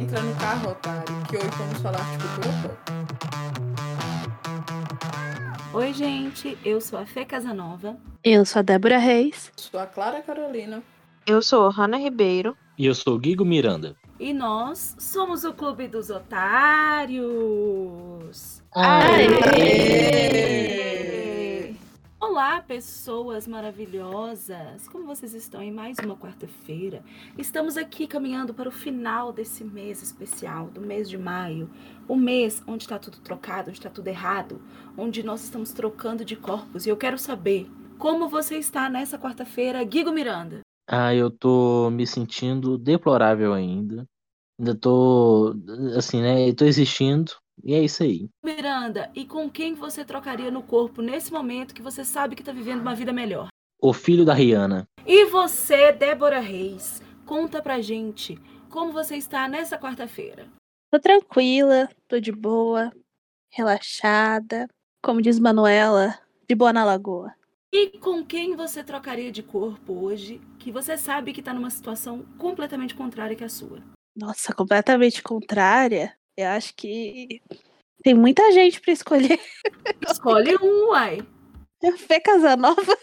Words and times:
Entra 0.00 0.22
no 0.22 0.32
carro, 0.36 0.70
otário, 0.70 1.22
que 1.28 1.36
hoje 1.36 1.50
vamos 1.58 1.78
falar 1.80 1.98
de 2.12 2.18
cultura 2.18 2.48
pop. 2.62 2.78
Oi, 5.74 5.92
gente, 5.92 6.56
eu 6.64 6.80
sou 6.80 7.00
a 7.00 7.04
Fê 7.04 7.24
Casanova. 7.24 7.96
Eu 8.22 8.44
sou 8.44 8.60
a 8.60 8.62
Débora 8.62 8.98
Reis. 8.98 9.50
Sou 9.56 9.80
a 9.80 9.86
Clara 9.86 10.22
Carolina. 10.22 10.84
Eu 11.26 11.42
sou 11.42 11.66
a 11.66 11.70
Hanna 11.70 11.98
Ribeiro. 11.98 12.56
E 12.78 12.86
eu 12.86 12.94
sou 12.94 13.16
o 13.16 13.18
Guigo 13.18 13.44
Miranda. 13.44 13.96
E 14.20 14.32
nós 14.32 14.94
somos 15.00 15.42
o 15.42 15.52
Clube 15.52 15.88
dos 15.88 16.10
Otários. 16.10 17.26
Aê! 18.72 19.26
Aê! 19.52 20.97
Olá, 22.30 22.60
pessoas 22.60 23.48
maravilhosas! 23.48 24.86
Como 24.88 25.06
vocês 25.06 25.32
estão 25.32 25.62
em 25.62 25.72
mais 25.72 25.96
uma 26.04 26.14
quarta-feira? 26.14 27.02
Estamos 27.38 27.78
aqui 27.78 28.06
caminhando 28.06 28.52
para 28.52 28.68
o 28.68 28.72
final 28.72 29.32
desse 29.32 29.64
mês 29.64 30.02
especial, 30.02 30.66
do 30.66 30.78
mês 30.82 31.08
de 31.08 31.16
maio. 31.16 31.70
O 32.06 32.14
mês 32.14 32.62
onde 32.66 32.84
está 32.84 32.98
tudo 32.98 33.18
trocado, 33.20 33.70
onde 33.70 33.78
está 33.78 33.88
tudo 33.88 34.08
errado, 34.08 34.60
onde 34.94 35.22
nós 35.22 35.42
estamos 35.42 35.72
trocando 35.72 36.22
de 36.22 36.36
corpos. 36.36 36.84
E 36.84 36.90
eu 36.90 36.98
quero 36.98 37.16
saber 37.16 37.66
como 37.98 38.28
você 38.28 38.58
está 38.58 38.90
nessa 38.90 39.18
quarta-feira, 39.18 39.82
Guigo 39.82 40.12
Miranda. 40.12 40.60
Ah, 40.86 41.14
eu 41.14 41.30
tô 41.30 41.88
me 41.90 42.06
sentindo 42.06 42.76
deplorável 42.76 43.54
ainda. 43.54 44.04
Ainda 44.60 44.74
tô, 44.74 45.54
assim, 45.96 46.20
né? 46.20 46.46
Eu 46.46 46.54
tô 46.54 46.66
existindo. 46.66 47.32
E 47.64 47.74
é 47.74 47.82
isso 47.82 48.02
aí. 48.02 48.28
Miranda, 48.44 49.10
e 49.14 49.24
com 49.24 49.50
quem 49.50 49.74
você 49.74 50.04
trocaria 50.04 50.50
no 50.50 50.62
corpo 50.62 51.02
nesse 51.02 51.32
momento 51.32 51.74
que 51.74 51.82
você 51.82 52.04
sabe 52.04 52.34
que 52.34 52.42
está 52.42 52.52
vivendo 52.52 52.80
uma 52.80 52.94
vida 52.94 53.12
melhor? 53.12 53.48
O 53.80 53.92
filho 53.92 54.24
da 54.24 54.34
Rihanna. 54.34 54.86
E 55.06 55.26
você, 55.26 55.92
Débora 55.92 56.40
Reis, 56.40 57.02
conta 57.24 57.62
pra 57.62 57.80
gente 57.80 58.38
como 58.68 58.92
você 58.92 59.16
está 59.16 59.48
nessa 59.48 59.78
quarta-feira. 59.78 60.46
Tô 60.90 60.98
tranquila, 60.98 61.88
tô 62.08 62.18
de 62.18 62.32
boa, 62.32 62.92
relaxada. 63.50 64.66
Como 65.02 65.22
diz 65.22 65.38
Manuela, 65.38 66.18
de 66.48 66.54
boa 66.54 66.72
na 66.72 66.84
lagoa. 66.84 67.32
E 67.72 67.98
com 67.98 68.24
quem 68.24 68.56
você 68.56 68.82
trocaria 68.82 69.30
de 69.30 69.42
corpo 69.42 69.92
hoje 69.92 70.40
que 70.58 70.72
você 70.72 70.96
sabe 70.96 71.32
que 71.32 71.40
está 71.40 71.52
numa 71.52 71.70
situação 71.70 72.24
completamente 72.38 72.94
contrária 72.94 73.36
que 73.36 73.44
a 73.44 73.48
sua? 73.48 73.82
Nossa, 74.16 74.54
completamente 74.54 75.22
contrária. 75.22 76.17
Eu 76.38 76.50
acho 76.50 76.72
que 76.76 77.42
tem 78.00 78.14
muita 78.14 78.52
gente 78.52 78.80
pra 78.80 78.92
escolher. 78.92 79.40
Escolhe 80.08 80.56
um, 80.62 80.90
uai. 80.90 81.18
Fê 82.06 82.20
Casanova. 82.20 82.96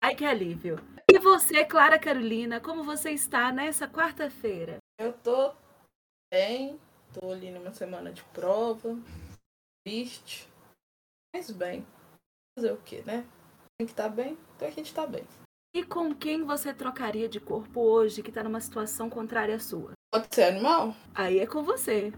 Ai, 0.00 0.14
que 0.14 0.24
alívio. 0.24 0.76
E 1.10 1.18
você, 1.18 1.62
Clara 1.62 1.98
Carolina, 1.98 2.58
como 2.58 2.82
você 2.84 3.10
está 3.10 3.52
nessa 3.52 3.86
quarta-feira? 3.86 4.78
Eu 4.98 5.12
tô 5.12 5.52
bem, 6.32 6.80
tô 7.12 7.30
ali 7.30 7.50
numa 7.50 7.74
semana 7.74 8.10
de 8.10 8.24
prova, 8.24 8.98
triste, 9.86 10.48
mas 11.36 11.50
bem. 11.50 11.86
Fazer 12.58 12.72
o 12.72 12.78
quê, 12.78 13.02
né? 13.04 13.26
Tem 13.78 13.86
que 13.86 13.92
estar 13.92 14.08
bem, 14.08 14.38
então 14.56 14.68
a 14.68 14.70
gente 14.70 14.94
tá 14.94 15.06
bem. 15.06 15.24
E 15.76 15.84
com 15.84 16.14
quem 16.14 16.44
você 16.44 16.72
trocaria 16.72 17.28
de 17.28 17.38
corpo 17.38 17.82
hoje 17.82 18.22
que 18.22 18.30
está 18.30 18.42
numa 18.42 18.60
situação 18.60 19.10
contrária 19.10 19.54
à 19.54 19.60
sua? 19.60 19.92
Pode 20.12 20.26
ser 20.30 20.42
animal? 20.42 20.94
Aí 21.14 21.38
é 21.38 21.46
com 21.46 21.62
você. 21.62 22.12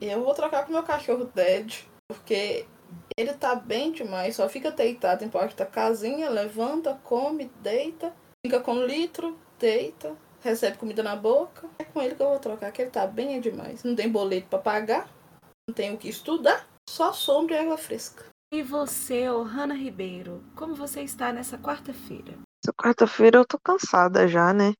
Eu 0.00 0.24
vou 0.24 0.32
trocar 0.32 0.64
com 0.64 0.72
meu 0.72 0.82
cachorro 0.82 1.26
Ted, 1.26 1.86
porque 2.08 2.66
ele 3.14 3.34
tá 3.34 3.54
bem 3.54 3.92
demais, 3.92 4.36
só 4.36 4.48
fica 4.48 4.70
deitado 4.70 5.22
em 5.22 5.28
porta 5.28 5.54
da 5.54 5.70
casinha, 5.70 6.30
levanta, 6.30 6.98
come, 7.04 7.50
deita, 7.60 8.10
fica 8.44 8.58
com 8.58 8.82
litro, 8.82 9.38
deita, 9.58 10.16
recebe 10.40 10.78
comida 10.78 11.02
na 11.02 11.14
boca. 11.14 11.68
É 11.78 11.84
com 11.84 12.00
ele 12.00 12.14
que 12.14 12.22
eu 12.22 12.30
vou 12.30 12.38
trocar, 12.38 12.72
que 12.72 12.80
ele 12.80 12.90
tá 12.90 13.06
bem 13.06 13.38
demais. 13.38 13.84
Não 13.84 13.94
tem 13.94 14.08
boleto 14.08 14.48
para 14.48 14.58
pagar, 14.58 15.10
não 15.68 15.74
tem 15.74 15.92
o 15.92 15.98
que 15.98 16.08
estudar, 16.08 16.66
só 16.88 17.12
sombra 17.12 17.56
e 17.56 17.58
água 17.58 17.76
fresca. 17.76 18.24
E 18.50 18.62
você, 18.62 19.28
Ohana 19.28 19.74
Ribeiro, 19.74 20.42
como 20.54 20.74
você 20.74 21.02
está 21.02 21.34
nessa 21.34 21.58
quarta-feira? 21.58 22.32
Essa 22.64 22.72
quarta-feira 22.72 23.38
eu 23.38 23.44
tô 23.44 23.58
cansada 23.58 24.26
já, 24.26 24.54
né? 24.54 24.72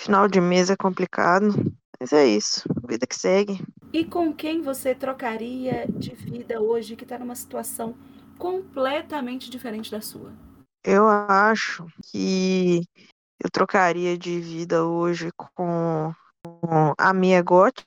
Final 0.00 0.28
de 0.28 0.40
mês 0.40 0.70
é 0.70 0.76
complicado. 0.76 1.52
Mas 2.00 2.10
é 2.14 2.26
isso. 2.26 2.66
Vida 2.88 3.06
que 3.06 3.14
segue. 3.14 3.62
E 3.92 4.02
com 4.02 4.32
quem 4.32 4.62
você 4.62 4.94
trocaria 4.94 5.86
de 5.86 6.14
vida 6.14 6.58
hoje 6.58 6.96
que 6.96 7.04
está 7.04 7.18
numa 7.18 7.34
situação 7.34 7.94
completamente 8.38 9.50
diferente 9.50 9.90
da 9.90 10.00
sua? 10.00 10.32
Eu 10.82 11.06
acho 11.06 11.86
que 12.04 12.80
eu 13.44 13.50
trocaria 13.52 14.16
de 14.16 14.40
vida 14.40 14.86
hoje 14.86 15.28
com, 15.36 16.14
com 16.42 16.94
a 16.96 17.12
Mia 17.12 17.42
Gotti, 17.42 17.84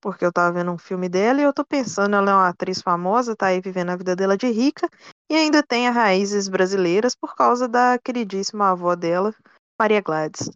porque 0.00 0.24
eu 0.24 0.32
tava 0.32 0.54
vendo 0.54 0.72
um 0.72 0.78
filme 0.78 1.10
dela 1.10 1.38
e 1.38 1.44
eu 1.44 1.52
tô 1.52 1.66
pensando, 1.66 2.16
ela 2.16 2.30
é 2.30 2.34
uma 2.34 2.48
atriz 2.48 2.80
famosa, 2.80 3.36
tá 3.36 3.48
aí 3.48 3.60
vivendo 3.60 3.90
a 3.90 3.96
vida 3.96 4.16
dela 4.16 4.38
de 4.38 4.50
rica 4.50 4.88
e 5.30 5.34
ainda 5.34 5.62
tem 5.62 5.86
as 5.86 5.94
raízes 5.94 6.48
brasileiras 6.48 7.14
por 7.14 7.36
causa 7.36 7.68
da 7.68 7.98
queridíssima 7.98 8.70
avó 8.70 8.96
dela, 8.96 9.34
Maria 9.78 10.00
Gladys. 10.00 10.50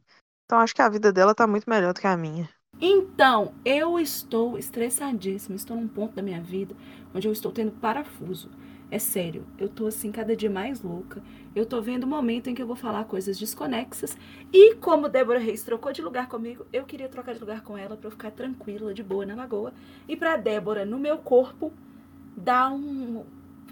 Então 0.44 0.59
acho 0.59 0.75
que 0.75 0.82
a 0.82 0.88
vida 0.88 1.12
dela 1.12 1.34
tá 1.34 1.47
muito 1.47 1.69
melhor 1.69 1.93
do 1.93 2.00
que 2.00 2.06
a 2.06 2.16
minha. 2.16 2.49
Então, 2.81 3.55
eu 3.65 3.99
estou 3.99 4.59
estressadíssima, 4.59 5.56
estou 5.56 5.77
num 5.77 5.88
ponto 5.88 6.15
da 6.15 6.22
minha 6.22 6.41
vida 6.41 6.75
onde 7.15 7.28
eu 7.28 7.32
estou 7.32 7.53
tendo 7.53 7.72
parafuso. 7.72 8.50
É 8.91 8.99
sério, 8.99 9.47
eu 9.59 9.69
tô 9.69 9.87
assim 9.87 10.12
cada 10.12 10.37
dia 10.37 10.50
mais 10.50 10.83
louca. 10.83 11.22
Eu 11.54 11.65
tô 11.66 11.81
vendo 11.81 12.04
o 12.04 12.06
momento 12.06 12.49
em 12.49 12.54
que 12.54 12.62
eu 12.62 12.66
vou 12.66 12.77
falar 12.77 13.04
coisas 13.04 13.38
desconexas. 13.38 14.16
E 14.53 14.75
como 14.77 15.09
Débora 15.09 15.38
Reis 15.38 15.62
trocou 15.65 15.93
de 15.93 16.03
lugar 16.03 16.28
comigo, 16.28 16.66
eu 16.72 16.84
queria 16.84 17.09
trocar 17.09 17.34
de 17.34 17.41
lugar 17.41 17.62
com 17.62 17.78
ela 17.78 17.97
para 17.97 18.06
eu 18.06 18.10
ficar 18.10 18.31
tranquila, 18.31 18.93
de 18.93 19.03
boa 19.03 19.25
na 19.25 19.34
lagoa. 19.34 19.72
E 20.09 20.16
para 20.16 20.37
Débora, 20.37 20.84
no 20.84 20.99
meu 20.99 21.19
corpo, 21.19 21.72
dar 22.37 22.72
um. 22.72 23.25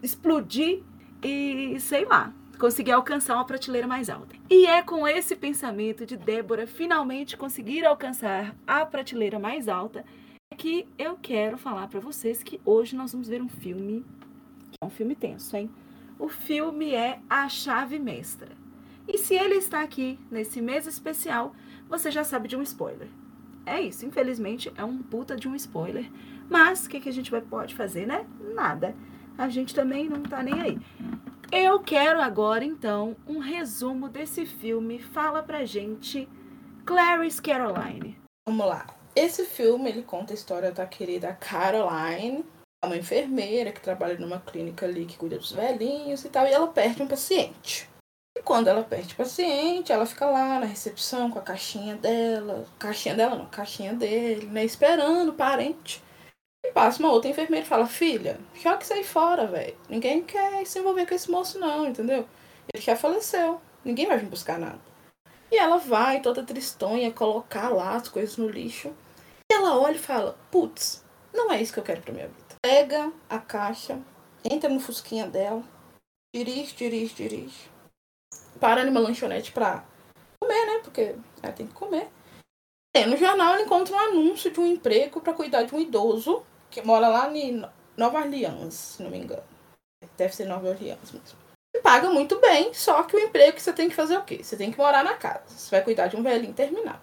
explodir 0.02 0.82
e 1.22 1.78
sei 1.80 2.04
lá, 2.04 2.32
conseguir 2.58 2.92
alcançar 2.92 3.34
uma 3.34 3.44
prateleira 3.44 3.86
mais 3.86 4.08
alta. 4.08 4.34
E 4.48 4.66
é 4.66 4.82
com 4.82 5.06
esse 5.06 5.34
pensamento 5.34 6.06
de 6.06 6.16
Débora 6.16 6.66
finalmente 6.66 7.36
conseguir 7.36 7.84
alcançar 7.84 8.54
a 8.66 8.84
prateleira 8.86 9.38
mais 9.38 9.68
alta 9.68 10.04
que 10.56 10.86
eu 10.98 11.16
quero 11.20 11.56
falar 11.56 11.88
para 11.88 12.00
vocês 12.00 12.42
que 12.42 12.60
hoje 12.64 12.94
nós 12.94 13.12
vamos 13.12 13.28
ver 13.28 13.42
um 13.42 13.48
filme, 13.48 14.04
que 14.70 14.78
é 14.80 14.86
um 14.86 14.90
filme 14.90 15.14
tenso, 15.14 15.56
hein? 15.56 15.70
O 16.18 16.28
filme 16.28 16.94
é 16.94 17.18
A 17.28 17.48
Chave 17.48 17.98
Mestra. 17.98 18.50
E 19.08 19.18
se 19.18 19.34
ele 19.34 19.56
está 19.56 19.82
aqui 19.82 20.18
nesse 20.30 20.60
mês 20.60 20.86
especial, 20.86 21.54
você 21.88 22.10
já 22.10 22.22
sabe 22.22 22.48
de 22.48 22.56
um 22.56 22.62
spoiler. 22.62 23.08
É 23.64 23.80
isso, 23.80 24.06
infelizmente 24.06 24.72
é 24.76 24.84
um 24.84 24.98
puta 24.98 25.36
de 25.36 25.48
um 25.48 25.54
spoiler. 25.54 26.10
Mas 26.48 26.86
o 26.86 26.90
que, 26.90 27.00
que 27.00 27.08
a 27.08 27.12
gente 27.12 27.30
vai, 27.30 27.40
pode 27.40 27.74
fazer, 27.74 28.06
né? 28.06 28.26
Nada. 28.54 28.94
A 29.36 29.48
gente 29.48 29.74
também 29.74 30.08
não 30.08 30.22
tá 30.22 30.42
nem 30.42 30.60
aí. 30.60 30.78
Eu 31.54 31.80
quero 31.80 32.18
agora, 32.18 32.64
então, 32.64 33.14
um 33.28 33.38
resumo 33.38 34.08
desse 34.08 34.46
filme. 34.46 34.98
Fala 34.98 35.42
pra 35.42 35.66
gente, 35.66 36.26
Clarice 36.86 37.42
Caroline. 37.42 38.18
Vamos 38.48 38.66
lá. 38.66 38.86
Esse 39.14 39.44
filme, 39.44 39.90
ele 39.90 40.02
conta 40.02 40.32
a 40.32 40.34
história 40.34 40.72
da 40.72 40.86
querida 40.86 41.34
Caroline, 41.34 42.42
uma 42.82 42.96
enfermeira 42.96 43.70
que 43.70 43.82
trabalha 43.82 44.18
numa 44.18 44.40
clínica 44.40 44.86
ali 44.86 45.04
que 45.04 45.18
cuida 45.18 45.36
dos 45.36 45.52
velhinhos 45.52 46.24
e 46.24 46.30
tal, 46.30 46.46
e 46.46 46.52
ela 46.52 46.68
perde 46.68 47.02
um 47.02 47.06
paciente. 47.06 47.86
E 48.34 48.40
quando 48.40 48.68
ela 48.68 48.82
perde 48.82 49.12
o 49.12 49.18
paciente, 49.18 49.92
ela 49.92 50.06
fica 50.06 50.24
lá 50.24 50.58
na 50.58 50.64
recepção 50.64 51.30
com 51.30 51.38
a 51.38 51.42
caixinha 51.42 51.96
dela, 51.96 52.64
caixinha 52.78 53.14
dela 53.14 53.36
não, 53.36 53.44
caixinha 53.44 53.92
dele, 53.92 54.46
né, 54.46 54.64
esperando 54.64 55.28
o 55.28 55.34
parente. 55.34 56.02
Passa 56.72 57.02
uma 57.02 57.12
outra 57.12 57.30
enfermeira 57.30 57.66
e 57.66 57.68
fala, 57.68 57.86
filha, 57.86 58.40
joga 58.54 58.82
isso 58.82 58.94
aí 58.94 59.04
fora, 59.04 59.46
velho. 59.46 59.76
Ninguém 59.88 60.22
quer 60.22 60.66
se 60.66 60.78
envolver 60.78 61.06
com 61.06 61.14
esse 61.14 61.30
moço 61.30 61.58
não, 61.58 61.86
entendeu? 61.86 62.26
Ele 62.72 62.82
já 62.82 62.96
faleceu. 62.96 63.60
Ninguém 63.84 64.06
vai 64.06 64.16
vir 64.16 64.28
buscar 64.28 64.58
nada. 64.58 64.80
E 65.50 65.56
ela 65.56 65.76
vai, 65.76 66.22
toda 66.22 66.42
tristonha, 66.42 67.12
colocar 67.12 67.68
lá 67.68 67.96
as 67.96 68.08
coisas 68.08 68.38
no 68.38 68.48
lixo. 68.48 68.90
E 69.50 69.54
ela 69.54 69.78
olha 69.78 69.96
e 69.96 69.98
fala, 69.98 70.38
putz, 70.50 71.04
não 71.32 71.52
é 71.52 71.60
isso 71.60 71.74
que 71.74 71.78
eu 71.78 71.84
quero 71.84 72.00
pra 72.00 72.14
minha 72.14 72.28
vida. 72.28 72.56
Pega 72.62 73.12
a 73.28 73.38
caixa, 73.38 74.00
entra 74.42 74.70
no 74.70 74.80
fusquinha 74.80 75.26
dela, 75.26 75.62
dirige, 76.34 76.74
dirige, 76.74 77.14
dirige. 77.14 77.70
Para 78.58 78.84
numa 78.84 79.00
lanchonete 79.00 79.52
pra 79.52 79.84
comer, 80.40 80.66
né? 80.66 80.80
Porque 80.82 81.16
ela 81.42 81.52
tem 81.52 81.66
que 81.66 81.74
comer. 81.74 82.08
E 82.94 83.04
no 83.04 83.16
jornal 83.16 83.54
ela 83.54 83.62
encontra 83.62 83.94
um 83.94 83.98
anúncio 83.98 84.50
de 84.50 84.60
um 84.60 84.66
emprego 84.66 85.20
para 85.20 85.34
cuidar 85.34 85.64
de 85.64 85.74
um 85.74 85.80
idoso 85.80 86.44
que 86.72 86.82
mora 86.82 87.06
lá 87.06 87.30
em 87.30 87.62
Nova 87.96 88.18
Orleans, 88.18 88.74
se 88.74 89.02
não 89.02 89.10
me 89.10 89.18
engano. 89.18 89.44
Deve 90.16 90.34
ser 90.34 90.46
Nova 90.46 90.70
Orleans 90.70 91.12
mesmo. 91.12 91.38
E 91.74 91.80
paga 91.80 92.08
muito 92.10 92.40
bem, 92.40 92.72
só 92.74 93.02
que 93.02 93.14
o 93.14 93.20
emprego 93.20 93.54
que 93.54 93.62
você 93.62 93.72
tem 93.72 93.88
que 93.88 93.94
fazer 93.94 94.14
é 94.14 94.18
o 94.18 94.24
quê? 94.24 94.42
Você 94.42 94.56
tem 94.56 94.72
que 94.72 94.78
morar 94.78 95.04
na 95.04 95.14
casa. 95.14 95.44
Você 95.46 95.70
vai 95.70 95.84
cuidar 95.84 96.08
de 96.08 96.16
um 96.16 96.22
velhinho 96.22 96.54
terminal. 96.54 97.00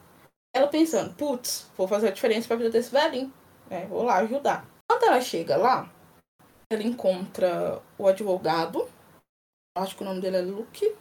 Ela 0.53 0.67
pensando, 0.67 1.13
putz, 1.13 1.69
vou 1.77 1.87
fazer 1.87 2.07
a 2.07 2.11
diferença 2.11 2.47
pra 2.47 2.57
vida 2.57 2.71
desse 2.71 2.91
velhinho. 2.91 3.31
É, 3.69 3.85
vou 3.85 4.03
lá 4.03 4.17
ajudar. 4.17 4.65
Quando 4.89 5.03
ela 5.03 5.21
chega 5.21 5.55
lá, 5.55 5.89
ela 6.71 6.83
encontra 6.83 7.79
o 7.97 8.07
advogado. 8.07 8.89
Acho 9.77 9.95
que 9.95 10.01
o 10.01 10.05
nome 10.05 10.21
dele 10.21 10.37
é 10.37 10.41
Luke. 10.41 10.95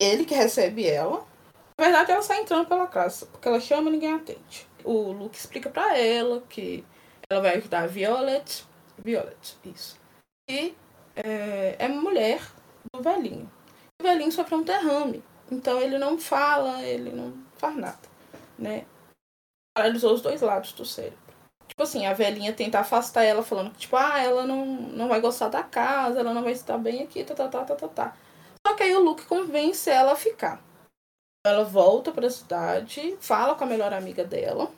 Ele 0.00 0.24
que 0.24 0.34
recebe 0.34 0.86
ela. 0.86 1.26
Na 1.78 1.84
verdade, 1.86 2.12
ela 2.12 2.22
sai 2.22 2.40
entrando 2.40 2.68
pela 2.68 2.86
casa, 2.86 3.26
porque 3.26 3.48
ela 3.48 3.58
chama 3.58 3.88
e 3.88 3.92
ninguém 3.92 4.14
atende. 4.14 4.68
o 4.84 5.10
Luke 5.10 5.36
explica 5.36 5.68
pra 5.68 5.98
ela 5.98 6.40
que 6.48 6.84
ela 7.32 7.42
vai 7.42 7.56
ajudar 7.56 7.84
a 7.84 7.86
Violet. 7.86 8.64
Violet, 8.98 9.58
isso. 9.64 9.98
E 10.48 10.74
é, 11.16 11.76
é 11.78 11.88
mulher 11.88 12.40
do 12.92 13.02
velhinho. 13.02 13.50
O 14.00 14.04
velhinho 14.04 14.32
sofreu 14.32 14.58
um 14.58 14.62
derrame. 14.62 15.22
Então 15.50 15.80
ele 15.80 15.98
não 15.98 16.18
fala, 16.18 16.82
ele 16.82 17.10
não 17.10 17.34
faz 17.56 17.76
nada, 17.76 18.08
né? 18.58 18.86
Paralisou 19.76 20.14
os 20.14 20.22
dois 20.22 20.40
lados 20.40 20.72
do 20.72 20.84
cérebro. 20.84 21.18
Tipo 21.68 21.82
assim, 21.82 22.06
a 22.06 22.12
velhinha 22.12 22.52
tenta 22.52 22.80
afastar 22.80 23.24
ela, 23.24 23.42
falando 23.42 23.70
que, 23.72 23.80
tipo, 23.80 23.96
ah, 23.96 24.18
ela 24.18 24.46
não, 24.46 24.66
não 24.66 25.08
vai 25.08 25.20
gostar 25.20 25.48
da 25.48 25.62
casa, 25.62 26.20
ela 26.20 26.34
não 26.34 26.42
vai 26.42 26.52
estar 26.52 26.76
bem 26.76 27.02
aqui, 27.02 27.24
tá, 27.24 27.34
tá, 27.34 27.48
tá, 27.48 27.64
tá, 27.64 27.74
tá, 27.74 27.88
tá. 27.88 28.16
Só 28.66 28.74
que 28.74 28.82
aí 28.82 28.94
o 28.94 29.02
Luke 29.02 29.24
convence 29.24 29.88
ela 29.88 30.12
a 30.12 30.16
ficar. 30.16 30.62
Ela 31.46 31.64
volta 31.64 32.12
pra 32.12 32.28
cidade, 32.28 33.16
fala 33.20 33.54
com 33.54 33.64
a 33.64 33.66
melhor 33.66 33.92
amiga 33.92 34.24
dela, 34.24 34.70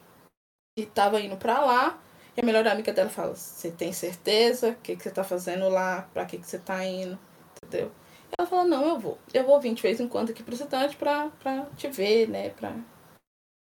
que 0.76 0.86
tava 0.86 1.20
indo 1.20 1.36
pra 1.36 1.60
lá, 1.60 1.98
e 2.36 2.40
a 2.40 2.44
melhor 2.44 2.66
amiga 2.66 2.92
dela 2.92 3.10
fala: 3.10 3.34
Você 3.34 3.70
tem 3.70 3.92
certeza? 3.92 4.70
O 4.70 4.76
que, 4.76 4.96
que 4.96 5.02
você 5.02 5.10
tá 5.10 5.22
fazendo 5.22 5.68
lá? 5.68 6.08
Pra 6.12 6.24
que, 6.24 6.38
que 6.38 6.46
você 6.46 6.58
tá 6.58 6.84
indo? 6.84 7.18
Entendeu? 7.64 7.92
Ela 8.36 8.48
fala: 8.48 8.64
Não, 8.64 8.88
eu 8.88 8.98
vou. 8.98 9.18
Eu 9.32 9.44
vou 9.44 9.60
vir 9.60 9.74
de 9.74 9.82
vez 9.82 10.00
em 10.00 10.08
quando 10.08 10.30
aqui 10.30 10.42
pra 10.42 10.56
cidade 10.56 10.96
pra, 10.96 11.30
pra 11.40 11.66
te 11.76 11.88
ver, 11.88 12.28
né? 12.28 12.50
Pra, 12.50 12.74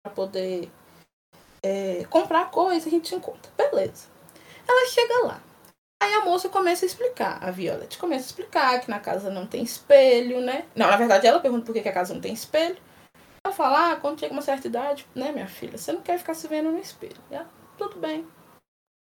pra 0.02 0.14
poder 0.14 0.70
é, 1.62 2.04
comprar 2.08 2.50
coisa, 2.50 2.86
a 2.86 2.90
gente 2.90 3.14
encontra. 3.14 3.52
Beleza. 3.56 4.06
Ela 4.66 4.88
chega 4.88 5.26
lá. 5.26 5.42
Aí 6.02 6.12
a 6.14 6.24
moça 6.24 6.48
começa 6.48 6.84
a 6.84 6.86
explicar, 6.86 7.42
a 7.42 7.50
Violet 7.50 7.96
começa 7.98 8.24
a 8.24 8.26
explicar 8.26 8.80
que 8.80 8.90
na 8.90 9.00
casa 9.00 9.30
não 9.30 9.46
tem 9.46 9.62
espelho, 9.62 10.40
né? 10.40 10.66
Não, 10.74 10.88
na 10.88 10.96
verdade 10.96 11.26
ela 11.26 11.40
pergunta 11.40 11.64
por 11.64 11.72
que, 11.72 11.80
que 11.80 11.88
a 11.88 11.92
casa 11.92 12.12
não 12.12 12.20
tem 12.20 12.34
espelho. 12.34 12.76
Ela 13.44 13.54
fala, 13.54 13.92
ah, 13.92 13.96
quando 13.96 14.20
chega 14.20 14.32
uma 14.32 14.42
certa 14.42 14.66
idade, 14.66 15.06
né, 15.14 15.32
minha 15.32 15.46
filha, 15.46 15.78
você 15.78 15.92
não 15.92 16.02
quer 16.02 16.18
ficar 16.18 16.34
se 16.34 16.46
vendo 16.48 16.70
no 16.70 16.78
espelho. 16.78 17.16
ela, 17.30 17.48
tudo 17.78 17.98
bem. 17.98 18.26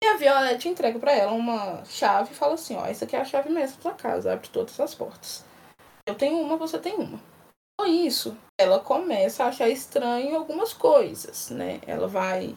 E 0.01 0.07
a 0.07 0.15
Violet 0.15 0.67
entrega 0.67 0.97
para 0.97 1.11
ela 1.11 1.33
uma 1.33 1.83
chave 1.85 2.31
e 2.31 2.35
fala 2.35 2.53
assim, 2.53 2.75
ó, 2.75 2.85
essa 2.85 3.05
aqui 3.05 3.15
é 3.15 3.21
a 3.21 3.25
chave 3.25 3.49
mesmo 3.49 3.83
da 3.83 3.91
casa, 3.91 4.31
abre 4.31 4.47
todas 4.47 4.79
as 4.79 4.95
portas. 4.95 5.45
Eu 6.05 6.15
tenho 6.15 6.39
uma, 6.39 6.55
você 6.57 6.79
tem 6.79 6.95
uma. 6.95 7.19
Com 7.79 7.85
isso, 7.85 8.37
ela 8.59 8.79
começa 8.79 9.43
a 9.43 9.47
achar 9.47 9.69
estranho 9.69 10.35
algumas 10.35 10.73
coisas, 10.73 11.49
né? 11.49 11.79
Ela 11.85 12.07
vai 12.07 12.55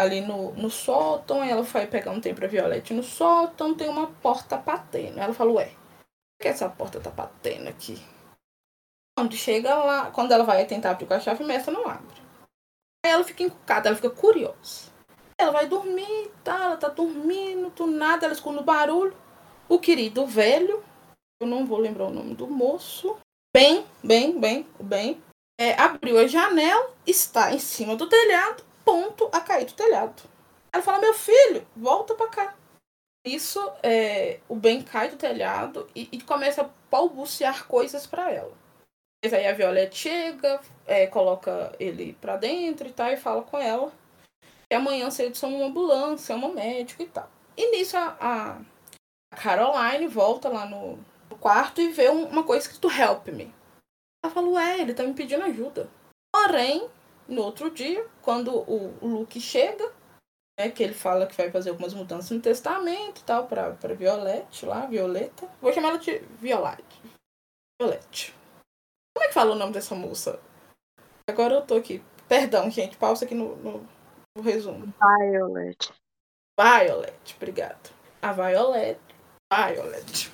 ali 0.00 0.20
no, 0.20 0.52
no 0.52 0.70
sótão, 0.70 1.42
ela 1.42 1.62
vai 1.62 1.86
pegar 1.86 2.10
um 2.10 2.20
tempo 2.20 2.40
pra 2.40 2.48
Violette 2.48 2.92
no 2.92 3.02
sótão, 3.02 3.74
tem 3.74 3.88
uma 3.88 4.08
porta 4.08 4.56
batendo. 4.56 5.18
Ela 5.18 5.32
fala, 5.32 5.52
ué, 5.52 5.66
por 5.66 6.42
que 6.42 6.48
essa 6.48 6.68
porta 6.68 7.00
tá 7.00 7.10
batendo 7.10 7.68
aqui? 7.68 8.02
Quando 9.16 9.34
chega 9.36 9.74
lá, 9.74 10.10
quando 10.10 10.32
ela 10.32 10.44
vai 10.44 10.64
tentar 10.66 10.90
abrir 10.90 11.06
com 11.06 11.14
a 11.14 11.20
chave 11.20 11.44
mestra, 11.44 11.72
não 11.72 11.88
abre. 11.88 12.20
Aí 13.04 13.12
ela 13.12 13.24
fica 13.24 13.42
encucada, 13.42 13.88
ela 13.88 13.96
fica 13.96 14.10
curiosa. 14.10 14.91
Ela 15.42 15.50
vai 15.50 15.66
dormir, 15.66 16.30
tá? 16.44 16.64
Ela 16.64 16.76
tá 16.76 16.88
dormindo, 16.88 17.70
do 17.70 17.86
nada, 17.86 18.26
ela 18.26 18.34
escuta 18.34 18.60
o 18.60 18.64
barulho. 18.64 19.16
O 19.68 19.78
querido 19.78 20.24
velho, 20.24 20.84
eu 21.40 21.48
não 21.48 21.66
vou 21.66 21.78
lembrar 21.78 22.06
o 22.06 22.12
nome 22.12 22.34
do 22.34 22.46
moço, 22.46 23.18
bem, 23.52 23.84
bem, 24.04 24.38
bem, 24.38 24.66
bem, 24.80 25.20
é, 25.60 25.72
abriu 25.74 26.18
a 26.18 26.28
janela, 26.28 26.94
está 27.04 27.52
em 27.52 27.58
cima 27.58 27.96
do 27.96 28.08
telhado, 28.08 28.62
ponto 28.84 29.28
a 29.32 29.40
cair 29.40 29.64
do 29.64 29.72
telhado. 29.72 30.22
Ela 30.72 30.82
fala, 30.82 31.00
meu 31.00 31.12
filho, 31.12 31.66
volta 31.76 32.14
para 32.14 32.28
cá. 32.28 32.54
Isso, 33.26 33.60
é, 33.82 34.38
o 34.48 34.54
Ben 34.54 34.80
cai 34.82 35.08
do 35.08 35.16
telhado 35.16 35.88
e, 35.94 36.08
e 36.12 36.20
começa 36.20 36.62
a 36.62 36.70
balbuciar 36.88 37.66
coisas 37.66 38.06
para 38.06 38.30
ela. 38.30 38.52
Mas 39.24 39.32
aí 39.32 39.46
a 39.46 39.52
Violette 39.52 39.96
chega, 39.96 40.60
é, 40.86 41.06
coloca 41.08 41.74
ele 41.80 42.16
pra 42.20 42.36
dentro 42.36 42.86
e 42.88 42.92
tal, 42.92 43.10
e 43.10 43.16
fala 43.16 43.42
com 43.42 43.58
ela 43.58 43.92
que 44.72 44.76
amanhã 44.76 45.10
cedo 45.10 45.36
são 45.36 45.54
uma 45.54 45.66
ambulância, 45.66 46.34
uma 46.34 46.48
médica 46.48 47.02
e 47.02 47.06
tal. 47.06 47.28
E 47.54 47.70
nisso 47.72 47.94
a, 47.94 48.16
a 49.30 49.36
Caroline 49.36 50.06
volta 50.06 50.48
lá 50.48 50.64
no, 50.64 50.98
no 51.28 51.36
quarto 51.36 51.82
e 51.82 51.92
vê 51.92 52.08
um, 52.08 52.24
uma 52.24 52.42
coisa 52.42 52.66
escrito 52.66 52.90
Help 52.90 53.28
Me. 53.28 53.54
Ela 54.24 54.32
fala, 54.32 54.48
ué, 54.48 54.80
ele 54.80 54.94
tá 54.94 55.02
me 55.02 55.12
pedindo 55.12 55.44
ajuda. 55.44 55.90
Porém, 56.34 56.88
no 57.28 57.42
outro 57.42 57.70
dia, 57.70 58.06
quando 58.22 58.50
o, 58.50 58.96
o 59.02 59.06
Luke 59.06 59.38
chega, 59.42 59.92
né, 60.58 60.70
que 60.70 60.82
ele 60.82 60.94
fala 60.94 61.26
que 61.26 61.36
vai 61.36 61.50
fazer 61.50 61.68
algumas 61.68 61.92
mudanças 61.92 62.30
no 62.30 62.40
testamento 62.40 63.20
e 63.20 63.24
tal, 63.24 63.46
pra, 63.46 63.72
pra 63.72 63.92
Violette 63.92 64.64
lá, 64.64 64.86
Violeta. 64.86 65.46
Vou 65.60 65.70
chamar 65.70 65.90
ela 65.90 65.98
de 65.98 66.18
Violette. 66.40 67.02
Violette. 67.78 68.34
Como 69.14 69.26
é 69.26 69.28
que 69.28 69.34
fala 69.34 69.52
o 69.52 69.58
nome 69.58 69.74
dessa 69.74 69.94
moça? 69.94 70.40
Agora 71.28 71.56
eu 71.56 71.66
tô 71.66 71.74
aqui. 71.74 72.02
Perdão, 72.26 72.70
gente, 72.70 72.96
pausa 72.96 73.26
aqui 73.26 73.34
no, 73.34 73.54
no 73.56 73.91
o 74.36 74.40
resumo. 74.40 74.92
Violet. 74.98 75.92
Violet, 76.58 77.36
obrigado. 77.36 77.90
A 78.20 78.32
Violet. 78.32 78.98
Violet. 79.52 80.32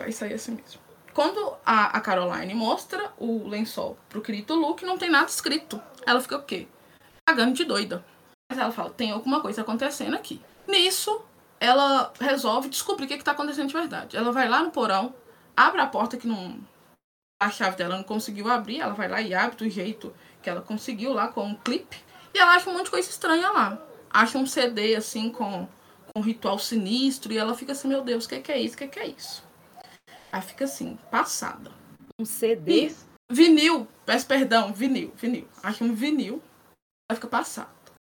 Vai 0.00 0.12
sair 0.12 0.34
assim 0.34 0.52
mesmo. 0.52 0.80
Quando 1.14 1.56
a, 1.64 1.96
a 1.96 2.00
Caroline 2.00 2.54
mostra 2.54 3.10
o 3.16 3.48
lençol 3.48 3.96
pro 4.08 4.20
querido 4.20 4.54
Luke, 4.54 4.84
não 4.84 4.98
tem 4.98 5.08
nada 5.08 5.26
escrito. 5.26 5.80
Ela 6.04 6.20
fica 6.20 6.36
o 6.36 6.42
quê? 6.42 6.68
Pagando 7.26 7.54
de 7.54 7.64
doida. 7.64 8.04
Mas 8.50 8.58
ela 8.58 8.70
fala, 8.70 8.90
tem 8.90 9.10
alguma 9.10 9.40
coisa 9.40 9.62
acontecendo 9.62 10.14
aqui. 10.14 10.42
Nisso, 10.68 11.24
ela 11.58 12.12
resolve 12.20 12.68
descobrir 12.68 13.06
o 13.06 13.08
que, 13.08 13.14
está 13.14 13.32
acontecendo 13.32 13.68
de 13.68 13.72
verdade. 13.72 14.16
Ela 14.16 14.30
vai 14.30 14.46
lá 14.46 14.62
no 14.62 14.70
porão, 14.70 15.14
abre 15.56 15.80
a 15.80 15.86
porta 15.86 16.18
que 16.18 16.26
não. 16.26 16.60
A 17.40 17.50
chave 17.50 17.76
dela 17.76 17.96
não 17.96 18.04
conseguiu 18.04 18.50
abrir, 18.50 18.80
ela 18.80 18.94
vai 18.94 19.08
lá 19.08 19.20
e 19.20 19.34
abre 19.34 19.56
do 19.56 19.70
jeito 19.70 20.14
que 20.42 20.50
ela 20.50 20.60
conseguiu 20.60 21.12
lá 21.14 21.28
com 21.28 21.44
um 21.44 21.54
clipe. 21.54 21.98
E 22.36 22.38
ela 22.38 22.54
acha 22.54 22.68
um 22.68 22.74
monte 22.74 22.84
de 22.84 22.90
coisa 22.90 23.08
estranha 23.08 23.50
lá. 23.50 23.82
Acha 24.10 24.36
um 24.36 24.44
CD 24.44 24.94
assim 24.94 25.30
com, 25.30 25.66
com 26.12 26.20
um 26.20 26.22
ritual 26.22 26.58
sinistro. 26.58 27.32
E 27.32 27.38
ela 27.38 27.54
fica 27.54 27.72
assim, 27.72 27.88
meu 27.88 28.04
Deus, 28.04 28.26
o 28.26 28.28
que, 28.28 28.40
que 28.40 28.52
é 28.52 28.60
isso? 28.60 28.74
O 28.74 28.78
que, 28.78 28.88
que 28.88 29.00
é 29.00 29.06
isso? 29.06 29.42
Aí 30.30 30.42
fica 30.42 30.66
assim, 30.66 30.98
passada. 31.10 31.72
Um 32.20 32.26
CD? 32.26 32.88
E 32.88 32.96
vinil, 33.32 33.88
peço 34.04 34.26
perdão, 34.26 34.70
vinil, 34.70 35.14
vinil. 35.16 35.48
Acha 35.62 35.82
um 35.82 35.94
vinil. 35.94 36.42
Ela 37.10 37.16
fica 37.16 37.26
passada. 37.26 37.70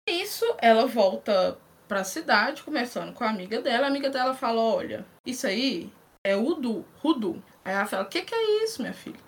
Isso, 0.08 0.44
ela 0.58 0.86
volta 0.86 1.58
pra 1.88 2.04
cidade, 2.04 2.62
conversando 2.62 3.12
com 3.12 3.24
a 3.24 3.28
amiga 3.28 3.60
dela. 3.60 3.86
A 3.86 3.88
amiga 3.88 4.08
dela 4.08 4.34
fala, 4.34 4.60
olha, 4.60 5.04
isso 5.26 5.48
aí 5.48 5.92
é 6.24 6.36
Udu, 6.36 6.84
Rudu. 6.98 7.42
Aí 7.64 7.74
ela 7.74 7.86
fala, 7.86 8.04
o 8.04 8.08
que, 8.08 8.22
que 8.22 8.34
é 8.36 8.62
isso, 8.62 8.82
minha 8.82 8.94
filha? 8.94 9.18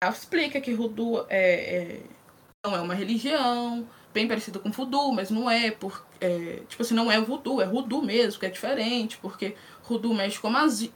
Ela 0.00 0.12
explica 0.12 0.60
que 0.60 0.72
Rudu 0.72 1.26
é, 1.28 1.76
é, 1.76 2.02
não 2.64 2.76
é 2.76 2.80
uma 2.80 2.94
religião, 2.94 3.88
bem 4.16 4.26
parecido 4.26 4.58
com 4.58 4.70
voodoo, 4.70 5.12
mas 5.12 5.30
não 5.30 5.50
é, 5.50 5.70
por, 5.70 6.06
é, 6.22 6.62
tipo 6.66 6.82
assim, 6.82 6.94
não 6.94 7.12
é 7.12 7.20
voodoo, 7.20 7.60
é 7.60 7.66
voodoo 7.66 8.00
mesmo, 8.00 8.40
que 8.40 8.46
é 8.46 8.48
diferente, 8.48 9.18
porque 9.18 9.54
voodoo 9.86 10.14
mexe 10.14 10.38
com 10.40 10.48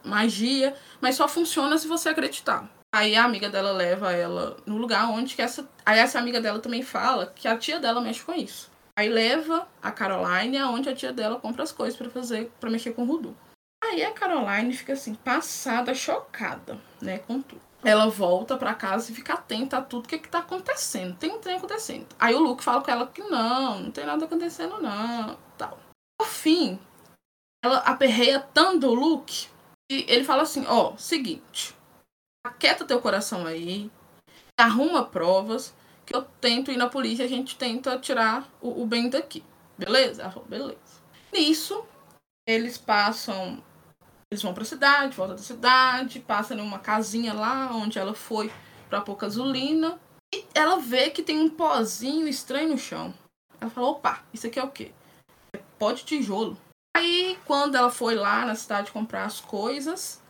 magia, 0.03 0.75
mas 1.03 1.17
só 1.17 1.29
funciona 1.29 1.77
se 1.77 1.87
você 1.87 2.09
acreditar. 2.09 2.67
Aí 2.95 3.15
a 3.15 3.25
amiga 3.25 3.51
dela 3.51 3.73
leva 3.73 4.11
ela 4.11 4.57
no 4.65 4.79
lugar 4.79 5.11
onde 5.11 5.37
que 5.37 5.43
essa. 5.43 5.69
Aí 5.85 5.99
essa 5.99 6.19
amiga 6.19 6.41
dela 6.41 6.61
também 6.61 6.83
fala 6.83 7.27
que 7.27 7.47
a 7.47 7.57
tia 7.59 7.79
dela 7.79 8.01
mexe 8.01 8.23
com 8.23 8.33
isso. 8.33 8.71
Aí 8.99 9.09
leva 9.09 9.69
a 9.83 9.93
Caroline 9.93 10.57
aonde 10.57 10.89
a 10.89 10.95
tia 10.95 11.13
dela 11.13 11.39
compra 11.39 11.63
as 11.63 11.71
coisas 11.71 11.97
para 11.97 12.09
fazer, 12.09 12.51
para 12.59 12.71
mexer 12.71 12.93
com 12.93 13.07
voodoo. 13.07 13.37
Aí 13.85 14.03
a 14.03 14.13
Caroline 14.13 14.73
fica 14.73 14.95
assim, 14.95 15.15
passada, 15.15 15.95
chocada, 15.95 16.81
né, 17.03 17.19
com 17.19 17.41
tudo 17.41 17.70
ela 17.83 18.09
volta 18.09 18.57
para 18.57 18.75
casa 18.75 19.11
e 19.11 19.15
fica 19.15 19.35
atenta 19.35 19.79
a 19.79 19.83
tudo 19.83 20.09
que, 20.09 20.19
que 20.19 20.29
tá 20.29 20.41
acontecendo. 20.41 21.17
Tem 21.17 21.31
um 21.31 21.39
trem 21.39 21.57
acontecendo. 21.57 22.07
Aí 22.19 22.35
o 22.35 22.41
Luke 22.41 22.63
fala 22.63 22.83
com 22.83 22.91
ela 22.91 23.07
que 23.07 23.23
não, 23.23 23.81
não 23.81 23.91
tem 23.91 24.05
nada 24.05 24.25
acontecendo, 24.25 24.81
não. 24.81 25.39
Tal. 25.57 25.79
Por 26.19 26.29
fim, 26.29 26.79
ela 27.65 27.79
aperreia 27.79 28.41
tanto 28.41 28.87
o 28.87 28.95
Luke 28.95 29.49
e 29.91 30.05
ele 30.09 30.25
fala 30.25 30.43
assim: 30.43 30.65
ó, 30.67 30.93
oh, 30.93 30.99
seguinte, 30.99 31.75
aquieta 32.47 32.85
teu 32.85 33.01
coração 33.01 33.47
aí, 33.47 33.91
arruma 34.59 35.05
provas, 35.05 35.75
que 36.05 36.15
eu 36.15 36.23
tento 36.41 36.71
ir 36.71 36.77
na 36.77 36.89
polícia, 36.89 37.25
a 37.25 37.29
gente 37.29 37.57
tenta 37.57 37.99
tirar 37.99 38.49
o, 38.61 38.83
o 38.83 38.87
bem 38.87 39.09
daqui. 39.09 39.45
Beleza? 39.79 40.23
Ela 40.23 40.31
falou, 40.31 40.49
beleza. 40.49 41.01
Nisso, 41.33 41.85
eles 42.47 42.77
passam 42.77 43.63
eles 44.31 44.43
vão 44.43 44.55
pra 44.55 44.65
cidade, 44.65 45.17
voltam 45.17 45.37
da 45.37 45.43
cidade, 45.43 46.21
passam 46.21 46.57
numa 46.57 46.79
casinha 46.79 47.35
lá 47.35 47.71
onde 47.73 47.99
ela 47.99 48.15
foi 48.15 48.51
pra 48.89 49.01
pôr 49.01 49.17
gasolina. 49.17 49.99
E 50.33 50.45
ela 50.55 50.79
vê 50.79 51.11
que 51.11 51.23
tem 51.23 51.41
um 51.41 51.51
pozinho 51.51 52.29
estranho 52.29 52.69
no 52.69 52.79
chão. 52.79 53.13
Ela 53.61 53.71
fala, 53.71 53.89
opa, 53.89 54.23
isso 54.33 54.47
aqui 54.47 54.61
é 54.61 54.63
o 54.63 54.71
quê? 54.71 54.93
É 55.53 55.59
pó 55.79 55.91
de 55.93 56.05
tijolo. 56.05 56.57
Aí, 56.97 57.37
quando 57.45 57.75
ela 57.75 57.91
foi 57.91 58.15
lá 58.15 58.45
na 58.45 58.55
cidade 58.55 58.93
comprar 58.93 59.25
as 59.25 59.41
coisas, 59.41 60.23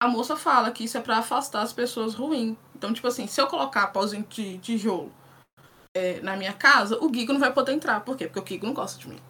a 0.00 0.06
moça 0.06 0.36
fala 0.36 0.70
que 0.70 0.84
isso 0.84 0.98
é 0.98 1.00
para 1.00 1.18
afastar 1.18 1.62
as 1.62 1.72
pessoas 1.72 2.14
ruins. 2.14 2.56
Então, 2.74 2.92
tipo 2.92 3.06
assim, 3.06 3.26
se 3.26 3.40
eu 3.40 3.46
colocar 3.46 3.88
pozinho 3.88 4.24
de 4.28 4.58
tijolo 4.58 5.12
é, 5.96 6.20
na 6.20 6.36
minha 6.36 6.52
casa, 6.52 6.98
o 7.02 7.12
Gigo 7.12 7.32
não 7.32 7.40
vai 7.40 7.52
poder 7.52 7.72
entrar. 7.72 8.00
Por 8.00 8.16
quê? 8.16 8.26
Porque 8.26 8.40
o 8.40 8.46
Gigo 8.46 8.66
não 8.66 8.74
gosta 8.74 8.98
de 9.00 9.08
mim. 9.08 9.20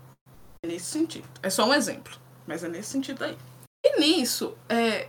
É 0.62 0.66
nesse 0.66 0.87
sentido. 0.87 1.28
É 1.42 1.48
só 1.48 1.64
um 1.64 1.72
exemplo. 1.72 2.18
Mas 2.46 2.64
é 2.64 2.68
nesse 2.68 2.90
sentido 2.90 3.25
aí. 3.25 3.37
E 3.88 4.00
nisso, 4.00 4.57
é, 4.68 5.09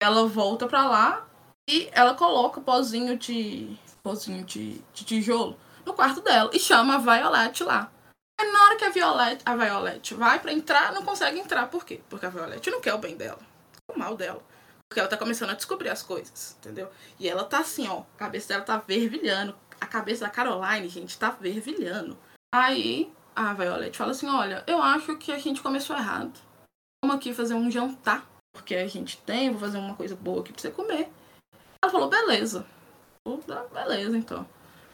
ela 0.00 0.26
volta 0.26 0.66
pra 0.66 0.86
lá 0.86 1.28
e 1.68 1.90
ela 1.92 2.14
coloca 2.14 2.58
o 2.58 2.62
pozinho 2.62 3.16
de. 3.18 3.78
pozinho 4.02 4.42
de, 4.42 4.78
de 4.94 5.04
tijolo 5.04 5.58
no 5.84 5.92
quarto 5.92 6.22
dela 6.22 6.50
e 6.54 6.58
chama 6.58 6.94
a 6.94 6.98
Violet 6.98 7.62
lá. 7.62 7.92
Aí 8.40 8.50
na 8.50 8.64
hora 8.64 8.76
que 8.76 8.84
a 8.84 8.90
Violet, 8.90 9.42
a 9.44 9.54
Violet 9.54 10.14
vai 10.14 10.40
para 10.40 10.52
entrar, 10.52 10.92
não 10.92 11.04
consegue 11.04 11.38
entrar. 11.38 11.68
Por 11.68 11.84
quê? 11.84 12.00
Porque 12.08 12.24
a 12.24 12.30
Violet 12.30 12.70
não 12.70 12.80
quer 12.80 12.94
o 12.94 12.98
bem 12.98 13.16
dela, 13.16 13.38
o 13.86 13.98
mal 13.98 14.16
dela. 14.16 14.42
Porque 14.88 14.98
ela 14.98 15.08
tá 15.08 15.16
começando 15.16 15.50
a 15.50 15.54
descobrir 15.54 15.90
as 15.90 16.02
coisas, 16.02 16.56
entendeu? 16.58 16.90
E 17.18 17.28
ela 17.28 17.44
tá 17.44 17.58
assim, 17.58 17.86
ó, 17.86 18.00
a 18.00 18.18
cabeça 18.18 18.48
dela 18.48 18.64
tá 18.64 18.80
fervilhando. 18.80 19.54
A 19.78 19.86
cabeça 19.86 20.24
da 20.24 20.30
Caroline, 20.30 20.88
gente, 20.88 21.18
tá 21.18 21.30
fervilhando. 21.30 22.18
Aí 22.52 23.12
a 23.36 23.52
Violet 23.52 23.96
fala 23.96 24.12
assim: 24.12 24.28
Olha, 24.28 24.64
eu 24.66 24.82
acho 24.82 25.16
que 25.16 25.30
a 25.30 25.38
gente 25.38 25.62
começou 25.62 25.96
errado. 25.96 26.32
Vamos 27.10 27.26
aqui 27.26 27.34
fazer 27.34 27.54
um 27.54 27.68
jantar. 27.68 28.24
Porque 28.52 28.72
a 28.72 28.86
gente 28.86 29.16
tem, 29.18 29.50
vou 29.50 29.58
fazer 29.58 29.78
uma 29.78 29.96
coisa 29.96 30.14
boa 30.14 30.42
aqui 30.42 30.52
pra 30.52 30.62
você 30.62 30.70
comer. 30.70 31.08
Ela 31.82 31.90
falou: 31.90 32.08
Beleza. 32.08 32.64
Beleza, 33.74 34.16
então. 34.16 34.46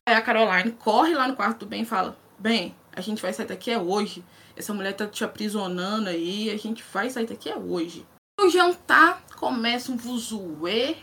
Aí 0.08 0.14
a 0.14 0.23
Caroline 0.23 0.73
corre 0.73 1.14
lá 1.14 1.28
no 1.28 1.37
quarto 1.37 1.58
do 1.58 1.66
Ben 1.66 1.82
e 1.82 1.85
fala: 1.85 2.16
Bem, 2.38 2.75
a 2.94 3.02
gente 3.02 3.20
vai 3.20 3.35
sair 3.35 3.46
daqui 3.46 3.70
é 3.70 3.78
hoje. 3.78 4.25
Essa 4.56 4.73
mulher 4.73 4.94
tá 4.94 5.06
te 5.06 5.25
aprisionando 5.25 6.08
aí, 6.08 6.49
a 6.49 6.56
gente 6.56 6.82
vai 6.90 7.11
sair 7.11 7.26
daqui 7.26 7.50
é 7.50 7.56
hoje. 7.56 8.06
No 8.40 8.49
jantar, 8.49 9.23
começa 9.37 9.92
um 9.92 9.96
vuzuê. 9.99 10.96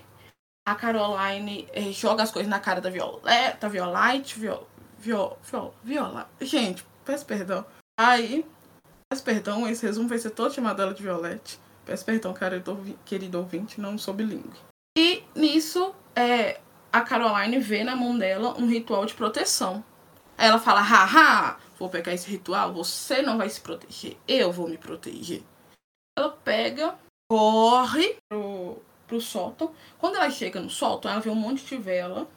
A 0.68 0.74
Caroline 0.74 1.68
eh, 1.74 1.92
joga 1.92 2.24
as 2.24 2.32
coisas 2.32 2.50
na 2.50 2.60
cara 2.60 2.82
da 2.82 2.90
Violeta, 2.90 3.70
Violite, 3.70 4.40
Viol, 4.40 4.68
Viol, 4.98 5.38
Viol, 5.44 5.76
Viola. 5.84 6.28
Gente, 6.42 6.84
peço 7.06 7.24
perdão. 7.24 7.64
Aí, 8.00 8.44
peço 9.14 9.24
perdão, 9.24 9.68
esse 9.68 9.86
resumo 9.86 10.10
vai 10.10 10.18
ser 10.18 10.32
todo 10.32 10.52
chamado 10.52 10.82
ela 10.82 10.94
de 10.94 11.04
Violette. 11.04 11.60
Peço 11.86 12.04
perdão, 12.04 12.34
cara, 12.34 12.64
querido 13.06 13.38
ouvinte, 13.38 13.80
não 13.80 13.96
sou 13.96 14.12
bilíngue. 14.12 14.58
E 14.98 15.24
nisso, 15.36 15.94
é, 16.16 16.60
a 16.92 17.02
Caroline 17.02 17.60
vê 17.60 17.84
na 17.84 17.96
mão 17.96 18.18
dela 18.18 18.60
um 18.60 18.68
ritual 18.68 19.06
de 19.06 19.14
proteção. 19.14 19.84
Ela 20.36 20.58
fala, 20.58 20.82
haha, 20.82 21.60
vou 21.78 21.90
pegar 21.90 22.12
esse 22.12 22.28
ritual, 22.28 22.74
você 22.74 23.22
não 23.22 23.38
vai 23.38 23.50
se 23.50 23.62
proteger, 23.62 24.18
eu 24.28 24.52
vou 24.52 24.68
me 24.68 24.80
proteger. 24.80 25.44
Ela 26.18 26.32
pega, 26.32 26.96
corre 27.30 28.18
pro, 28.28 28.82
pro 29.06 29.22
sótão. 29.22 29.76
Quando 30.00 30.16
ela 30.16 30.32
chega 30.32 30.60
no 30.60 30.72
sótão, 30.72 31.12
ela 31.12 31.22
vê 31.22 31.30
um 31.30 31.36
monte 31.36 31.64
de 31.66 31.78
vela 31.78 32.28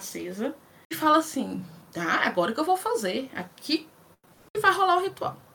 acesa 0.00 0.52
e 0.90 0.96
fala 0.96 1.18
assim, 1.18 1.64
ah, 1.96 2.26
agora 2.26 2.52
que 2.52 2.58
eu 2.58 2.64
vou 2.64 2.76
fazer, 2.76 3.30
aqui 3.36 3.88
vai 4.60 4.72
rolar 4.72 4.96
o 4.96 5.02
ritual. 5.02 5.47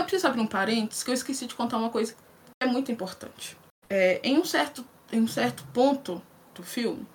Eu 0.00 0.04
preciso 0.04 0.28
abrir 0.28 0.40
um 0.40 0.46
parênteses 0.46 1.02
que 1.02 1.10
eu 1.10 1.14
esqueci 1.14 1.46
de 1.46 1.54
contar 1.54 1.76
uma 1.76 1.90
coisa 1.90 2.14
que 2.14 2.18
é 2.62 2.66
muito 2.66 2.90
importante. 2.90 3.54
É, 3.88 4.18
em, 4.24 4.38
um 4.38 4.44
certo, 4.46 4.82
em 5.12 5.20
um 5.20 5.28
certo 5.28 5.62
ponto 5.74 6.22
do 6.54 6.62
filme, 6.62 7.06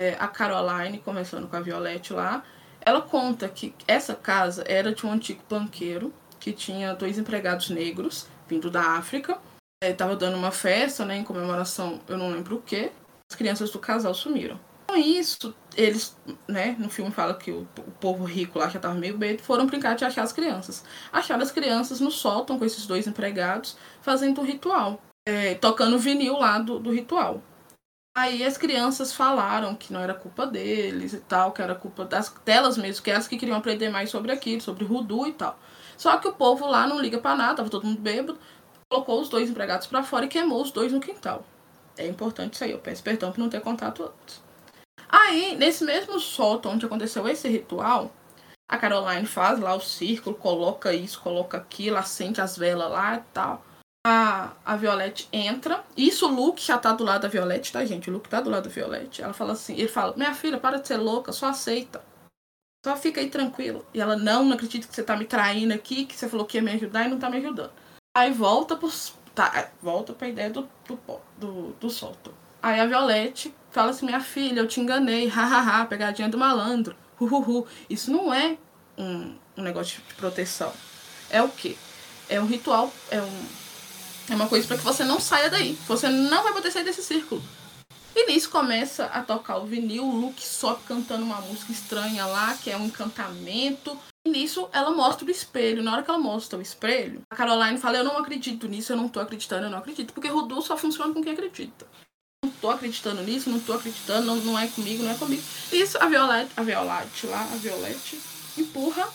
é, 0.00 0.14
a 0.18 0.26
Caroline, 0.26 0.98
começando 0.98 1.46
com 1.46 1.54
a 1.54 1.60
Violette 1.60 2.12
lá, 2.12 2.42
ela 2.80 3.00
conta 3.00 3.48
que 3.48 3.72
essa 3.86 4.16
casa 4.16 4.64
era 4.66 4.92
de 4.92 5.06
um 5.06 5.12
antigo 5.12 5.44
banqueiro 5.48 6.12
que 6.40 6.52
tinha 6.52 6.92
dois 6.92 7.18
empregados 7.18 7.70
negros 7.70 8.26
vindo 8.48 8.68
da 8.68 8.82
África. 8.96 9.38
Estava 9.80 10.14
é, 10.14 10.16
dando 10.16 10.36
uma 10.36 10.50
festa, 10.50 11.04
né, 11.04 11.18
em 11.18 11.24
comemoração, 11.24 12.00
eu 12.08 12.18
não 12.18 12.32
lembro 12.32 12.56
o 12.56 12.62
que. 12.62 12.90
As 13.30 13.36
crianças 13.36 13.70
do 13.70 13.78
casal 13.78 14.12
sumiram. 14.12 14.58
Com 14.94 15.00
isso, 15.00 15.52
eles, 15.76 16.16
né, 16.46 16.76
no 16.78 16.88
filme 16.88 17.10
fala 17.10 17.34
que 17.34 17.50
o, 17.50 17.66
o 17.78 17.90
povo 17.98 18.22
rico 18.22 18.60
lá 18.60 18.68
já 18.68 18.76
estava 18.76 18.94
meio 18.94 19.18
bem, 19.18 19.36
foram 19.36 19.66
brincar 19.66 19.96
de 19.96 20.04
achar 20.04 20.22
as 20.22 20.32
crianças. 20.32 20.84
Acharam 21.12 21.42
as 21.42 21.50
crianças 21.50 21.98
no 21.98 22.12
sótão 22.12 22.56
com 22.56 22.64
esses 22.64 22.86
dois 22.86 23.08
empregados, 23.08 23.76
fazendo 24.00 24.40
o 24.40 24.44
ritual. 24.44 25.02
É, 25.26 25.56
tocando 25.56 25.96
o 25.96 25.98
vinil 25.98 26.38
lá 26.38 26.60
do, 26.60 26.78
do 26.78 26.92
ritual. 26.92 27.42
Aí 28.16 28.44
as 28.44 28.56
crianças 28.56 29.12
falaram 29.12 29.74
que 29.74 29.92
não 29.92 29.98
era 29.98 30.14
culpa 30.14 30.46
deles 30.46 31.12
e 31.12 31.18
tal, 31.18 31.50
que 31.50 31.60
era 31.60 31.74
culpa 31.74 32.04
das, 32.04 32.32
delas 32.44 32.78
mesmo, 32.78 33.02
que 33.02 33.10
elas 33.10 33.26
que 33.26 33.36
queriam 33.36 33.58
aprender 33.58 33.90
mais 33.90 34.10
sobre 34.10 34.30
aquilo, 34.30 34.60
sobre 34.60 34.84
Rudu 34.84 35.26
e 35.26 35.32
tal. 35.32 35.58
Só 35.96 36.18
que 36.18 36.28
o 36.28 36.34
povo 36.34 36.68
lá 36.68 36.86
não 36.86 37.00
liga 37.00 37.18
para 37.18 37.34
nada, 37.34 37.56
tava 37.56 37.68
todo 37.68 37.84
mundo 37.84 38.00
bêbado, 38.00 38.38
colocou 38.88 39.20
os 39.20 39.28
dois 39.28 39.50
empregados 39.50 39.88
para 39.88 40.04
fora 40.04 40.26
e 40.26 40.28
queimou 40.28 40.62
os 40.62 40.70
dois 40.70 40.92
no 40.92 41.00
quintal. 41.00 41.44
É 41.98 42.06
importante 42.06 42.54
isso 42.54 42.62
aí, 42.62 42.70
eu 42.70 42.78
peço 42.78 43.02
perdão 43.02 43.32
por 43.32 43.40
não 43.40 43.48
ter 43.48 43.60
contato 43.60 44.04
antes. 44.04 44.43
Aí, 45.14 45.54
nesse 45.56 45.84
mesmo 45.84 46.18
sótão 46.18 46.72
onde 46.72 46.86
aconteceu 46.86 47.28
esse 47.28 47.48
ritual, 47.48 48.10
a 48.68 48.76
Caroline 48.76 49.26
faz 49.26 49.60
lá 49.60 49.74
o 49.74 49.80
círculo, 49.80 50.34
coloca 50.34 50.92
isso, 50.92 51.20
coloca 51.20 51.56
aquilo, 51.56 51.98
acende 51.98 52.40
as 52.40 52.56
velas 52.56 52.90
lá 52.90 53.16
e 53.16 53.22
tal 53.32 53.62
a, 54.06 54.52
a 54.64 54.78
entra. 55.32 55.82
Isso 55.96 56.26
o 56.26 56.30
Luke 56.30 56.62
já 56.62 56.76
tá 56.76 56.92
do 56.92 57.04
lado 57.04 57.22
da 57.22 57.28
Violette, 57.28 57.72
tá, 57.72 57.84
gente? 57.84 58.10
O 58.10 58.12
Luke 58.12 58.28
tá 58.28 58.40
do 58.40 58.50
lado 58.50 58.68
da 58.68 58.74
Violette. 58.74 59.22
Ela 59.22 59.32
fala 59.32 59.54
assim, 59.54 59.74
ele 59.74 59.88
fala, 59.88 60.14
minha 60.16 60.34
filha, 60.34 60.58
para 60.58 60.78
de 60.78 60.86
ser 60.86 60.98
louca, 60.98 61.32
só 61.32 61.46
aceita. 61.46 62.02
Só 62.84 62.96
fica 62.96 63.20
aí 63.20 63.30
tranquila. 63.30 63.82
E 63.94 64.00
ela, 64.00 64.14
não, 64.14 64.44
não 64.44 64.52
acredito 64.52 64.86
que 64.86 64.94
você 64.94 65.02
tá 65.02 65.16
me 65.16 65.24
traindo 65.24 65.72
aqui, 65.72 66.04
que 66.04 66.14
você 66.14 66.28
falou 66.28 66.44
que 66.44 66.58
ia 66.58 66.62
me 66.62 66.72
ajudar 66.72 67.06
e 67.06 67.08
não 67.08 67.18
tá 67.18 67.30
me 67.30 67.38
ajudando. 67.38 67.72
Aí 68.14 68.30
volta 68.30 68.76
pro. 68.76 68.90
Tá, 69.34 69.50
é, 69.56 69.70
volta 69.82 70.12
pra 70.12 70.28
ideia 70.28 70.50
do, 70.50 70.68
do, 70.86 70.98
do, 71.38 71.72
do 71.72 71.90
solto. 71.90 72.32
Aí 72.62 72.78
a 72.78 72.86
Violette 72.86 73.54
fala 73.74 73.90
assim, 73.90 74.06
minha 74.06 74.20
filha, 74.20 74.60
eu 74.60 74.68
te 74.68 74.80
enganei, 74.80 75.26
hahaha, 75.28 75.84
pegadinha 75.84 76.28
do 76.28 76.38
malandro. 76.38 76.96
Uhuhu. 77.20 77.66
Isso 77.90 78.10
não 78.10 78.32
é 78.32 78.56
um, 78.96 79.34
um 79.56 79.62
negócio 79.62 80.00
de 80.06 80.14
proteção. 80.14 80.72
É 81.28 81.42
o 81.42 81.48
quê? 81.48 81.76
É 82.28 82.40
um 82.40 82.46
ritual, 82.46 82.92
é 83.10 83.20
um 83.20 83.64
é 84.30 84.34
uma 84.34 84.48
coisa 84.48 84.66
para 84.66 84.78
que 84.78 84.84
você 84.84 85.04
não 85.04 85.20
saia 85.20 85.50
daí. 85.50 85.74
Você 85.86 86.08
não 86.08 86.42
vai 86.42 86.52
poder 86.52 86.70
sair 86.70 86.84
desse 86.84 87.02
círculo. 87.02 87.42
E 88.16 88.26
nisso 88.26 88.48
começa 88.48 89.06
a 89.06 89.22
tocar 89.22 89.58
o 89.58 89.66
vinil, 89.66 90.04
o 90.04 90.16
Luke 90.16 90.42
sobe 90.42 90.82
cantando 90.86 91.24
uma 91.24 91.40
música 91.40 91.72
estranha 91.72 92.24
lá, 92.24 92.54
que 92.54 92.70
é 92.70 92.76
um 92.76 92.86
encantamento. 92.86 93.98
E 94.24 94.30
nisso 94.30 94.68
ela 94.72 94.92
mostra 94.92 95.26
o 95.26 95.30
espelho. 95.30 95.82
Na 95.82 95.92
hora 95.92 96.02
que 96.02 96.10
ela 96.10 96.18
mostra 96.18 96.58
o 96.58 96.62
espelho, 96.62 97.22
a 97.28 97.36
Caroline 97.36 97.76
fala: 97.76 97.98
Eu 97.98 98.04
não 98.04 98.16
acredito 98.16 98.68
nisso, 98.68 98.92
eu 98.92 98.96
não 98.96 99.08
tô 99.08 99.20
acreditando, 99.20 99.66
eu 99.66 99.70
não 99.70 99.78
acredito. 99.78 100.14
Porque 100.14 100.28
Rudu 100.28 100.62
só 100.62 100.76
funciona 100.76 101.12
com 101.12 101.22
quem 101.22 101.32
acredita. 101.32 101.86
Não 102.44 102.50
tô 102.50 102.70
acreditando 102.70 103.22
nisso, 103.22 103.48
não 103.48 103.58
tô 103.58 103.72
acreditando, 103.72 104.26
não, 104.26 104.36
não 104.36 104.58
é 104.58 104.68
comigo, 104.68 105.02
não 105.02 105.10
é 105.10 105.14
comigo. 105.14 105.42
Isso 105.72 105.96
a 105.96 106.06
Violette, 106.06 106.52
a 106.54 106.62
Violette 106.62 107.26
lá, 107.26 107.40
a 107.40 107.56
Violette, 107.56 108.20
empurra 108.58 109.08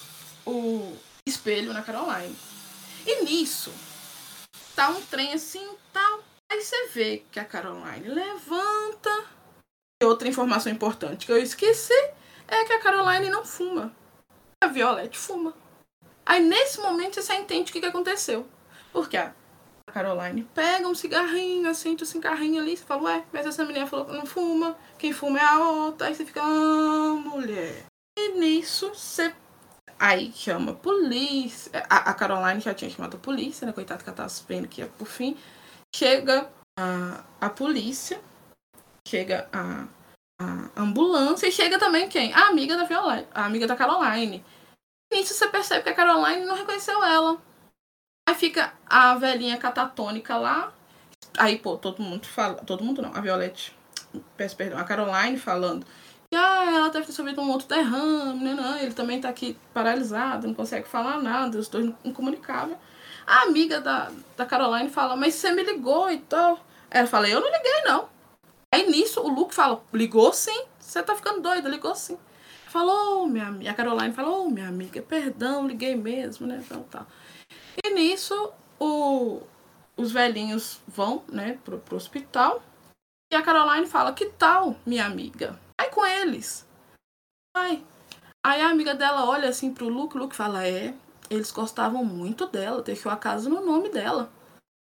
o 0.44 0.98
espelho 1.28 1.72
na 1.72 1.84
Caroline. 1.84 2.36
E 3.06 3.24
nisso, 3.24 3.72
tá 4.76 4.90
um 4.90 5.00
trem 5.04 5.32
assim 5.34 5.64
tal. 5.94 6.24
Aí 6.52 6.60
você 6.60 6.88
vê 6.88 7.24
que 7.32 7.40
a 7.40 7.46
Caroline 7.46 8.10
levanta. 8.10 9.26
E 10.02 10.06
outra 10.06 10.28
informação 10.28 10.72
importante 10.72 11.28
que 11.28 11.32
eu 11.32 11.38
esqueci 11.38 11.94
é 12.48 12.66
que 12.66 12.74
a 12.74 12.80
Caroline 12.80 13.30
não 13.30 13.46
fuma. 13.46 13.96
A 14.64 14.68
Violette 14.68 15.20
fuma. 15.20 15.54
Aí 16.26 16.42
nesse 16.42 16.80
momento 16.80 17.22
você 17.22 17.36
entende 17.36 17.70
o 17.70 17.74
que, 17.74 17.80
que 17.80 17.86
aconteceu. 17.86 18.48
Porque 18.92 19.18
a 19.18 19.36
Caroline 19.90 20.44
pega 20.54 20.88
um 20.88 20.96
cigarrinho, 20.96 21.70
acende 21.70 22.04
o 22.04 22.06
cigarrinho 22.06 22.62
ali, 22.62 22.78
você 22.78 22.84
fala, 22.84 23.04
ué, 23.04 23.24
mas 23.32 23.46
essa 23.46 23.66
menina 23.66 23.88
falou 23.88 24.06
que 24.06 24.14
não 24.14 24.26
fuma, 24.26 24.78
quem 24.98 25.12
fuma 25.12 25.40
é 25.40 25.44
a 25.44 25.60
outra. 25.60 26.08
Aí 26.08 26.16
você 26.16 26.26
fica, 26.26 26.42
ah, 26.42 27.16
mulher. 27.24 27.86
E 28.18 28.40
nisso 28.40 28.90
você 28.94 29.34
Aí 30.00 30.32
chama 30.34 30.72
a 30.72 30.76
polícia. 30.76 31.86
A, 31.90 32.10
a 32.10 32.14
Caroline 32.14 32.62
já 32.62 32.74
tinha 32.74 32.90
chamado 32.90 33.18
a 33.18 33.20
polícia, 33.20 33.68
né? 33.68 33.74
Coitada 33.74 34.02
que 34.02 34.10
ela 34.10 34.16
tava 34.16 34.34
vendo 34.48 34.68
que 34.68 34.80
ia 34.80 34.88
por 34.88 35.06
fim. 35.06 35.38
Chega 35.94 36.50
a, 36.80 37.26
a 37.42 37.50
polícia, 37.50 38.22
chega 39.06 39.50
a, 39.52 39.88
a 40.40 40.82
ambulância 40.82 41.48
e 41.48 41.52
chega 41.52 41.78
também 41.78 42.08
quem? 42.08 42.34
A 42.34 42.48
amiga 42.48 42.78
da 42.78 42.86
Violette, 42.86 43.28
a 43.34 43.44
amiga 43.44 43.68
da 43.68 43.76
Caroline. 43.76 44.46
Nisso 45.12 45.34
você 45.34 45.50
percebe 45.50 45.84
que 45.84 45.90
a 45.90 45.94
Caroline 45.94 46.46
não 46.46 46.56
reconheceu 46.56 47.04
ela. 47.04 47.38
Aí 48.30 48.36
fica 48.36 48.72
a 48.88 49.16
velhinha 49.16 49.58
catatônica 49.58 50.38
lá. 50.38 50.72
Aí, 51.36 51.58
pô, 51.58 51.78
todo 51.78 52.00
mundo 52.00 52.28
fala. 52.28 52.56
Todo 52.56 52.84
mundo 52.84 53.02
não, 53.02 53.12
a 53.16 53.20
Violette. 53.22 53.76
Peço 54.38 54.56
perdão, 54.56 54.78
a 54.78 54.84
Caroline 54.84 55.36
falando 55.36 55.84
ah, 56.36 56.66
ela 56.72 56.90
deve 56.90 57.08
ter 57.08 57.12
sofrido 57.12 57.42
um 57.42 57.50
outro 57.50 57.68
derrame, 57.68 58.44
né? 58.44 58.54
Não, 58.54 58.78
ele 58.78 58.94
também 58.94 59.20
tá 59.20 59.30
aqui 59.30 59.58
paralisado, 59.74 60.48
não 60.48 60.54
consegue 60.54 60.88
falar 60.88 61.20
nada, 61.24 61.58
os 61.58 61.68
dois 61.68 61.92
incomunicáveis. 62.06 62.78
A 63.26 63.44
amiga 63.44 63.82
da, 63.82 64.12
da 64.38 64.46
Caroline 64.46 64.92
fala, 64.92 65.16
mas 65.16 65.34
você 65.34 65.52
me 65.52 65.64
ligou 65.64 66.12
e 66.12 66.20
tal. 66.20 66.64
Ela 66.92 67.08
fala, 67.08 67.28
eu 67.28 67.42
não 67.42 67.48
liguei, 67.52 67.82
não. 67.84 68.10
Aí 68.72 68.88
nisso 68.92 69.22
o 69.22 69.28
Luke 69.28 69.56
fala, 69.56 69.82
ligou 69.92 70.32
sim, 70.32 70.66
você 70.80 71.02
tá 71.02 71.16
ficando 71.16 71.42
doida, 71.42 71.68
ligou 71.68 71.96
sim. 71.96 72.16
Falou, 72.68 73.26
minha 73.26 73.48
amiga. 73.48 73.72
A 73.72 73.74
Caroline 73.74 74.14
falou, 74.14 74.46
oh, 74.46 74.50
minha 74.52 74.68
amiga, 74.68 75.02
perdão, 75.02 75.66
liguei 75.66 75.96
mesmo, 75.96 76.46
né? 76.46 76.64
Tal, 76.70 76.84
tal. 76.92 77.08
E 77.84 77.90
nisso 77.92 78.52
o, 78.80 79.42
os 79.96 80.12
velhinhos 80.12 80.82
vão, 80.88 81.24
né, 81.28 81.60
pro, 81.64 81.80
pro 81.80 81.98
hospital. 81.98 82.62
E 83.32 83.36
a 83.36 83.42
Caroline 83.42 83.86
fala, 83.86 84.14
que 84.14 84.26
tal, 84.26 84.76
minha 84.86 85.06
amiga? 85.06 85.60
Vai 85.80 85.90
com 85.90 86.06
eles. 86.06 86.68
Vai. 87.56 87.84
Aí 88.46 88.62
a 88.62 88.70
amiga 88.70 88.96
dela 88.96 89.26
olha 89.26 89.50
assim 89.50 89.74
pro 89.74 89.90
Luke, 89.90 90.18
Luke 90.18 90.36
fala, 90.36 90.66
é, 90.66 90.94
eles 91.30 91.52
gostavam 91.52 92.04
muito 92.04 92.48
dela, 92.48 92.82
deixou 92.82 93.12
a 93.12 93.18
casa 93.18 93.50
no 93.50 93.64
nome 93.64 93.90
dela. 93.90 94.32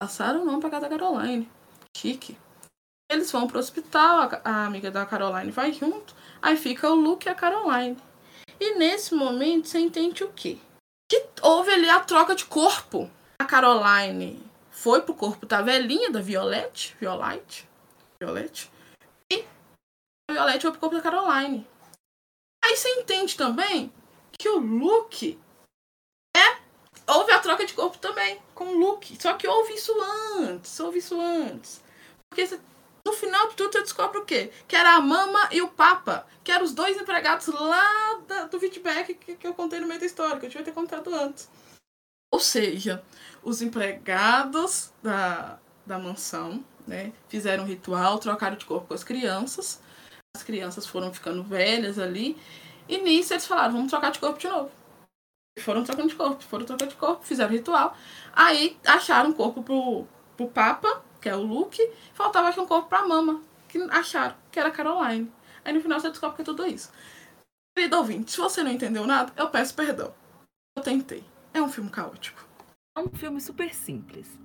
Passaram 0.00 0.42
o 0.42 0.44
nome 0.46 0.60
pra 0.60 0.70
casa 0.70 0.88
da 0.88 0.98
Caroline. 0.98 1.50
Chique. 1.96 2.38
Eles 3.10 3.30
vão 3.30 3.46
pro 3.46 3.58
hospital, 3.58 4.20
a, 4.20 4.40
a 4.44 4.66
amiga 4.66 4.90
da 4.90 5.04
Caroline 5.04 5.50
vai 5.50 5.72
junto, 5.72 6.14
aí 6.40 6.56
fica 6.56 6.88
o 6.88 6.94
Luke 6.94 7.26
e 7.26 7.30
a 7.30 7.34
Caroline. 7.34 7.96
E 8.58 8.74
nesse 8.76 9.14
momento 9.14 9.68
você 9.68 9.80
entende 9.80 10.22
o 10.22 10.32
quê? 10.32 10.58
Que 11.10 11.26
houve 11.42 11.72
ali 11.72 11.90
a 11.90 11.98
troca 11.98 12.36
de 12.36 12.44
corpo. 12.46 13.10
A 13.40 13.44
Caroline 13.44 14.40
foi 14.70 15.02
pro 15.02 15.12
corpo 15.12 15.44
da 15.44 15.60
velhinha, 15.60 16.08
da 16.10 16.20
Violette, 16.20 16.96
Violette, 17.00 17.68
Violette, 18.22 18.70
e 19.30 19.44
a 20.30 20.32
Violette 20.32 20.62
foi 20.62 20.70
pro 20.70 20.80
corpo 20.80 20.96
da 20.96 21.02
Caroline. 21.02 21.66
Aí 22.64 22.76
você 22.76 22.88
entende 22.90 23.36
também 23.36 23.92
que 24.30 24.48
o 24.48 24.58
Luke 24.58 25.38
é. 26.36 26.60
Houve 27.06 27.32
a 27.32 27.40
troca 27.40 27.66
de 27.66 27.74
corpo 27.74 27.98
também 27.98 28.40
com 28.54 28.66
o 28.66 28.78
Luke. 28.78 29.20
Só 29.20 29.34
que 29.34 29.48
houve 29.48 29.74
isso 29.74 29.92
antes. 30.38 30.78
Houve 30.78 30.98
isso 30.98 31.20
antes. 31.20 31.82
Porque 32.28 32.46
você 32.46 32.60
no 33.04 33.12
final 33.12 33.48
de 33.48 33.56
tudo, 33.56 33.72
você 33.72 33.80
descobre 33.80 34.18
o 34.18 34.24
quê? 34.24 34.50
Que 34.68 34.76
era 34.76 34.94
a 34.96 35.00
Mama 35.00 35.48
e 35.50 35.62
o 35.62 35.68
Papa, 35.68 36.26
que 36.44 36.52
eram 36.52 36.64
os 36.64 36.74
dois 36.74 37.00
empregados 37.00 37.46
lá 37.46 38.20
da, 38.26 38.44
do 38.44 38.60
feedback 38.60 39.14
que, 39.14 39.36
que 39.36 39.46
eu 39.46 39.54
contei 39.54 39.80
no 39.80 39.86
meio 39.86 40.00
da 40.00 40.06
história, 40.06 40.38
que 40.38 40.46
eu 40.46 40.50
devia 40.50 40.64
ter 40.64 40.72
contado 40.72 41.14
antes. 41.14 41.48
Ou 42.32 42.38
seja, 42.38 43.02
os 43.42 43.60
empregados 43.62 44.92
da, 45.02 45.58
da 45.84 45.98
mansão 45.98 46.64
né, 46.86 47.12
fizeram 47.28 47.64
um 47.64 47.66
ritual, 47.66 48.18
trocaram 48.18 48.56
de 48.56 48.64
corpo 48.64 48.88
com 48.88 48.94
as 48.94 49.02
crianças. 49.02 49.80
As 50.36 50.42
crianças 50.42 50.86
foram 50.86 51.12
ficando 51.12 51.42
velhas 51.42 51.98
ali. 51.98 52.36
E 52.88 52.98
nisso 52.98 53.32
eles 53.32 53.46
falaram, 53.46 53.72
vamos 53.72 53.90
trocar 53.90 54.10
de 54.10 54.18
corpo 54.18 54.38
de 54.38 54.48
novo. 54.48 54.70
E 55.58 55.60
foram 55.60 55.82
trocando 55.82 56.08
de 56.08 56.14
corpo, 56.14 56.42
foram 56.44 56.64
trocando 56.64 56.90
de 56.90 56.96
corpo, 56.96 57.24
fizeram 57.24 57.50
ritual. 57.50 57.96
Aí 58.32 58.78
acharam 58.86 59.30
um 59.30 59.32
corpo 59.32 59.62
pro, 59.62 60.06
pro 60.36 60.48
Papa 60.48 61.02
que 61.20 61.28
é 61.28 61.36
o 61.36 61.42
Luke, 61.42 61.80
faltava 62.14 62.48
acho, 62.48 62.60
um 62.60 62.66
corpo 62.66 62.88
pra 62.88 63.06
mama, 63.06 63.42
que 63.68 63.78
acharam 63.90 64.34
que 64.50 64.58
era 64.58 64.70
Caroline. 64.70 65.30
Aí 65.64 65.72
no 65.72 65.80
final 65.80 66.00
você 66.00 66.08
descobre 66.08 66.36
que 66.36 66.42
é 66.42 66.44
tudo 66.44 66.66
isso. 66.66 66.90
Querido 67.76 67.98
ouvinte, 67.98 68.32
se 68.32 68.38
você 68.38 68.62
não 68.62 68.70
entendeu 68.70 69.06
nada, 69.06 69.32
eu 69.36 69.48
peço 69.48 69.74
perdão. 69.74 70.12
Eu 70.76 70.82
tentei. 70.82 71.24
É 71.52 71.60
um 71.60 71.68
filme 71.68 71.90
caótico. 71.90 72.44
É 72.96 73.00
um 73.00 73.08
filme 73.08 73.40
super 73.40 73.74
simples. 73.74 74.38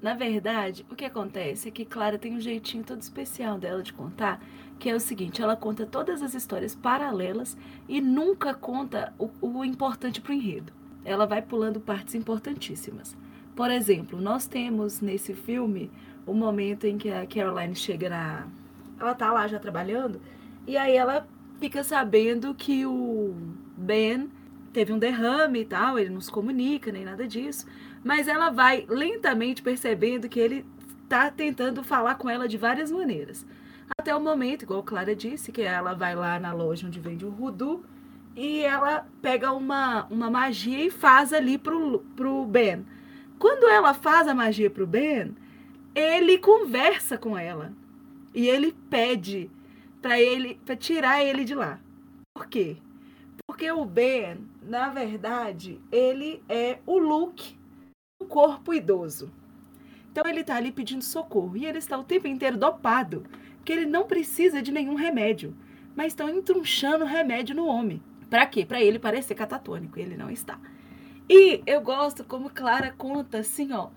Na 0.00 0.14
verdade, 0.14 0.86
o 0.88 0.94
que 0.94 1.04
acontece 1.04 1.68
é 1.68 1.70
que 1.72 1.84
Clara 1.84 2.18
tem 2.18 2.36
um 2.36 2.40
jeitinho 2.40 2.84
todo 2.84 3.00
especial 3.00 3.58
dela 3.58 3.82
de 3.82 3.92
contar, 3.92 4.40
que 4.78 4.88
é 4.88 4.94
o 4.94 5.00
seguinte, 5.00 5.42
ela 5.42 5.56
conta 5.56 5.84
todas 5.84 6.22
as 6.22 6.34
histórias 6.34 6.74
paralelas 6.74 7.56
e 7.88 8.00
nunca 8.00 8.54
conta 8.54 9.12
o, 9.18 9.28
o 9.40 9.64
importante 9.64 10.20
pro 10.20 10.32
enredo. 10.32 10.72
Ela 11.04 11.26
vai 11.26 11.42
pulando 11.42 11.80
partes 11.80 12.14
importantíssimas. 12.14 13.16
Por 13.56 13.72
exemplo, 13.72 14.20
nós 14.20 14.46
temos 14.46 15.00
nesse 15.00 15.34
filme 15.34 15.90
o 16.28 16.34
momento 16.34 16.86
em 16.86 16.98
que 16.98 17.10
a 17.10 17.26
Caroline 17.26 17.74
chega 17.74 18.08
na. 18.08 18.46
Ela 19.00 19.14
tá 19.14 19.32
lá 19.32 19.46
já 19.46 19.58
trabalhando, 19.58 20.20
e 20.66 20.76
aí 20.76 20.96
ela 20.96 21.26
fica 21.60 21.82
sabendo 21.82 22.54
que 22.54 22.84
o 22.84 23.34
Ben 23.76 24.30
teve 24.72 24.92
um 24.92 24.98
derrame 24.98 25.60
e 25.60 25.64
tal, 25.64 25.98
ele 25.98 26.10
não 26.10 26.20
se 26.20 26.30
comunica 26.30 26.92
nem 26.92 27.04
nada 27.04 27.26
disso, 27.26 27.66
mas 28.04 28.28
ela 28.28 28.50
vai 28.50 28.84
lentamente 28.88 29.62
percebendo 29.62 30.28
que 30.28 30.38
ele 30.38 30.66
tá 31.08 31.30
tentando 31.30 31.82
falar 31.82 32.16
com 32.16 32.28
ela 32.28 32.46
de 32.46 32.56
várias 32.56 32.90
maneiras. 32.90 33.46
Até 33.98 34.14
o 34.14 34.20
momento, 34.20 34.62
igual 34.62 34.82
Clara 34.82 35.16
disse, 35.16 35.50
que 35.50 35.62
ela 35.62 35.94
vai 35.94 36.14
lá 36.14 36.38
na 36.38 36.52
loja 36.52 36.86
onde 36.86 37.00
vende 37.00 37.24
o 37.24 37.30
voodoo 37.30 37.82
e 38.36 38.60
ela 38.60 39.06
pega 39.22 39.52
uma, 39.52 40.06
uma 40.10 40.30
magia 40.30 40.84
e 40.84 40.90
faz 40.90 41.32
ali 41.32 41.56
pro, 41.56 42.00
pro 42.14 42.44
Ben. 42.44 42.86
Quando 43.38 43.68
ela 43.68 43.94
faz 43.94 44.28
a 44.28 44.34
magia 44.34 44.68
pro 44.70 44.86
Ben, 44.86 45.34
ele 45.98 46.38
conversa 46.38 47.18
com 47.18 47.36
ela 47.36 47.72
e 48.32 48.46
ele 48.46 48.72
pede 48.88 49.50
para 50.00 50.20
ele 50.20 50.54
para 50.64 50.76
tirar 50.76 51.24
ele 51.24 51.44
de 51.44 51.56
lá. 51.56 51.80
Por 52.32 52.46
quê? 52.46 52.76
Porque 53.44 53.68
o 53.72 53.84
Ben, 53.84 54.38
na 54.62 54.90
verdade, 54.90 55.80
ele 55.90 56.40
é 56.48 56.78
o 56.86 56.98
Luke, 56.98 57.58
o 58.22 58.26
corpo 58.26 58.72
idoso. 58.72 59.32
Então 60.12 60.24
ele 60.24 60.42
está 60.42 60.54
ali 60.54 60.70
pedindo 60.70 61.02
socorro 61.02 61.56
e 61.56 61.66
ele 61.66 61.78
está 61.78 61.98
o 61.98 62.04
tempo 62.04 62.28
inteiro 62.28 62.56
dopado, 62.56 63.24
porque 63.56 63.72
ele 63.72 63.86
não 63.86 64.06
precisa 64.06 64.62
de 64.62 64.70
nenhum 64.70 64.94
remédio, 64.94 65.52
mas 65.96 66.08
estão 66.08 66.28
entrunchando 66.28 67.04
remédio 67.04 67.56
no 67.56 67.66
homem. 67.66 68.00
Para 68.30 68.46
quê? 68.46 68.64
Para 68.64 68.80
ele 68.80 69.00
parecer 69.00 69.34
catatônico, 69.34 69.98
ele 69.98 70.16
não 70.16 70.30
está. 70.30 70.60
E 71.28 71.60
eu 71.66 71.80
gosto 71.80 72.22
como 72.22 72.50
Clara 72.50 72.94
conta 72.96 73.38
assim, 73.38 73.72
ó, 73.72 73.88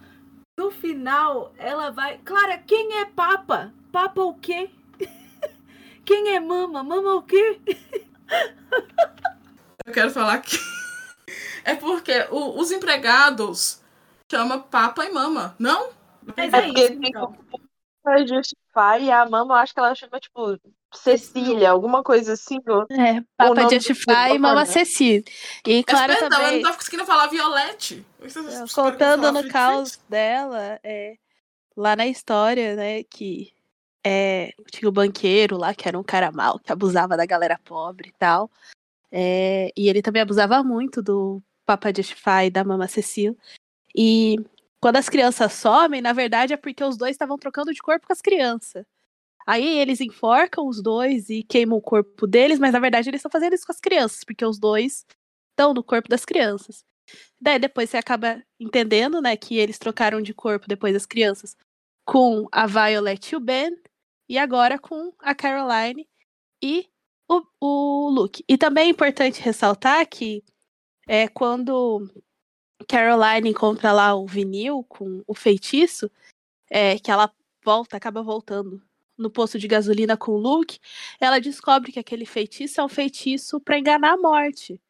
no 0.62 0.69
final, 0.69 1.52
ela 1.58 1.89
vai. 1.89 2.19
Clara, 2.19 2.60
quem 2.60 3.00
é 3.00 3.06
Papa? 3.06 3.74
Papa 3.91 4.21
o 4.21 4.36
quê? 4.36 4.69
quem 6.06 6.36
é 6.36 6.39
Mama? 6.39 6.84
Mama 6.84 7.15
o 7.15 7.24
quê? 7.24 7.60
Eu 9.86 9.91
quero 9.91 10.12
falar 10.12 10.39
que. 10.39 10.58
É 11.63 11.76
porque 11.76 12.28
o, 12.32 12.60
os 12.60 12.71
empregados 12.71 13.84
chamam 14.30 14.63
Papa 14.63 15.06
e 15.06 15.12
Mama, 15.12 15.56
não? 15.60 15.91
Mas 16.36 16.52
é, 16.52 16.58
é 16.58 16.69
isso, 16.69 17.00
então. 17.04 17.38
Justify 18.28 19.00
e 19.00 19.12
a 19.12 19.30
Mama, 19.30 19.54
eu 19.54 19.58
acho 19.60 19.71
que 19.71 19.80
ela 19.80 19.93
chama, 19.93 20.19
tipo, 20.19 20.58
Cecília, 20.93 21.71
alguma 21.71 22.04
coisa 22.04 22.34
assim. 22.34 22.58
É, 22.91 23.21
Papa 23.38 23.69
Justify 23.69 24.34
e 24.36 24.39
Mama 24.39 24.65
Cecília. 24.65 25.23
E 25.65 25.84
claro 25.84 26.13
perdão, 26.13 26.30
também... 26.30 26.47
eu 26.47 26.54
não 26.56 26.62
tava 26.63 26.77
conseguindo 26.77 27.06
falar 27.06 27.27
Violette. 27.27 28.06
Contando 28.73 29.32
no 29.32 29.47
caos 29.49 29.99
dela, 30.10 30.80
é, 30.84 31.15
lá 31.75 31.95
na 31.95 32.08
história, 32.08 32.75
né, 32.75 33.04
que 33.04 33.54
é, 34.04 34.51
tinha 34.71 34.89
o 34.89 34.91
banqueiro 34.91 35.58
lá, 35.58 35.73
que 35.73 35.88
era 35.88 35.97
um 35.97 36.04
cara 36.04 36.32
mal, 36.32 36.60
que 36.60 36.71
abusava 36.71 37.15
da 37.15 37.25
galera 37.25 37.60
pobre 37.63 38.10
e 38.10 38.13
tal. 38.17 38.51
É, 39.12 39.71
e 39.75 39.89
ele 39.89 40.01
também 40.01 40.21
abusava 40.21 40.63
muito 40.63 41.01
do 41.01 41.41
Papa 41.65 41.91
Justify 41.95 42.45
e 42.45 42.51
da 42.51 42.63
Mama 42.63 42.88
Cecília. 42.88 43.36
E 43.95 44.38
quando 44.80 44.97
as 44.97 45.10
crianças 45.10 45.54
somem, 45.54 46.01
na 46.01 46.13
verdade 46.13 46.54
é 46.54 46.58
porque 46.58 46.84
os 46.84 46.97
dois 46.97 47.12
estavam 47.12 47.38
trocando 47.38 47.73
de 47.73 47.82
corpo 47.82 48.08
com 48.08 48.13
as 48.13 48.21
crianças. 48.21 48.86
Aí 49.45 49.80
eles 49.80 50.01
enforcam 50.01 50.67
os 50.67 50.82
dois 50.82 51.30
e 51.30 51.43
queimam 51.43 51.77
o 51.77 51.82
corpo 51.82 52.27
deles, 52.27 52.60
mas 52.60 52.73
na 52.73 52.80
verdade 52.80 53.10
eles 53.10 53.19
estão 53.19 53.32
fazendo 53.32 53.54
isso 53.54 53.65
com 53.65 53.71
as 53.71 53.80
crianças, 53.80 54.23
porque 54.23 54.45
os 54.45 54.60
dois 54.60 55.06
estão 55.51 55.73
no 55.73 55.84
corpo 55.84 56.10
das 56.10 56.25
crianças. 56.25 56.84
Daí 57.39 57.60
depois 57.60 57.89
você 57.89 57.97
acaba 57.97 58.41
entendendo, 58.60 59.21
né, 59.21 59.36
que 59.36 59.58
eles 59.58 59.80
trocaram 59.80 60.21
de 60.21 60.34
corpo 60.34 60.67
depois 60.67 60.93
das 60.93 61.06
crianças 61.06 61.56
com 62.06 62.47
a 62.51 62.65
Violet 62.67 63.34
e 63.34 63.36
o 63.36 63.39
Ben, 63.39 63.75
e 64.30 64.38
agora 64.38 64.80
com 64.80 65.13
a 65.19 65.36
Caroline 65.36 66.08
e 66.62 66.89
o, 67.30 67.43
o 67.60 68.10
Luke. 68.10 68.43
E 68.47 68.58
também 68.58 68.88
é 68.88 68.89
importante 68.89 69.41
ressaltar 69.41 70.08
que 70.08 70.43
é 71.08 71.27
quando 71.27 72.10
Caroline 72.88 73.49
encontra 73.49 73.91
lá 73.91 74.15
o 74.15 74.25
vinil 74.25 74.84
com 74.88 75.23
o 75.27 75.34
feitiço, 75.34 76.10
é, 76.69 76.97
que 76.99 77.12
ela 77.12 77.34
volta, 77.63 77.97
acaba 77.97 78.23
voltando 78.23 78.82
no 79.22 79.30
posto 79.30 79.60
de 79.60 79.68
gasolina 79.68 80.18
com 80.18 80.32
o 80.32 80.38
Luke, 80.38 80.80
ela 81.20 81.40
descobre 81.40 81.92
que 81.92 82.00
aquele 82.00 82.26
feitiço 82.26 82.82
é 82.82 82.84
um 82.84 82.90
feitiço 82.90 83.60
para 83.60 83.78
enganar 83.78 84.14
a 84.14 84.18
morte, 84.18 84.82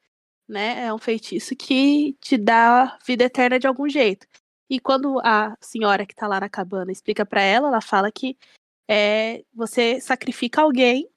né? 0.48 0.86
É 0.86 0.94
um 0.94 0.98
feitiço 0.98 1.56
que 1.56 2.14
te 2.22 2.38
dá 2.38 2.98
vida 3.06 3.26
eterna 3.26 3.60
de 3.60 3.68
algum 3.68 3.88
jeito. 3.88 4.26
E 4.70 4.80
quando 4.80 5.20
a 5.20 5.56
senhora 5.60 6.06
que 6.06 6.16
tá 6.16 6.28
lá 6.28 6.40
na 6.40 6.50
cabana 6.50 6.92
explica 6.92 7.26
para 7.26 7.42
ela, 7.42 7.68
ela 7.68 7.82
fala 7.82 8.12
que 8.12 8.38
é, 8.90 9.44
você 9.54 10.00
sacrifica 10.00 10.62
alguém 10.62 11.10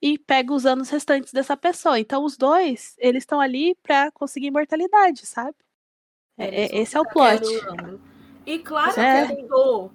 e 0.00 0.18
pega 0.18 0.52
os 0.52 0.66
anos 0.66 0.90
restantes 0.90 1.32
dessa 1.32 1.56
pessoa. 1.56 1.98
Então 1.98 2.24
os 2.24 2.36
dois, 2.36 2.94
eles 2.98 3.22
estão 3.22 3.40
ali 3.40 3.74
para 3.82 4.10
conseguir 4.12 4.48
imortalidade, 4.48 5.26
sabe? 5.26 5.56
É, 6.36 6.64
é 6.64 6.78
esse 6.78 6.96
é 6.96 7.00
o 7.00 7.08
plot. 7.08 7.46
E 8.46 8.58
claro 8.58 9.00
é. 9.00 9.34
que 9.34 9.42
eu 9.42 9.90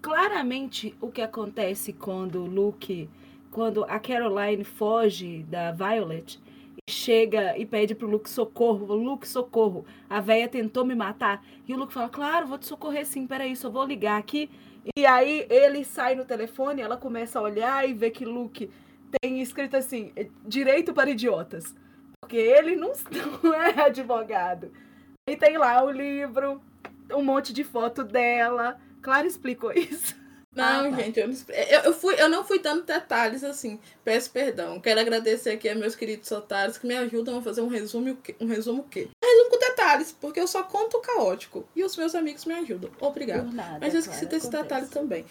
claramente 0.00 0.94
o 1.00 1.10
que 1.10 1.22
acontece 1.22 1.92
quando 1.92 2.44
Luke, 2.44 3.08
quando 3.50 3.84
a 3.84 3.98
Caroline 3.98 4.64
foge 4.64 5.42
da 5.44 5.72
Violet 5.72 6.40
e 6.86 6.90
chega 6.90 7.56
e 7.58 7.66
pede 7.66 7.94
pro 7.94 8.08
Luke 8.08 8.28
socorro, 8.28 8.94
Luke 8.94 9.28
socorro, 9.28 9.84
a 10.08 10.20
véia 10.20 10.48
tentou 10.48 10.84
me 10.84 10.94
matar 10.94 11.44
e 11.68 11.74
o 11.74 11.76
Luke 11.76 11.92
fala, 11.92 12.08
claro, 12.08 12.46
vou 12.46 12.58
te 12.58 12.66
socorrer 12.66 13.06
sim, 13.06 13.26
peraí, 13.26 13.54
só 13.54 13.68
vou 13.68 13.84
ligar 13.84 14.18
aqui. 14.18 14.50
E 14.96 15.04
aí 15.04 15.46
ele 15.50 15.84
sai 15.84 16.14
no 16.14 16.24
telefone, 16.24 16.80
ela 16.80 16.96
começa 16.96 17.38
a 17.38 17.42
olhar 17.42 17.86
e 17.86 17.92
vê 17.92 18.10
que 18.10 18.24
Luke 18.24 18.70
tem 19.20 19.42
escrito 19.42 19.76
assim, 19.76 20.12
direito 20.46 20.94
para 20.94 21.10
idiotas, 21.10 21.74
porque 22.20 22.36
ele 22.36 22.76
não, 22.76 22.92
não 23.42 23.54
é 23.54 23.82
advogado. 23.82 24.72
E 25.28 25.36
tem 25.36 25.58
lá 25.58 25.84
o 25.84 25.90
livro, 25.90 26.62
um 27.12 27.22
monte 27.22 27.52
de 27.52 27.62
foto 27.62 28.02
dela, 28.02 28.80
Clara 29.02 29.26
explicou 29.26 29.72
isso. 29.72 30.18
Não, 30.54 30.64
ah, 30.64 30.90
tá. 30.90 30.96
gente, 30.96 31.20
eu 31.20 31.28
não, 31.28 31.36
eu, 31.84 31.94
fui, 31.94 32.20
eu 32.20 32.28
não 32.28 32.44
fui 32.44 32.58
dando 32.58 32.82
detalhes 32.82 33.44
assim. 33.44 33.78
Peço 34.04 34.30
perdão. 34.32 34.80
Quero 34.80 34.98
agradecer 34.98 35.50
aqui 35.50 35.68
a 35.68 35.76
meus 35.76 35.94
queridos 35.94 36.30
otários 36.32 36.76
que 36.76 36.86
me 36.88 36.96
ajudam 36.96 37.38
a 37.38 37.42
fazer 37.42 37.60
um 37.60 37.68
resumo 37.68 38.18
um 38.40 38.46
resumo 38.46 38.82
o 38.82 38.88
quê? 38.88 39.08
Um 39.22 39.26
resumo 39.26 39.50
com 39.50 39.58
detalhes, 39.58 40.10
porque 40.10 40.40
eu 40.40 40.48
só 40.48 40.64
conto 40.64 40.96
o 40.96 41.00
caótico. 41.00 41.64
E 41.74 41.84
os 41.84 41.96
meus 41.96 42.16
amigos 42.16 42.44
me 42.44 42.54
ajudam. 42.54 42.90
Obrigado. 43.00 43.52
Nada, 43.52 43.78
Mas 43.80 43.94
eu 43.94 44.00
esqueci 44.00 44.26
claro, 44.26 44.34
desse 44.34 44.48
acontece. 44.48 44.62
detalhe 44.64 44.88
também. 44.88 45.24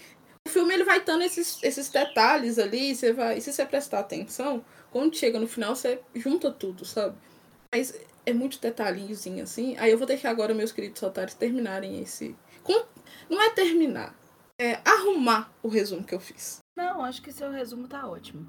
O 0.48 0.50
filme 0.50 0.74
ele 0.74 0.86
vai 0.86 1.02
dando 1.02 1.24
esses, 1.24 1.62
esses 1.62 1.90
detalhes 1.90 2.58
ali, 2.58 2.96
você 2.96 3.12
vai, 3.12 3.38
e 3.38 3.42
se 3.42 3.52
você 3.52 3.66
prestar 3.66 4.00
atenção, 4.00 4.64
quando 4.90 5.16
chega 5.16 5.38
no 5.38 5.48
final, 5.48 5.76
você 5.76 6.00
junta 6.16 6.50
tudo, 6.50 6.86
sabe? 6.86 7.18
Mas 7.72 7.94
é 8.26 8.34
muito 8.34 8.60
detalhezinho 8.60 9.44
assim. 9.44 9.76
Aí 9.78 9.92
eu 9.92 9.98
vou 9.98 10.08
deixar 10.08 10.30
agora 10.30 10.54
meus 10.54 10.72
queridos 10.72 11.04
otários 11.04 11.36
terminarem 11.36 12.02
esse. 12.02 12.36
Não 13.30 13.42
é 13.42 13.50
terminar, 13.52 14.16
é 14.58 14.80
arrumar 14.84 15.52
o 15.62 15.68
resumo 15.68 16.04
que 16.04 16.16
eu 16.16 16.20
fiz. 16.20 16.60
Não, 16.76 17.04
acho 17.04 17.22
que 17.22 17.32
seu 17.32 17.52
resumo 17.52 17.88
tá 17.88 18.08
ótimo. 18.08 18.48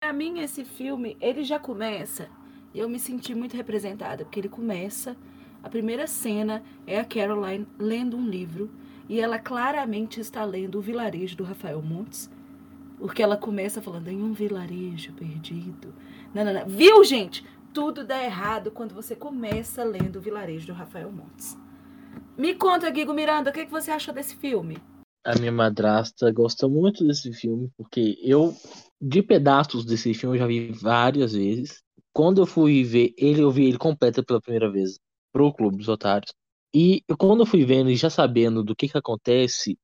Pra 0.00 0.12
mim, 0.12 0.40
esse 0.40 0.64
filme, 0.64 1.16
ele 1.20 1.44
já 1.44 1.58
começa. 1.58 2.28
E 2.72 2.78
eu 2.78 2.88
me 2.88 2.98
senti 2.98 3.34
muito 3.34 3.56
representada, 3.56 4.24
porque 4.24 4.40
ele 4.40 4.48
começa. 4.48 5.16
A 5.62 5.68
primeira 5.68 6.06
cena 6.06 6.62
é 6.86 6.98
a 6.98 7.04
Caroline 7.04 7.66
lendo 7.78 8.16
um 8.16 8.26
livro. 8.26 8.70
E 9.08 9.20
ela 9.20 9.38
claramente 9.38 10.20
está 10.20 10.44
lendo 10.44 10.78
O 10.78 10.80
Vilarejo 10.80 11.36
do 11.36 11.44
Rafael 11.44 11.80
Montes. 11.82 12.30
Porque 12.98 13.22
ela 13.22 13.36
começa 13.36 13.82
falando 13.82 14.08
em 14.08 14.22
um 14.22 14.32
vilarejo 14.32 15.12
perdido. 15.12 15.94
Não, 16.32 16.44
não, 16.44 16.52
não. 16.52 16.66
Viu, 16.66 17.04
gente? 17.04 17.44
Tudo 17.72 18.04
dá 18.04 18.22
errado 18.22 18.70
quando 18.70 18.94
você 18.94 19.14
começa 19.14 19.84
lendo 19.84 20.16
O 20.16 20.22
Vilarejo 20.22 20.66
do 20.66 20.72
Rafael 20.72 21.10
Montes. 21.12 21.56
Me 22.36 22.52
conta, 22.52 22.90
Guigo 22.90 23.14
Miranda, 23.14 23.50
o 23.50 23.52
que, 23.52 23.64
que 23.64 23.70
você 23.70 23.92
achou 23.92 24.12
desse 24.12 24.36
filme? 24.36 24.76
A 25.24 25.38
minha 25.38 25.52
madrasta 25.52 26.30
gosta 26.32 26.68
muito 26.68 27.06
desse 27.06 27.32
filme, 27.32 27.70
porque 27.76 28.18
eu, 28.20 28.52
de 29.00 29.22
pedaços 29.22 29.84
desse 29.84 30.12
filme, 30.12 30.36
eu 30.36 30.40
já 30.40 30.46
vi 30.46 30.72
várias 30.72 31.32
vezes. 31.32 31.80
Quando 32.12 32.42
eu 32.42 32.46
fui 32.46 32.82
ver 32.82 33.14
ele, 33.16 33.40
eu 33.40 33.52
vi 33.52 33.66
ele 33.66 33.78
completo 33.78 34.24
pela 34.24 34.40
primeira 34.40 34.70
vez 34.70 34.98
pro 35.32 35.52
Clube 35.52 35.76
dos 35.76 35.88
Otários. 35.88 36.32
E 36.74 37.04
quando 37.16 37.40
eu 37.40 37.46
fui 37.46 37.64
vendo 37.64 37.88
e 37.88 37.94
já 37.94 38.10
sabendo 38.10 38.64
do 38.64 38.74
que 38.74 38.88
que 38.88 38.98
acontece, 38.98 39.78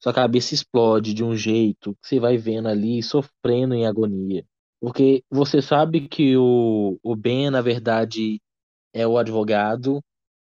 sua 0.00 0.12
cabeça 0.12 0.54
explode 0.54 1.12
de 1.12 1.24
um 1.24 1.36
jeito 1.36 1.94
que 2.00 2.08
você 2.08 2.20
vai 2.20 2.36
vendo 2.36 2.68
ali, 2.68 3.02
sofrendo 3.02 3.74
em 3.74 3.86
agonia. 3.86 4.46
Porque 4.80 5.24
você 5.28 5.60
sabe 5.60 6.08
que 6.08 6.36
o, 6.36 6.96
o 7.02 7.16
Ben, 7.16 7.50
na 7.50 7.60
verdade, 7.60 8.40
é 8.92 9.06
o 9.06 9.18
advogado 9.18 10.00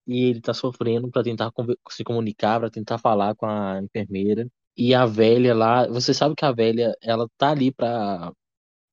e 0.08 0.24
ele 0.30 0.42
tá 0.42 0.54
sofrendo 0.54 1.10
para 1.12 1.24
tentar 1.24 1.52
se 1.90 2.04
comunicar, 2.04 2.60
para 2.60 2.70
tentar 2.70 2.98
falar 2.98 3.36
com 3.36 3.46
a 3.46 3.82
enfermeira. 3.84 4.50
E 4.76 4.94
a 4.94 5.06
velha 5.06 5.54
lá, 5.54 5.88
você 5.88 6.14
sabe 6.14 6.36
que 6.36 6.46
a 6.46 6.52
velha, 6.52 6.96
ela 7.02 7.28
tá 7.38 7.52
ali 7.52 7.72
para 7.72 8.32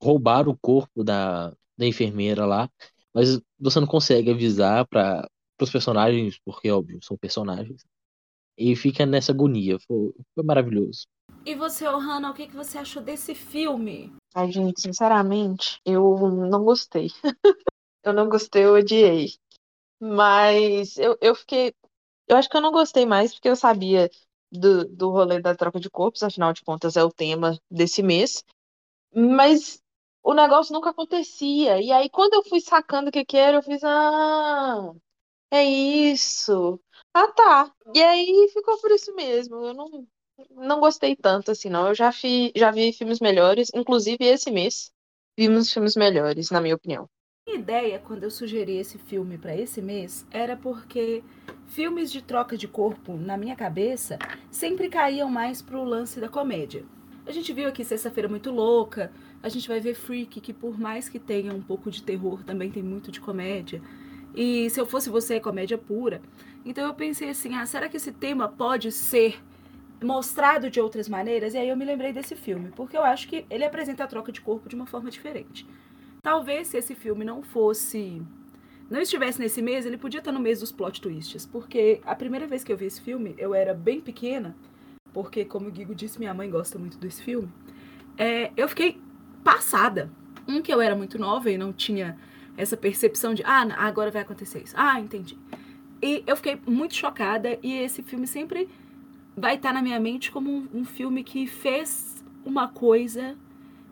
roubar 0.03 0.49
o 0.49 0.59
corpo 0.59 1.05
da, 1.05 1.51
da 1.79 1.87
enfermeira 1.87 2.45
lá, 2.45 2.69
mas 3.15 3.41
você 3.59 3.81
não 3.81 3.87
consegue 3.87 4.31
avisar 4.31 4.87
para 4.89 5.29
os 5.61 5.71
personagens, 5.71 6.39
porque 6.45 6.71
óbvio, 6.71 6.99
são 7.03 7.17
personagens. 7.17 7.85
E 8.57 8.75
fica 8.77 9.07
nessa 9.07 9.33
agonia. 9.33 9.79
Foi, 9.87 10.13
foi 10.35 10.45
maravilhoso. 10.45 11.07
E 11.45 11.55
você, 11.55 11.87
Ohana, 11.87 12.31
o 12.31 12.35
que, 12.35 12.47
que 12.47 12.57
você 12.57 12.79
achou 12.79 13.03
desse 13.03 13.35
filme? 13.35 14.13
Ai, 14.35 14.51
gente, 14.51 14.81
sinceramente, 14.81 15.81
eu 15.85 16.17
não 16.49 16.65
gostei. 16.65 17.09
eu 18.03 18.13
não 18.13 18.29
gostei, 18.29 18.65
eu 18.65 18.75
odiei. 18.75 19.35
Mas 20.01 20.99
eu, 20.99 21.17
eu 21.21 21.35
fiquei. 21.35 21.75
Eu 22.29 22.37
acho 22.37 22.49
que 22.49 22.57
eu 22.57 22.61
não 22.61 22.73
gostei 22.73 23.07
mais 23.07 23.35
porque 23.35 23.49
eu 23.49 23.57
sabia 23.57 24.11
do, 24.51 24.85
do 24.87 25.11
rolê 25.11 25.41
da 25.41 25.55
troca 25.55 25.81
de 25.81 25.91
corpos, 25.91 26.23
afinal 26.23 26.53
de 26.53 26.63
contas 26.63 26.97
é 26.97 27.05
o 27.05 27.13
tema 27.13 27.59
desse 27.71 28.03
mês. 28.03 28.45
Mas 29.15 29.81
o 30.23 30.35
negócio 30.35 30.73
nunca 30.75 30.91
acontecia. 30.91 31.81
E 31.81 31.93
aí, 31.93 32.11
quando 32.11 32.35
eu 32.35 32.45
fui 32.45 32.61
sacando 32.61 33.09
o 33.09 33.13
que, 33.13 33.25
que 33.25 33.37
era, 33.37 33.59
eu 33.59 33.63
fiz, 33.63 33.83
ah, 33.85 34.93
é 35.51 35.65
isso. 35.65 36.81
Ah, 37.15 37.29
tá. 37.33 37.73
E 37.95 38.03
aí 38.03 38.49
ficou 38.53 38.79
por 38.81 38.91
isso 38.93 39.15
mesmo. 39.15 39.57
Eu 39.67 39.75
não, 39.75 40.09
não 40.51 40.81
gostei 40.81 41.17
tanto 41.17 41.51
assim, 41.53 41.69
não. 41.71 41.89
Eu 41.89 41.95
já, 41.95 42.13
fi, 42.13 42.53
já 42.57 42.71
vi 42.71 42.93
filmes 42.93 43.21
melhores, 43.21 43.71
inclusive 43.75 44.25
esse 44.25 44.51
mês. 44.51 44.93
Vimos 45.39 45.73
filmes 45.73 45.97
melhores, 45.97 46.51
na 46.51 46.61
minha 46.61 46.75
opinião. 46.77 47.09
Minha 47.55 47.63
ideia, 47.63 47.99
quando 48.01 48.25
eu 48.25 48.33
sugeri 48.33 48.79
esse 48.79 48.99
filme 48.99 49.39
para 49.39 49.57
esse 49.57 49.81
mês, 49.81 50.27
era 50.29 50.57
porque 50.57 51.23
filmes 51.69 52.11
de 52.11 52.21
troca 52.21 52.57
de 52.57 52.67
corpo, 52.67 53.17
na 53.17 53.37
minha 53.37 53.55
cabeça, 53.55 54.19
sempre 54.51 54.89
caíam 54.89 55.31
mais 55.31 55.63
pro 55.63 55.85
lance 55.85 56.19
da 56.19 56.29
comédia. 56.29 56.85
A 57.25 57.31
gente 57.31 57.53
viu 57.53 57.69
aqui 57.69 57.85
Sexta-feira 57.85 58.29
Muito 58.29 58.51
Louca, 58.51 59.13
a 59.41 59.49
gente 59.49 59.69
vai 59.69 59.79
ver 59.79 59.95
Freak, 59.95 60.41
que 60.41 60.53
por 60.53 60.77
mais 60.77 61.09
que 61.09 61.21
tenha 61.21 61.55
um 61.55 61.63
pouco 61.63 61.93
de 61.93 62.03
terror, 62.03 62.43
também 62.43 62.73
tem 62.73 62.83
muito 62.83 63.13
de 63.13 63.21
comédia. 63.21 63.81
E 64.35 64.69
se 64.71 64.81
eu 64.81 64.85
fosse 64.85 65.09
você, 65.09 65.35
é 65.35 65.41
comédia 65.41 65.79
pura. 65.79 66.21
Então 66.65 66.85
eu 66.85 66.93
pensei 66.93 67.31
assim, 67.31 67.55
ah, 67.55 67.65
será 67.65 67.89
que 67.89 67.99
esse 67.99 68.11
tema 68.11 68.49
pode 68.49 68.91
ser 68.91 69.41
mostrado 70.03 70.69
de 70.69 70.81
outras 70.81 71.09
maneiras? 71.09 71.55
E 71.55 71.59
aí 71.59 71.69
eu 71.69 71.77
me 71.77 71.85
lembrei 71.85 72.13
desse 72.13 72.35
filme, 72.35 72.73
porque 72.75 72.97
eu 72.97 73.05
acho 73.05 73.29
que 73.29 73.47
ele 73.49 73.65
apresenta 73.65 74.03
a 74.03 74.09
troca 74.09 74.33
de 74.33 74.41
corpo 74.41 74.69
de 74.69 74.75
uma 74.75 74.87
forma 74.87 75.09
diferente. 75.09 75.65
Talvez 76.25 76.69
se 76.69 76.79
esse 76.79 76.95
filme 76.95 77.23
não 77.23 77.43
fosse. 77.43 78.23
Não 78.91 78.99
estivesse 78.99 79.39
nesse 79.39 79.61
mês, 79.61 79.85
ele 79.85 79.99
podia 79.99 80.21
estar 80.21 80.33
no 80.33 80.41
mês 80.41 80.61
dos 80.61 80.73
plot 80.73 80.99
twists. 80.99 81.45
Porque 81.45 82.01
a 82.03 82.15
primeira 82.15 82.47
vez 82.47 82.65
que 82.65 82.73
eu 82.73 82.79
vi 82.79 82.87
esse 82.87 83.03
filme, 83.03 83.35
eu 83.37 83.55
era 83.55 83.75
bem 83.75 84.01
pequena. 84.01 84.57
Porque, 85.13 85.45
como 85.45 85.69
o 85.69 85.71
Guigo 85.71 85.95
disse, 85.95 86.19
minha 86.19 86.33
mãe 86.33 86.49
gosta 86.49 86.79
muito 86.79 86.97
desse 86.97 87.23
filme. 87.23 87.53
É, 88.17 88.51
eu 88.57 88.67
fiquei 88.67 88.99
passada. 89.45 90.11
Um, 90.49 90.63
que 90.63 90.73
eu 90.73 90.81
era 90.81 90.97
muito 90.97 91.19
nova 91.19 91.51
e 91.51 91.59
não 91.59 91.75
tinha 91.75 92.19
essa 92.57 92.77
percepção 92.77 93.35
de, 93.35 93.43
ah, 93.45 93.67
agora 93.77 94.11
vai 94.11 94.23
acontecer 94.23 94.63
isso. 94.63 94.75
Ah, 94.79 94.99
entendi. 94.99 95.37
E 96.03 96.25
eu 96.27 96.37
fiquei 96.37 96.59
muito 96.67 96.95
chocada. 96.95 97.59
E 97.63 97.75
esse 97.81 98.03
filme 98.03 98.27
sempre 98.27 98.67
vai 99.37 99.57
estar 99.57 99.75
na 99.75 99.83
minha 99.83 100.01
mente 100.01 100.33
como 100.33 100.51
um, 100.51 100.69
um 100.73 100.85
filme 100.87 101.23
que 101.23 101.47
fez 101.47 102.25
uma 102.47 102.67
coisa 102.67 103.37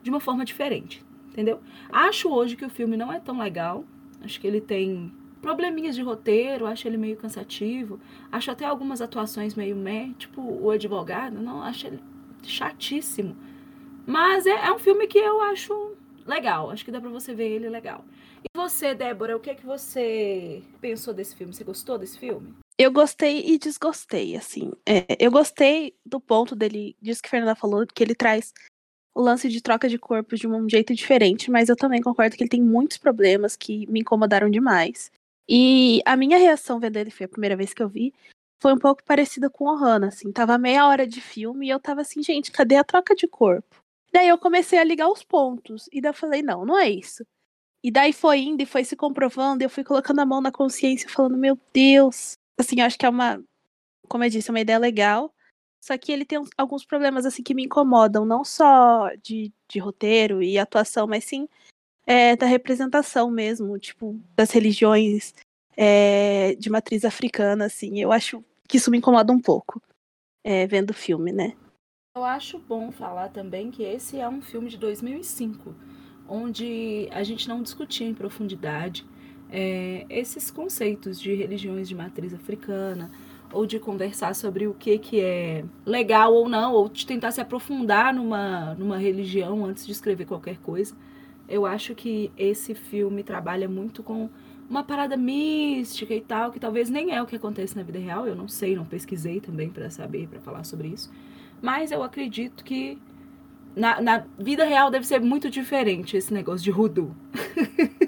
de 0.03 0.09
uma 0.09 0.19
forma 0.19 0.47
diferente 0.47 1.05
entendeu? 1.33 1.61
Acho 1.91 2.29
hoje 2.31 2.57
que 2.57 2.65
o 2.65 2.71
filme 2.71 2.97
não 2.97 3.13
é 3.13 3.19
tão 3.19 3.39
legal. 3.39 3.85
Acho 4.23 4.41
que 4.41 4.47
ele 4.47 4.61
tem 4.61 5.13
probleminhas 5.41 5.97
de 5.97 6.03
roteiro, 6.03 6.67
acho 6.67 6.87
ele 6.87 6.97
meio 6.97 7.17
cansativo. 7.17 7.99
Acho 8.31 8.51
até 8.51 8.65
algumas 8.65 9.01
atuações 9.01 9.55
meio 9.55 9.75
meh, 9.75 10.13
tipo 10.17 10.41
o 10.41 10.71
advogado, 10.71 11.41
não, 11.41 11.63
acho 11.63 11.89
ele 11.89 12.01
chatíssimo. 12.45 13.37
Mas 14.07 14.47
é, 14.47 14.67
é 14.67 14.73
um 14.73 14.79
filme 14.79 15.07
que 15.07 15.19
eu 15.19 15.41
acho 15.41 15.97
legal, 16.27 16.71
acho 16.71 16.85
que 16.85 16.91
dá 16.91 17.01
pra 17.01 17.11
você 17.11 17.35
ver 17.35 17.51
ele 17.51 17.69
legal. 17.69 18.05
E 18.45 18.49
você, 18.57 18.95
Débora, 18.95 19.37
o 19.37 19.41
que 19.41 19.51
é 19.51 19.55
que 19.55 19.67
você 19.67 20.63
pensou 20.81 21.13
desse 21.13 21.35
filme? 21.35 21.53
Você 21.53 21.65
gostou 21.65 21.99
desse 21.99 22.19
filme? 22.19 22.55
Eu 22.79 22.91
gostei 22.91 23.45
e 23.47 23.59
desgostei, 23.59 24.37
assim. 24.37 24.73
É, 24.87 25.05
eu 25.21 25.31
gostei 25.31 25.95
do 26.05 26.21
ponto 26.21 26.57
dele, 26.57 26.97
disso 27.01 27.23
que 27.23 27.29
a 27.29 27.31
Fernanda 27.31 27.55
falou, 27.55 27.87
que 27.87 28.03
ele 28.03 28.15
traz 28.15 28.53
o 29.15 29.21
lance 29.21 29.49
de 29.49 29.61
troca 29.61 29.89
de 29.89 29.99
corpos 29.99 30.41
de 30.41 30.47
um 30.47 30.69
jeito 30.69 30.95
diferente, 30.95 31.51
mas 31.51 31.69
eu 31.69 31.77
também 31.77 32.01
concordo 32.01 32.37
que 32.37 32.43
ele 32.43 32.51
tem 32.51 32.63
muitos 32.63 32.97
problemas 32.97 33.57
que 33.57 33.87
me 33.91 34.01
incomodaram 34.01 34.51
demais. 34.51 35.11
E 35.49 36.01
a 36.05 36.17
minha 36.17 36.39
reação 36.39 36.81
vendo 36.81 36.97
ele 36.97 37.11
foi 37.11 37.27
a 37.27 37.29
primeira 37.29 37.57
vez 37.57 37.75
que 37.75 37.83
eu 37.83 37.89
vi, 37.89 38.13
foi 38.63 38.73
um 38.73 38.79
pouco 38.79 39.03
parecida 39.05 39.51
com 39.51 39.65
o 39.65 39.75
Hannah, 39.75 40.09
assim, 40.09 40.31
tava 40.31 40.57
meia 40.57 40.87
hora 40.87 41.07
de 41.07 41.21
filme 41.21 41.67
e 41.67 41.71
eu 41.71 41.81
tava 41.81 42.01
assim, 42.01 42.23
gente, 42.23 42.53
cadê 42.53 42.77
a 42.77 42.85
troca 42.85 43.15
de 43.15 43.27
corpo? 43.27 43.77
Daí 44.13 44.29
eu 44.29 44.39
comecei 44.39 44.79
a 44.79 44.85
ligar 44.85 45.09
os 45.09 45.25
pontos, 45.25 45.89
e 45.93 46.01
daí 46.01 46.11
eu 46.11 46.15
falei, 46.15 46.43
não, 46.43 46.65
não 46.65 46.79
é 46.79 46.89
isso. 46.89 47.25
E 47.83 47.91
daí 47.91 48.13
foi 48.13 48.41
indo 48.41 48.63
e 48.63 48.67
foi 48.67 48.85
se 48.85 48.95
comprovando, 48.95 49.65
eu 49.65 49.71
fui 49.71 49.83
colocando 49.83 50.21
a 50.21 50.27
mão 50.27 50.41
na 50.41 50.53
consciência 50.53 51.09
falando, 51.09 51.37
meu 51.37 51.59
Deus. 51.73 52.35
Assim, 52.59 52.81
acho 52.81 52.97
que 52.97 53.05
é 53.05 53.09
uma, 53.09 53.43
como 54.09 54.23
eu 54.23 54.31
disse, 54.31 54.51
uma 54.51 54.61
ideia 54.61 54.79
legal, 54.79 55.35
só 55.83 55.99
que 55.99 56.13
ele 56.13 56.25
tem 56.25 56.39
uns, 56.39 56.49
alguns 56.57 56.85
problemas 56.85 57.27
assim 57.27 57.43
que 57.43 57.55
me 57.55 57.65
incomodam, 57.65 58.25
não 58.25 58.45
só 58.45 59.11
de, 59.21 59.53
de 59.69 59.81
roteiro 59.81 60.41
e 60.41 60.57
atuação, 60.57 61.09
mas 61.09 61.25
sim 61.25 61.49
é, 62.07 62.37
da 62.37 62.47
representação 62.47 63.31
mesmo, 63.31 63.77
tipo, 63.79 64.19
das 64.37 64.53
religiões 64.53 65.35
é, 65.77 66.55
de 66.55 66.71
matriz 66.71 67.05
africana, 67.05 67.65
assim. 67.67 68.01
Eu 68.01 68.13
acho 68.13 68.45
que 68.69 68.77
isso 68.77 68.93
me 68.93 68.99
incomoda 68.99 69.33
um 69.33 69.41
pouco, 69.41 69.83
é, 70.45 70.67
vendo 70.69 70.91
o 70.91 70.95
filme, 70.95 71.33
né? 71.33 71.57
Eu 72.17 72.25
acho 72.25 72.59
bom 72.61 72.93
falar 72.93 73.31
também 73.31 73.71
que 73.71 73.83
esse 73.83 74.21
é 74.21 74.29
um 74.29 74.41
filme 74.41 74.69
de 74.69 74.79
2005, 74.79 75.75
onde 76.29 77.09
a 77.11 77.25
gente 77.25 77.49
não 77.49 77.63
discutia 77.63 78.07
em 78.07 78.15
profundidade 78.15 79.05
esses 80.09 80.51
conceitos 80.51 81.21
de 81.21 81.35
religiões 81.35 81.87
de 81.87 81.95
matriz 81.95 82.33
africana, 82.33 83.11
ou 83.53 83.67
de 83.67 83.79
conversar 83.79 84.35
sobre 84.35 84.67
o 84.67 84.75
que, 84.75 84.99
que 84.99 85.21
é 85.21 85.65
legal 85.85 86.33
ou 86.35 86.49
não, 86.49 86.73
ou 86.73 86.89
de 86.89 87.07
tentar 87.07 87.31
se 87.31 87.41
aprofundar 87.41 88.13
numa, 88.15 88.75
numa 88.75 88.99
religião 88.99 89.65
antes 89.65 89.87
de 89.87 89.93
escrever 89.93 90.25
qualquer 90.25 90.59
coisa. 90.59 90.95
Eu 91.49 91.67
acho 91.67 91.95
que 91.95 92.31
esse 92.37 92.75
filme 92.75 93.23
trabalha 93.23 93.69
muito 93.69 94.03
com 94.03 94.31
uma 94.69 94.83
parada 94.83 95.17
mística 95.17 96.15
e 96.15 96.21
tal, 96.21 96.51
que 96.51 96.59
talvez 96.59 96.89
nem 96.89 97.15
é 97.15 97.23
o 97.23 97.27
que 97.27 97.37
acontece 97.37 97.77
na 97.77 97.83
vida 97.83 97.99
real. 97.99 98.27
Eu 98.27 98.35
não 98.35 98.49
sei, 98.49 98.75
não 98.75 98.87
pesquisei 98.87 99.41
também 99.41 99.69
para 99.69 99.91
saber, 99.91 100.29
para 100.29 100.41
falar 100.41 100.65
sobre 100.65 100.89
isso. 100.89 101.13
Mas 101.61 101.93
eu 101.93 102.03
acredito 102.03 102.65
que 102.65 102.99
na, 103.77 104.01
na 104.01 104.25
vida 104.39 104.65
real 104.65 104.91
deve 104.91 105.07
ser 105.07 105.21
muito 105.21 105.51
diferente 105.51 106.17
esse 106.17 106.33
negócio 106.33 106.65
de 106.65 106.71
rudu. 106.71 107.15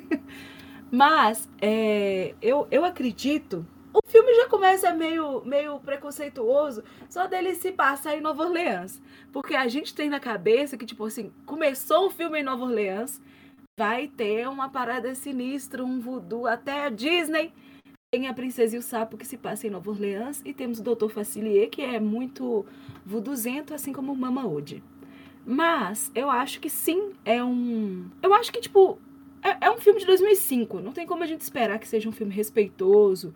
Mas 0.90 1.48
é, 1.60 2.34
eu, 2.40 2.66
eu 2.70 2.84
acredito 2.84 3.66
filme 4.14 4.32
já 4.36 4.48
começa 4.48 4.94
meio, 4.94 5.44
meio 5.44 5.80
preconceituoso 5.80 6.84
só 7.10 7.26
dele 7.26 7.52
se 7.56 7.72
passar 7.72 8.16
em 8.16 8.20
Nova 8.20 8.44
Orleans. 8.44 9.02
Porque 9.32 9.56
a 9.56 9.66
gente 9.66 9.92
tem 9.92 10.08
na 10.08 10.20
cabeça 10.20 10.76
que, 10.76 10.86
tipo 10.86 11.04
assim, 11.04 11.32
começou 11.44 12.06
o 12.06 12.10
filme 12.10 12.38
em 12.38 12.44
Nova 12.44 12.62
Orleans, 12.62 13.20
vai 13.76 14.06
ter 14.06 14.48
uma 14.48 14.68
parada 14.68 15.12
sinistra, 15.16 15.82
um 15.82 15.98
voodoo, 15.98 16.46
até 16.46 16.86
a 16.86 16.90
Disney. 16.90 17.52
Tem 18.12 18.28
a 18.28 18.32
Princesa 18.32 18.76
e 18.76 18.78
o 18.78 18.82
Sapo 18.82 19.16
que 19.16 19.26
se 19.26 19.36
passa 19.36 19.66
em 19.66 19.70
Nova 19.70 19.90
Orleans 19.90 20.40
e 20.44 20.54
temos 20.54 20.78
o 20.78 20.84
Dr. 20.84 21.08
Facilier, 21.08 21.68
que 21.68 21.82
é 21.82 21.98
muito 21.98 22.64
vooduzento, 23.04 23.74
assim 23.74 23.92
como 23.92 24.12
o 24.12 24.16
Mama 24.16 24.46
Ode. 24.46 24.80
Mas 25.44 26.12
eu 26.14 26.30
acho 26.30 26.60
que 26.60 26.70
sim, 26.70 27.14
é 27.24 27.42
um. 27.42 28.08
Eu 28.22 28.32
acho 28.32 28.52
que, 28.52 28.60
tipo, 28.60 28.96
é, 29.42 29.66
é 29.66 29.70
um 29.72 29.78
filme 29.78 29.98
de 29.98 30.06
2005. 30.06 30.78
Não 30.78 30.92
tem 30.92 31.04
como 31.04 31.24
a 31.24 31.26
gente 31.26 31.40
esperar 31.40 31.80
que 31.80 31.88
seja 31.88 32.08
um 32.08 32.12
filme 32.12 32.32
respeitoso, 32.32 33.34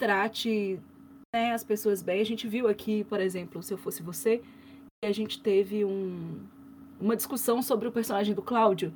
trate 0.00 0.80
né, 1.32 1.52
as 1.52 1.62
pessoas 1.62 2.02
bem. 2.02 2.22
A 2.22 2.24
gente 2.24 2.48
viu 2.48 2.66
aqui, 2.66 3.04
por 3.04 3.20
exemplo, 3.20 3.62
Se 3.62 3.72
Eu 3.72 3.78
Fosse 3.78 4.02
Você, 4.02 4.40
e 5.04 5.06
a 5.06 5.12
gente 5.12 5.40
teve 5.40 5.84
um, 5.84 6.38
uma 6.98 7.14
discussão 7.14 7.62
sobre 7.62 7.86
o 7.86 7.92
personagem 7.92 8.34
do 8.34 8.40
Cláudio, 8.40 8.92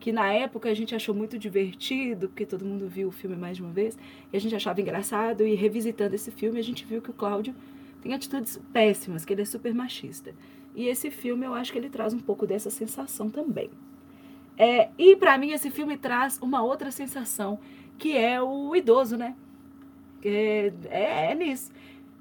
que 0.00 0.10
na 0.10 0.32
época 0.32 0.70
a 0.70 0.74
gente 0.74 0.94
achou 0.94 1.14
muito 1.14 1.38
divertido, 1.38 2.28
porque 2.28 2.46
todo 2.46 2.64
mundo 2.64 2.88
viu 2.88 3.08
o 3.08 3.12
filme 3.12 3.36
mais 3.36 3.58
de 3.58 3.62
uma 3.62 3.72
vez, 3.72 3.98
e 4.32 4.36
a 4.36 4.40
gente 4.40 4.56
achava 4.56 4.80
engraçado, 4.80 5.46
e 5.46 5.54
revisitando 5.54 6.14
esse 6.14 6.30
filme, 6.30 6.58
a 6.58 6.64
gente 6.64 6.84
viu 6.86 7.02
que 7.02 7.10
o 7.10 7.14
Cláudio 7.14 7.54
tem 8.00 8.14
atitudes 8.14 8.58
péssimas, 8.72 9.24
que 9.24 9.34
ele 9.34 9.42
é 9.42 9.44
super 9.44 9.74
machista. 9.74 10.34
E 10.74 10.86
esse 10.86 11.10
filme 11.10 11.44
eu 11.44 11.52
acho 11.52 11.72
que 11.72 11.78
ele 11.78 11.90
traz 11.90 12.14
um 12.14 12.20
pouco 12.20 12.46
dessa 12.46 12.70
sensação 12.70 13.28
também. 13.28 13.70
É, 14.56 14.88
e 14.96 15.14
para 15.14 15.36
mim 15.36 15.50
esse 15.50 15.70
filme 15.70 15.96
traz 15.96 16.38
uma 16.40 16.62
outra 16.62 16.90
sensação, 16.90 17.58
que 17.98 18.16
é 18.16 18.40
o 18.40 18.74
idoso, 18.74 19.16
né? 19.16 19.36
É, 20.24 20.72
é, 20.90 21.32
é 21.32 21.34
nisso. 21.34 21.70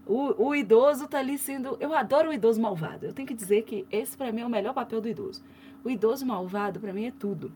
O, 0.06 0.48
o, 0.48 0.56
idoso 0.56 1.08
tá 1.08 1.20
ali 1.20 1.38
sendo. 1.38 1.78
Eu 1.80 1.94
adoro 1.94 2.30
o 2.30 2.34
idoso 2.34 2.62
malvado. 2.62 3.06
Eu 3.06 3.14
tenho 3.14 3.28
que 3.28 3.34
dizer 3.34 3.64
que 3.64 3.86
esse 3.92 4.16
para 4.16 4.32
mim 4.32 4.42
é 4.42 4.46
o 4.46 4.50
melhor 4.50 4.74
papel 4.74 5.02
do 5.02 5.10
idoso. 5.10 5.44
O 5.84 5.90
idoso 5.90 6.26
malvado 6.26 6.80
para 6.80 6.94
mim 6.94 7.06
é 7.06 7.12
tudo. 7.12 7.52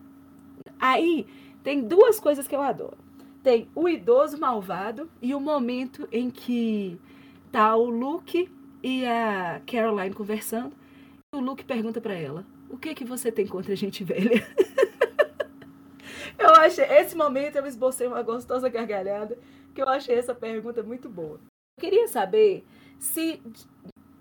Aí 0.78 1.26
tem 1.62 1.80
duas 1.80 2.20
coisas 2.20 2.46
que 2.46 2.54
eu 2.54 2.60
adoro. 2.60 2.98
Tem 3.42 3.68
o 3.74 3.88
idoso 3.88 4.38
malvado 4.38 5.08
e 5.20 5.34
o 5.34 5.40
momento 5.40 6.06
em 6.12 6.30
que 6.30 6.98
tá 7.50 7.74
o 7.74 7.88
Luke 7.88 8.50
e 8.82 9.06
a 9.06 9.60
Caroline 9.66 10.14
conversando. 10.14 10.72
E 11.32 11.36
o 11.36 11.40
Luke 11.40 11.64
pergunta 11.64 12.00
para 12.00 12.14
ela: 12.14 12.44
o 12.68 12.76
que 12.76 12.94
que 12.94 13.04
você 13.04 13.32
tem 13.32 13.46
contra 13.46 13.74
gente 13.74 14.04
velha? 14.04 14.46
eu 16.38 16.50
achei, 16.56 16.84
esse 16.84 17.16
momento 17.16 17.56
eu 17.56 17.66
esbocei 17.66 18.06
uma 18.06 18.22
gostosa 18.22 18.68
gargalhada, 18.68 19.38
que 19.74 19.82
eu 19.82 19.88
achei 19.88 20.16
essa 20.16 20.34
pergunta 20.34 20.82
muito 20.82 21.08
boa. 21.08 21.40
Eu 21.76 21.80
queria 21.80 22.06
saber 22.08 22.64
se 22.98 23.40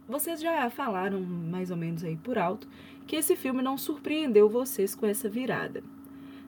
vocês 0.07 0.41
já 0.41 0.69
falaram 0.69 1.21
mais 1.21 1.71
ou 1.71 1.77
menos 1.77 2.03
aí 2.03 2.15
por 2.17 2.37
alto 2.37 2.67
que 3.07 3.15
esse 3.15 3.35
filme 3.35 3.61
não 3.61 3.77
surpreendeu 3.77 4.49
vocês 4.49 4.95
com 4.95 5.05
essa 5.05 5.29
virada. 5.29 5.83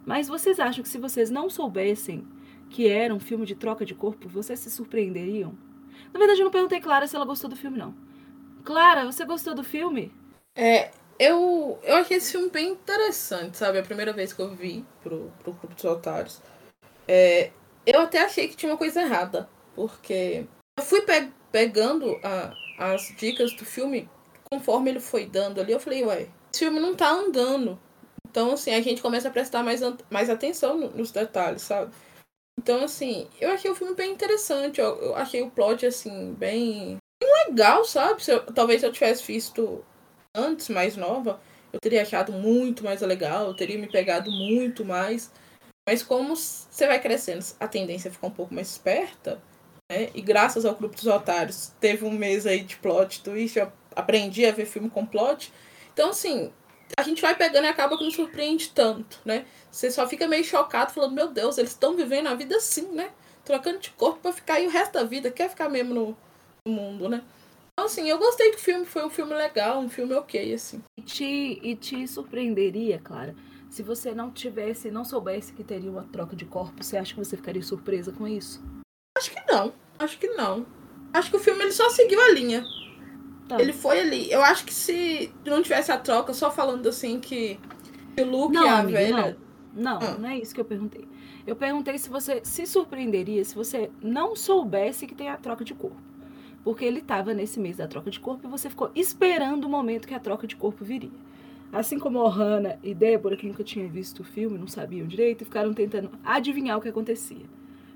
Mas 0.05 0.27
vocês 0.27 0.59
acham 0.59 0.83
que 0.83 0.89
se 0.89 0.97
vocês 0.97 1.29
não 1.29 1.49
soubessem 1.49 2.27
que 2.69 2.87
era 2.87 3.13
um 3.13 3.19
filme 3.19 3.45
de 3.45 3.55
troca 3.55 3.85
de 3.85 3.93
corpo, 3.93 4.27
vocês 4.27 4.59
se 4.59 4.71
surpreenderiam? 4.71 5.57
Na 6.11 6.19
verdade, 6.19 6.41
eu 6.41 6.45
não 6.45 6.51
perguntei 6.51 6.79
Clara 6.79 7.07
se 7.07 7.15
ela 7.15 7.25
gostou 7.25 7.49
do 7.49 7.55
filme, 7.55 7.77
não. 7.77 7.93
Clara, 8.63 9.05
você 9.05 9.25
gostou 9.25 9.53
do 9.53 9.63
filme? 9.63 10.11
É, 10.55 10.91
eu, 11.19 11.79
eu 11.83 11.95
achei 11.95 12.17
esse 12.17 12.31
filme 12.31 12.49
bem 12.49 12.71
interessante, 12.71 13.57
sabe? 13.57 13.77
A 13.77 13.83
primeira 13.83 14.11
vez 14.13 14.33
que 14.33 14.41
eu 14.41 14.53
vi 14.55 14.85
pro, 15.01 15.31
pro 15.43 15.53
Clube 15.53 15.75
dos 15.75 15.85
Otários. 15.85 16.41
É, 17.07 17.51
eu 17.85 18.01
até 18.01 18.21
achei 18.21 18.47
que 18.47 18.55
tinha 18.55 18.71
uma 18.71 18.77
coisa 18.77 19.01
errada, 19.01 19.49
porque 19.75 20.45
eu 20.77 20.83
fui 20.83 21.01
pe 21.01 21.31
pegando 21.51 22.19
a, 22.23 22.53
as 22.79 23.13
dicas 23.15 23.53
do 23.53 23.63
filme 23.63 24.09
conforme 24.51 24.89
ele 24.89 24.99
foi 24.99 25.25
dando 25.25 25.61
ali. 25.61 25.71
Eu 25.71 25.79
falei, 25.79 26.03
ué, 26.03 26.27
esse 26.51 26.59
filme 26.63 26.79
não 26.79 26.95
tá 26.95 27.11
andando. 27.11 27.79
Então, 28.27 28.53
assim, 28.53 28.73
a 28.73 28.81
gente 28.81 29.01
começa 29.01 29.27
a 29.27 29.31
prestar 29.31 29.61
mais, 29.61 29.81
mais 30.09 30.29
atenção 30.29 30.77
no, 30.77 30.89
nos 30.89 31.11
detalhes, 31.11 31.61
sabe? 31.61 31.93
Então, 32.59 32.83
assim, 32.83 33.27
eu 33.39 33.51
achei 33.51 33.69
o 33.69 33.75
filme 33.75 33.93
bem 33.93 34.11
interessante. 34.11 34.81
Eu, 34.81 34.95
eu 34.99 35.15
achei 35.15 35.41
o 35.41 35.51
plot, 35.51 35.85
assim, 35.85 36.33
bem, 36.33 36.97
bem 37.21 37.33
legal, 37.47 37.85
sabe? 37.85 38.23
Se 38.23 38.31
eu, 38.31 38.39
talvez 38.47 38.81
se 38.81 38.87
eu 38.87 38.91
tivesse 38.91 39.23
visto 39.25 39.85
antes, 40.35 40.69
mais 40.69 40.97
nova, 40.97 41.39
eu 41.71 41.79
teria 41.79 42.01
achado 42.01 42.31
muito 42.31 42.83
mais 42.83 43.01
legal, 43.01 43.47
eu 43.47 43.55
teria 43.55 43.77
me 43.77 43.87
pegado 43.87 44.31
muito 44.31 44.83
mais. 44.83 45.31
Mas 45.85 46.01
como 46.01 46.35
você 46.35 46.87
vai 46.87 46.99
crescendo, 46.99 47.43
a 47.59 47.67
tendência 47.67 48.07
é 48.07 48.11
ficar 48.11 48.27
um 48.27 48.31
pouco 48.31 48.53
mais 48.53 48.69
esperta, 48.69 49.41
né? 49.91 50.09
E 50.13 50.21
graças 50.21 50.65
ao 50.65 50.75
Clube 50.75 50.95
dos 50.95 51.07
Otários, 51.07 51.71
teve 51.79 52.05
um 52.05 52.11
mês 52.11 52.47
aí 52.47 52.61
de 52.61 52.77
plot 52.77 53.21
twist, 53.21 53.59
eu 53.59 53.71
aprendi 53.95 54.45
a 54.45 54.51
ver 54.51 54.65
filme 54.65 54.89
com 54.89 55.05
plot. 55.05 55.51
Então, 55.93 56.09
assim, 56.09 56.51
a 56.97 57.03
gente 57.03 57.21
vai 57.21 57.35
pegando 57.35 57.65
e 57.65 57.67
acaba 57.67 57.97
que 57.97 58.03
não 58.03 58.11
surpreende 58.11 58.69
tanto, 58.69 59.19
né? 59.25 59.45
Você 59.71 59.91
só 59.91 60.07
fica 60.07 60.27
meio 60.27 60.43
chocado, 60.43 60.93
falando, 60.93 61.13
meu 61.13 61.27
Deus, 61.27 61.57
eles 61.57 61.71
estão 61.71 61.95
vivendo 61.95 62.27
a 62.27 62.35
vida 62.35 62.55
assim, 62.55 62.87
né? 62.91 63.11
Trocando 63.43 63.79
de 63.79 63.89
corpo 63.91 64.19
para 64.19 64.33
ficar 64.33 64.55
aí 64.55 64.67
o 64.67 64.69
resto 64.69 64.93
da 64.93 65.03
vida, 65.03 65.29
quer 65.31 65.49
ficar 65.49 65.69
mesmo 65.69 65.93
no, 65.93 66.17
no 66.65 66.73
mundo, 66.73 67.09
né? 67.09 67.21
Então, 67.73 67.85
assim, 67.85 68.07
eu 68.07 68.19
gostei 68.19 68.51
do 68.51 68.57
filme, 68.57 68.85
foi 68.85 69.03
um 69.03 69.09
filme 69.09 69.33
legal, 69.33 69.79
um 69.79 69.89
filme 69.89 70.13
ok, 70.13 70.53
assim. 70.53 70.81
E 70.97 71.01
te, 71.01 71.59
e 71.61 71.75
te 71.75 72.07
surpreenderia, 72.07 72.99
Clara, 73.03 73.35
se 73.73 73.81
você 73.81 74.13
não 74.13 74.29
tivesse, 74.29 74.91
não 74.91 75.03
soubesse 75.03 75.51
que 75.51 75.63
teria 75.63 75.89
uma 75.89 76.03
troca 76.03 76.35
de 76.35 76.45
corpo, 76.45 76.83
você 76.83 76.95
acha 76.95 77.11
que 77.11 77.19
você 77.19 77.35
ficaria 77.35 77.63
surpresa 77.63 78.11
com 78.11 78.27
isso? 78.27 78.63
Acho 79.17 79.31
que 79.31 79.51
não, 79.51 79.73
acho 79.97 80.19
que 80.19 80.27
não. 80.27 80.63
Acho 81.11 81.31
que 81.31 81.37
o 81.37 81.39
filme 81.39 81.63
ele 81.63 81.71
só 81.71 81.89
seguiu 81.89 82.21
a 82.21 82.29
linha. 82.29 82.63
Tá. 83.49 83.59
Ele 83.59 83.73
foi 83.73 83.99
ali. 83.99 84.31
Eu 84.31 84.43
acho 84.43 84.63
que 84.63 84.71
se 84.71 85.33
não 85.43 85.63
tivesse 85.63 85.91
a 85.91 85.97
troca, 85.97 86.35
só 86.35 86.51
falando 86.51 86.87
assim 86.87 87.19
que, 87.19 87.59
que 88.15 88.21
o 88.21 88.29
Luke 88.29 88.53
não, 88.53 88.63
e 88.63 88.69
a 88.69 88.77
amiga, 88.77 88.97
velha. 88.99 89.37
Não, 89.73 89.99
não, 89.99 90.07
ah. 90.07 90.17
não 90.19 90.29
é 90.29 90.37
isso 90.37 90.53
que 90.53 90.61
eu 90.61 90.65
perguntei. 90.65 91.07
Eu 91.47 91.55
perguntei 91.55 91.97
se 91.97 92.09
você 92.09 92.41
se 92.45 92.67
surpreenderia 92.67 93.43
se 93.43 93.55
você 93.55 93.89
não 93.99 94.35
soubesse 94.35 95.07
que 95.07 95.15
tem 95.15 95.29
a 95.29 95.37
troca 95.37 95.65
de 95.65 95.73
corpo 95.73 95.99
porque 96.63 96.85
ele 96.85 96.99
estava 96.99 97.33
nesse 97.33 97.59
mês 97.59 97.77
da 97.77 97.87
troca 97.87 98.09
de 98.09 98.19
corpo 98.19 98.47
e 98.47 98.49
você 98.49 98.69
ficou 98.69 98.89
esperando 98.95 99.65
o 99.65 99.69
momento 99.69 100.07
que 100.07 100.13
a 100.13 100.19
troca 100.19 100.47
de 100.47 100.55
corpo 100.55 100.85
viria. 100.85 101.11
Assim 101.73 101.97
como 101.97 102.19
Ohana 102.19 102.77
e 102.83 102.93
Débora, 102.93 103.35
que 103.35 103.47
nunca 103.47 103.63
tinham 103.63 103.89
visto 103.89 104.19
o 104.19 104.23
filme, 104.23 104.59
não 104.59 104.67
sabiam 104.67 105.07
direito, 105.07 105.43
ficaram 105.43 105.73
tentando 105.73 106.11
adivinhar 106.23 106.77
o 106.77 106.81
que 106.81 106.87
acontecia. 106.87 107.47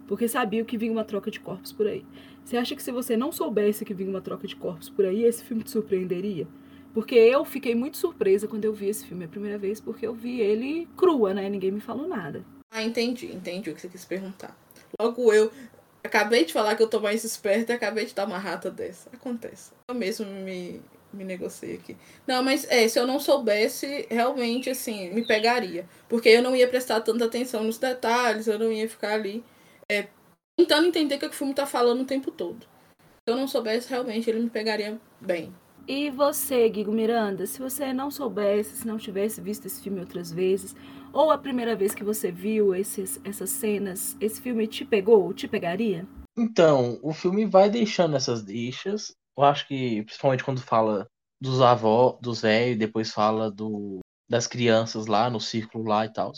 Porque 0.07 0.27
sabiam 0.27 0.65
que 0.65 0.79
vinha 0.79 0.91
uma 0.91 1.03
troca 1.03 1.29
de 1.29 1.39
corpos 1.39 1.71
por 1.71 1.85
aí. 1.85 2.03
Você 2.43 2.57
acha 2.57 2.75
que 2.75 2.81
se 2.81 2.91
você 2.91 3.15
não 3.15 3.31
soubesse 3.31 3.85
que 3.85 3.93
vinha 3.93 4.09
uma 4.09 4.19
troca 4.19 4.47
de 4.47 4.55
corpos 4.55 4.89
por 4.89 5.05
aí, 5.05 5.23
esse 5.23 5.43
filme 5.43 5.61
te 5.61 5.69
surpreenderia? 5.69 6.47
Porque 6.91 7.13
eu 7.13 7.45
fiquei 7.45 7.75
muito 7.75 7.97
surpresa 7.97 8.47
quando 8.47 8.65
eu 8.65 8.73
vi 8.73 8.87
esse 8.87 9.05
filme 9.05 9.25
a 9.25 9.27
primeira 9.27 9.59
vez, 9.59 9.79
porque 9.79 10.07
eu 10.07 10.15
vi 10.15 10.41
ele 10.41 10.87
crua, 10.97 11.35
né? 11.35 11.47
Ninguém 11.47 11.69
me 11.69 11.79
falou 11.79 12.07
nada. 12.07 12.43
Ah, 12.71 12.81
entendi, 12.81 13.27
entendi 13.27 13.69
o 13.69 13.75
que 13.75 13.81
você 13.81 13.89
quis 13.89 14.05
perguntar. 14.05 14.57
Logo 14.99 15.31
eu, 15.31 15.51
Acabei 16.03 16.45
de 16.45 16.53
falar 16.53 16.75
que 16.75 16.81
eu 16.81 16.87
tô 16.87 17.01
mais 17.01 17.25
esperta 17.25 17.73
e 17.73 17.75
acabei 17.75 18.05
de 18.05 18.15
dar 18.15 18.25
uma 18.25 18.37
rata 18.37 18.71
dessa. 18.71 19.09
Acontece. 19.13 19.73
Eu 19.89 19.93
mesmo 19.93 20.25
me, 20.25 20.81
me 21.13 21.23
negociei 21.23 21.75
aqui. 21.75 21.97
Não, 22.25 22.43
mas 22.43 22.65
é, 22.69 22.87
se 22.87 22.99
eu 22.99 23.07
não 23.07 23.19
soubesse, 23.19 24.07
realmente, 24.09 24.69
assim, 24.69 25.09
me 25.13 25.25
pegaria. 25.25 25.85
Porque 26.07 26.29
eu 26.29 26.41
não 26.41 26.55
ia 26.55 26.67
prestar 26.67 27.01
tanta 27.01 27.25
atenção 27.25 27.63
nos 27.63 27.77
detalhes, 27.77 28.47
eu 28.47 28.59
não 28.59 28.71
ia 28.71 28.89
ficar 28.89 29.13
ali 29.13 29.43
é, 29.89 30.07
tentando 30.57 30.87
entender 30.87 31.15
o 31.15 31.19
que 31.19 31.25
o 31.27 31.33
filme 31.33 31.53
tá 31.53 31.65
falando 31.65 32.01
o 32.01 32.05
tempo 32.05 32.31
todo. 32.31 32.65
Se 32.99 33.33
eu 33.33 33.35
não 33.35 33.47
soubesse, 33.47 33.89
realmente, 33.89 34.29
ele 34.29 34.39
me 34.39 34.49
pegaria 34.49 34.99
bem. 35.19 35.53
E 35.87 36.09
você, 36.09 36.67
Guigo 36.67 36.91
Miranda, 36.91 37.45
se 37.45 37.59
você 37.59 37.93
não 37.93 38.11
soubesse, 38.11 38.75
se 38.75 38.87
não 38.87 38.97
tivesse 38.97 39.39
visto 39.39 39.65
esse 39.65 39.81
filme 39.81 40.01
outras 40.01 40.31
vezes, 40.31 40.75
ou 41.13 41.31
a 41.31 41.37
primeira 41.37 41.75
vez 41.75 41.95
que 41.95 42.03
você 42.03 42.29
viu 42.29 42.75
esses, 42.75 43.21
essas 43.23 43.49
cenas, 43.49 44.17
esse 44.19 44.41
filme 44.41 44.67
te 44.67 44.83
pegou, 44.83 45.33
te 45.33 45.47
pegaria? 45.47 46.05
Então, 46.37 46.99
o 47.01 47.13
filme 47.13 47.45
vai 47.45 47.69
deixando 47.69 48.17
essas 48.17 48.43
deixas. 48.43 49.15
Eu 49.37 49.43
acho 49.43 49.67
que, 49.67 50.03
principalmente 50.03 50.43
quando 50.43 50.61
fala 50.61 51.07
dos 51.39 51.61
avós, 51.61 52.19
dos 52.21 52.41
velhos, 52.41 52.79
depois 52.79 53.11
fala 53.11 53.51
do, 53.51 53.99
das 54.27 54.47
crianças 54.47 55.05
lá 55.05 55.29
no 55.29 55.39
círculo 55.39 55.87
lá 55.87 56.05
e 56.05 56.11
tal. 56.11 56.33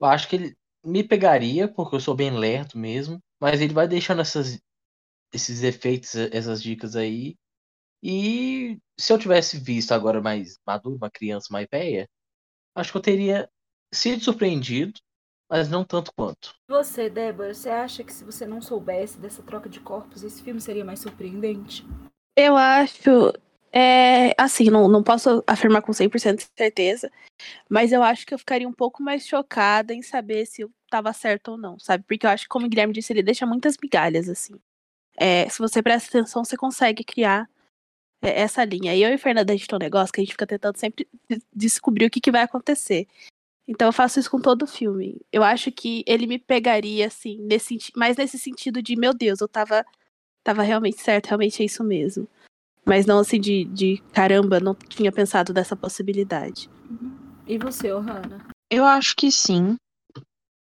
Eu 0.00 0.06
acho 0.06 0.28
que 0.28 0.36
ele 0.36 0.56
me 0.84 1.02
pegaria, 1.02 1.68
porque 1.68 1.96
eu 1.96 2.00
sou 2.00 2.14
bem 2.14 2.36
lerdo 2.36 2.78
mesmo, 2.78 3.18
mas 3.40 3.60
ele 3.60 3.74
vai 3.74 3.88
deixando 3.88 4.20
essas, 4.20 4.60
esses 5.32 5.62
efeitos, 5.62 6.14
essas 6.14 6.62
dicas 6.62 6.96
aí. 6.96 7.34
E 8.02 8.78
se 8.98 9.12
eu 9.12 9.18
tivesse 9.18 9.58
visto 9.58 9.92
agora 9.92 10.20
mais 10.20 10.58
maduro, 10.66 10.96
uma 10.96 11.10
criança 11.10 11.48
mais 11.50 11.66
velha, 11.70 12.08
acho 12.74 12.90
que 12.92 12.98
eu 12.98 13.02
teria 13.02 13.48
sido 13.92 14.22
surpreendido, 14.22 14.98
mas 15.48 15.68
não 15.68 15.84
tanto 15.84 16.12
quanto. 16.14 16.54
Você, 16.68 17.10
Débora, 17.10 17.54
você 17.54 17.68
acha 17.68 18.02
que 18.02 18.12
se 18.12 18.24
você 18.24 18.46
não 18.46 18.60
soubesse 18.60 19.18
dessa 19.18 19.42
troca 19.42 19.68
de 19.68 19.80
corpos, 19.80 20.22
esse 20.22 20.42
filme 20.42 20.60
seria 20.60 20.84
mais 20.84 21.00
surpreendente? 21.00 21.84
Eu 22.36 22.56
acho. 22.56 23.32
É, 23.74 24.34
assim, 24.38 24.64
não, 24.70 24.86
não 24.88 25.02
posso 25.02 25.42
afirmar 25.46 25.80
com 25.82 25.92
100% 25.92 26.36
de 26.36 26.48
certeza, 26.56 27.10
mas 27.70 27.90
eu 27.92 28.02
acho 28.02 28.26
que 28.26 28.34
eu 28.34 28.38
ficaria 28.38 28.68
um 28.68 28.72
pouco 28.72 29.02
mais 29.02 29.26
chocada 29.26 29.94
em 29.94 30.02
saber 30.02 30.46
se 30.46 30.62
eu 30.62 30.70
estava 30.84 31.12
certo 31.14 31.52
ou 31.52 31.58
não, 31.58 31.78
sabe? 31.78 32.04
Porque 32.06 32.26
eu 32.26 32.30
acho 32.30 32.44
que, 32.44 32.48
como 32.50 32.66
o 32.66 32.68
Guilherme 32.68 32.92
disse, 32.92 33.12
ele 33.12 33.22
deixa 33.22 33.46
muitas 33.46 33.76
migalhas, 33.82 34.28
assim. 34.28 34.54
é, 35.18 35.48
se 35.48 35.58
você 35.58 35.82
presta 35.82 36.08
atenção, 36.10 36.44
você 36.44 36.56
consegue 36.56 37.04
criar 37.04 37.48
é, 38.22 38.42
essa 38.42 38.64
linha. 38.64 38.94
E 38.94 39.02
eu 39.02 39.10
e 39.14 39.18
Fernanda, 39.18 39.52
a 39.52 39.56
gente 39.56 39.68
tem 39.68 39.76
um 39.76 39.80
negócio 39.80 40.12
que 40.12 40.20
a 40.20 40.24
gente 40.24 40.32
fica 40.34 40.46
tentando 40.46 40.78
sempre 40.78 41.08
descobrir 41.54 42.06
o 42.06 42.10
que, 42.10 42.20
que 42.20 42.30
vai 42.32 42.42
acontecer. 42.42 43.06
Então 43.68 43.88
eu 43.88 43.92
faço 43.92 44.20
isso 44.20 44.30
com 44.30 44.40
todo 44.40 44.62
o 44.62 44.66
filme. 44.66 45.20
Eu 45.32 45.42
acho 45.42 45.72
que 45.72 46.04
ele 46.06 46.26
me 46.26 46.38
pegaria, 46.38 47.06
assim, 47.06 47.38
nesse, 47.38 47.78
mais 47.96 48.16
nesse 48.16 48.38
sentido 48.38 48.82
de, 48.82 48.96
meu 48.96 49.14
Deus, 49.14 49.40
eu 49.40 49.48
tava, 49.48 49.84
tava 50.42 50.62
realmente 50.62 51.00
certo, 51.00 51.26
realmente 51.26 51.62
é 51.62 51.66
isso 51.66 51.82
mesmo. 51.84 52.28
Mas 52.84 53.06
não 53.06 53.18
assim 53.20 53.40
de, 53.40 53.64
de 53.66 54.02
caramba, 54.12 54.58
não 54.58 54.74
tinha 54.74 55.12
pensado 55.12 55.52
dessa 55.52 55.76
possibilidade. 55.76 56.68
E 57.46 57.58
você, 57.58 57.92
Ohana? 57.92 58.46
Eu 58.70 58.84
acho 58.84 59.14
que 59.14 59.30
sim, 59.30 59.76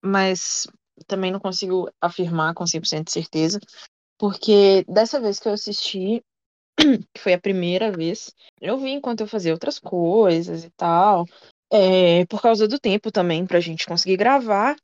mas 0.03 0.67
também 1.05 1.31
não 1.31 1.39
consigo 1.39 1.89
afirmar 2.01 2.53
com 2.53 2.65
100% 2.65 3.05
de 3.05 3.11
certeza, 3.11 3.59
porque 4.17 4.85
dessa 4.87 5.19
vez 5.19 5.39
que 5.39 5.47
eu 5.47 5.53
assisti, 5.53 6.23
que 7.13 7.21
foi 7.21 7.33
a 7.33 7.41
primeira 7.41 7.91
vez, 7.91 8.33
eu 8.61 8.77
vi 8.77 8.91
enquanto 8.91 9.21
eu 9.21 9.27
fazia 9.27 9.51
outras 9.51 9.79
coisas 9.79 10.63
e 10.63 10.69
tal, 10.71 11.25
é, 11.71 12.25
por 12.25 12.41
causa 12.41 12.67
do 12.67 12.79
tempo 12.79 13.11
também 13.11 13.45
pra 13.45 13.59
gente 13.59 13.85
conseguir 13.85 14.17
gravar. 14.17 14.75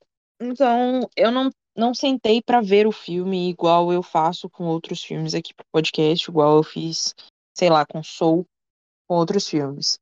Então, 0.42 1.10
eu 1.16 1.32
não, 1.32 1.50
não 1.76 1.94
sentei 1.94 2.42
para 2.42 2.62
ver 2.62 2.88
o 2.88 2.92
filme 2.92 3.50
igual 3.50 3.92
eu 3.92 4.04
faço 4.04 4.50
com 4.50 4.66
outros 4.66 5.04
filmes 5.04 5.34
aqui 5.34 5.54
pro 5.54 5.66
podcast, 5.72 6.30
igual 6.30 6.58
eu 6.58 6.64
fiz, 6.64 7.14
sei 7.54 7.70
lá, 7.70 7.86
com 7.86 8.04
Soul, 8.04 8.46
com 9.08 9.16
outros 9.16 9.48
filmes. 9.48 9.98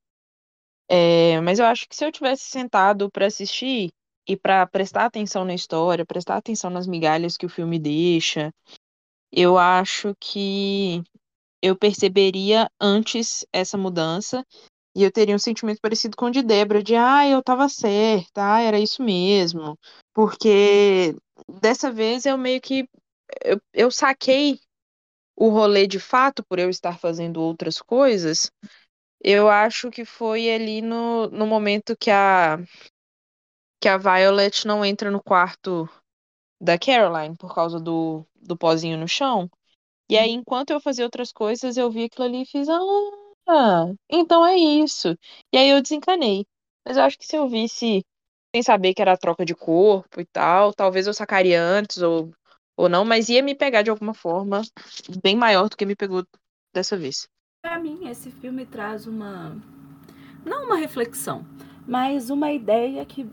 É, 0.89 1.39
mas 1.41 1.59
eu 1.59 1.65
acho 1.65 1.87
que 1.87 1.95
se 1.95 2.05
eu 2.05 2.11
tivesse 2.11 2.43
sentado 2.43 3.09
para 3.09 3.25
assistir 3.25 3.91
e 4.27 4.35
para 4.35 4.67
prestar 4.67 5.05
atenção 5.05 5.45
na 5.45 5.53
história, 5.53 6.05
prestar 6.05 6.37
atenção 6.37 6.69
nas 6.69 6.85
migalhas 6.85 7.37
que 7.37 7.45
o 7.45 7.49
filme 7.49 7.79
deixa, 7.79 8.53
eu 9.31 9.57
acho 9.57 10.13
que 10.19 11.01
eu 11.61 11.77
perceberia 11.77 12.69
antes 12.79 13.45
essa 13.53 13.77
mudança 13.77 14.45
e 14.95 15.03
eu 15.03 15.11
teria 15.11 15.35
um 15.35 15.39
sentimento 15.39 15.79
parecido 15.81 16.17
com 16.17 16.25
o 16.25 16.31
de 16.31 16.41
Débora, 16.41 16.83
de 16.83 16.95
ah, 16.95 17.27
eu 17.27 17.41
tava 17.41 17.69
certa, 17.69 18.55
ah, 18.55 18.61
era 18.61 18.79
isso 18.79 19.01
mesmo. 19.03 19.77
Porque 20.13 21.15
dessa 21.61 21.91
vez 21.91 22.25
eu 22.25 22.37
meio 22.37 22.59
que 22.61 22.87
eu, 23.43 23.61
eu 23.73 23.91
saquei 23.91 24.59
o 25.35 25.49
rolê 25.49 25.87
de 25.87 25.99
fato 25.99 26.43
por 26.43 26.59
eu 26.59 26.69
estar 26.69 26.99
fazendo 26.99 27.41
outras 27.41 27.81
coisas. 27.81 28.51
Eu 29.23 29.49
acho 29.49 29.89
que 29.89 30.03
foi 30.03 30.51
ali 30.51 30.81
no, 30.81 31.27
no 31.27 31.47
momento 31.47 31.95
que 31.97 32.11
a 32.11 32.59
que 33.81 33.87
a 33.87 33.97
Violet 33.97 34.67
não 34.67 34.85
entra 34.85 35.09
no 35.09 35.21
quarto 35.23 35.89
da 36.61 36.77
Caroline 36.77 37.35
por 37.35 37.53
causa 37.55 37.79
do, 37.79 38.23
do 38.35 38.55
pozinho 38.55 38.97
no 38.97 39.07
chão. 39.07 39.49
E 40.07 40.17
aí, 40.17 40.29
enquanto 40.29 40.69
eu 40.69 40.79
fazia 40.79 41.05
outras 41.05 41.31
coisas, 41.31 41.77
eu 41.77 41.89
vi 41.89 42.03
aquilo 42.03 42.25
ali 42.25 42.43
e 42.43 42.45
fiz, 42.45 42.67
ah, 43.51 43.93
então 44.09 44.45
é 44.45 44.55
isso. 44.55 45.17
E 45.53 45.57
aí 45.57 45.69
eu 45.69 45.81
desencanei. 45.81 46.45
Mas 46.85 46.97
eu 46.97 47.03
acho 47.03 47.17
que 47.17 47.25
se 47.25 47.35
eu 47.35 47.47
visse 47.49 48.03
sem 48.53 48.63
saber 48.63 48.93
que 48.93 49.01
era 49.01 49.17
troca 49.17 49.45
de 49.45 49.55
corpo 49.55 50.19
e 50.19 50.25
tal, 50.25 50.73
talvez 50.73 51.07
eu 51.07 51.13
sacaria 51.13 51.61
antes 51.61 52.01
ou, 52.01 52.31
ou 52.75 52.89
não, 52.89 53.05
mas 53.05 53.29
ia 53.29 53.43
me 53.43 53.55
pegar 53.55 53.81
de 53.81 53.89
alguma 53.89 54.13
forma 54.13 54.61
bem 55.23 55.35
maior 55.35 55.69
do 55.69 55.77
que 55.77 55.85
me 55.85 55.95
pegou 55.95 56.25
dessa 56.73 56.97
vez. 56.97 57.27
Para 57.61 57.79
mim, 57.79 58.07
esse 58.07 58.31
filme 58.31 58.65
traz 58.65 59.05
uma 59.05 59.55
não 60.45 60.65
uma 60.65 60.75
reflexão, 60.75 61.45
mas 61.87 62.29
uma 62.29 62.51
ideia 62.51 63.05
que 63.05 63.29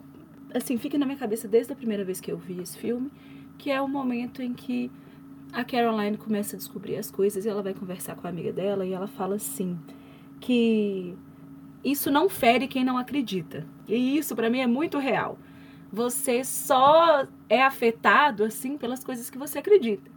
assim 0.54 0.76
fica 0.78 0.98
na 0.98 1.06
minha 1.06 1.18
cabeça 1.18 1.48
desde 1.48 1.72
a 1.72 1.76
primeira 1.76 2.04
vez 2.04 2.20
que 2.20 2.30
eu 2.30 2.36
vi 2.36 2.60
esse 2.60 2.76
filme, 2.76 3.10
que 3.56 3.70
é 3.70 3.80
o 3.80 3.88
momento 3.88 4.42
em 4.42 4.52
que 4.52 4.90
a 5.52 5.64
Caroline 5.64 6.18
começa 6.18 6.54
a 6.54 6.58
descobrir 6.58 6.96
as 6.96 7.10
coisas 7.10 7.44
e 7.44 7.48
ela 7.48 7.62
vai 7.62 7.72
conversar 7.72 8.14
com 8.16 8.26
a 8.26 8.30
amiga 8.30 8.52
dela 8.52 8.84
e 8.84 8.92
ela 8.92 9.06
fala 9.06 9.36
assim 9.36 9.78
que 10.40 11.16
isso 11.84 12.10
não 12.10 12.28
fere 12.28 12.68
quem 12.68 12.84
não 12.84 12.98
acredita. 12.98 13.66
E 13.86 14.16
isso 14.18 14.34
para 14.34 14.50
mim 14.50 14.60
é 14.60 14.66
muito 14.66 14.98
real. 14.98 15.38
Você 15.92 16.44
só 16.44 17.26
é 17.48 17.62
afetado 17.62 18.44
assim 18.44 18.76
pelas 18.76 19.02
coisas 19.02 19.30
que 19.30 19.38
você 19.38 19.58
acredita. 19.58 20.10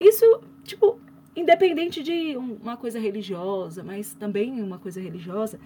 Isso, 0.00 0.40
tipo, 0.64 0.98
independente 1.36 2.02
de 2.02 2.36
uma 2.36 2.76
coisa 2.76 2.98
religiosa, 2.98 3.82
mas 3.84 4.14
também 4.14 4.62
uma 4.62 4.78
coisa 4.78 5.00
religiosa, 5.00 5.58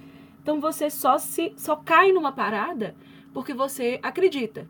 então 0.42 0.60
você 0.60 0.90
só 0.90 1.18
se 1.18 1.52
só 1.56 1.76
cai 1.76 2.12
numa 2.12 2.32
parada 2.32 2.96
porque 3.32 3.54
você 3.54 4.00
acredita. 4.02 4.68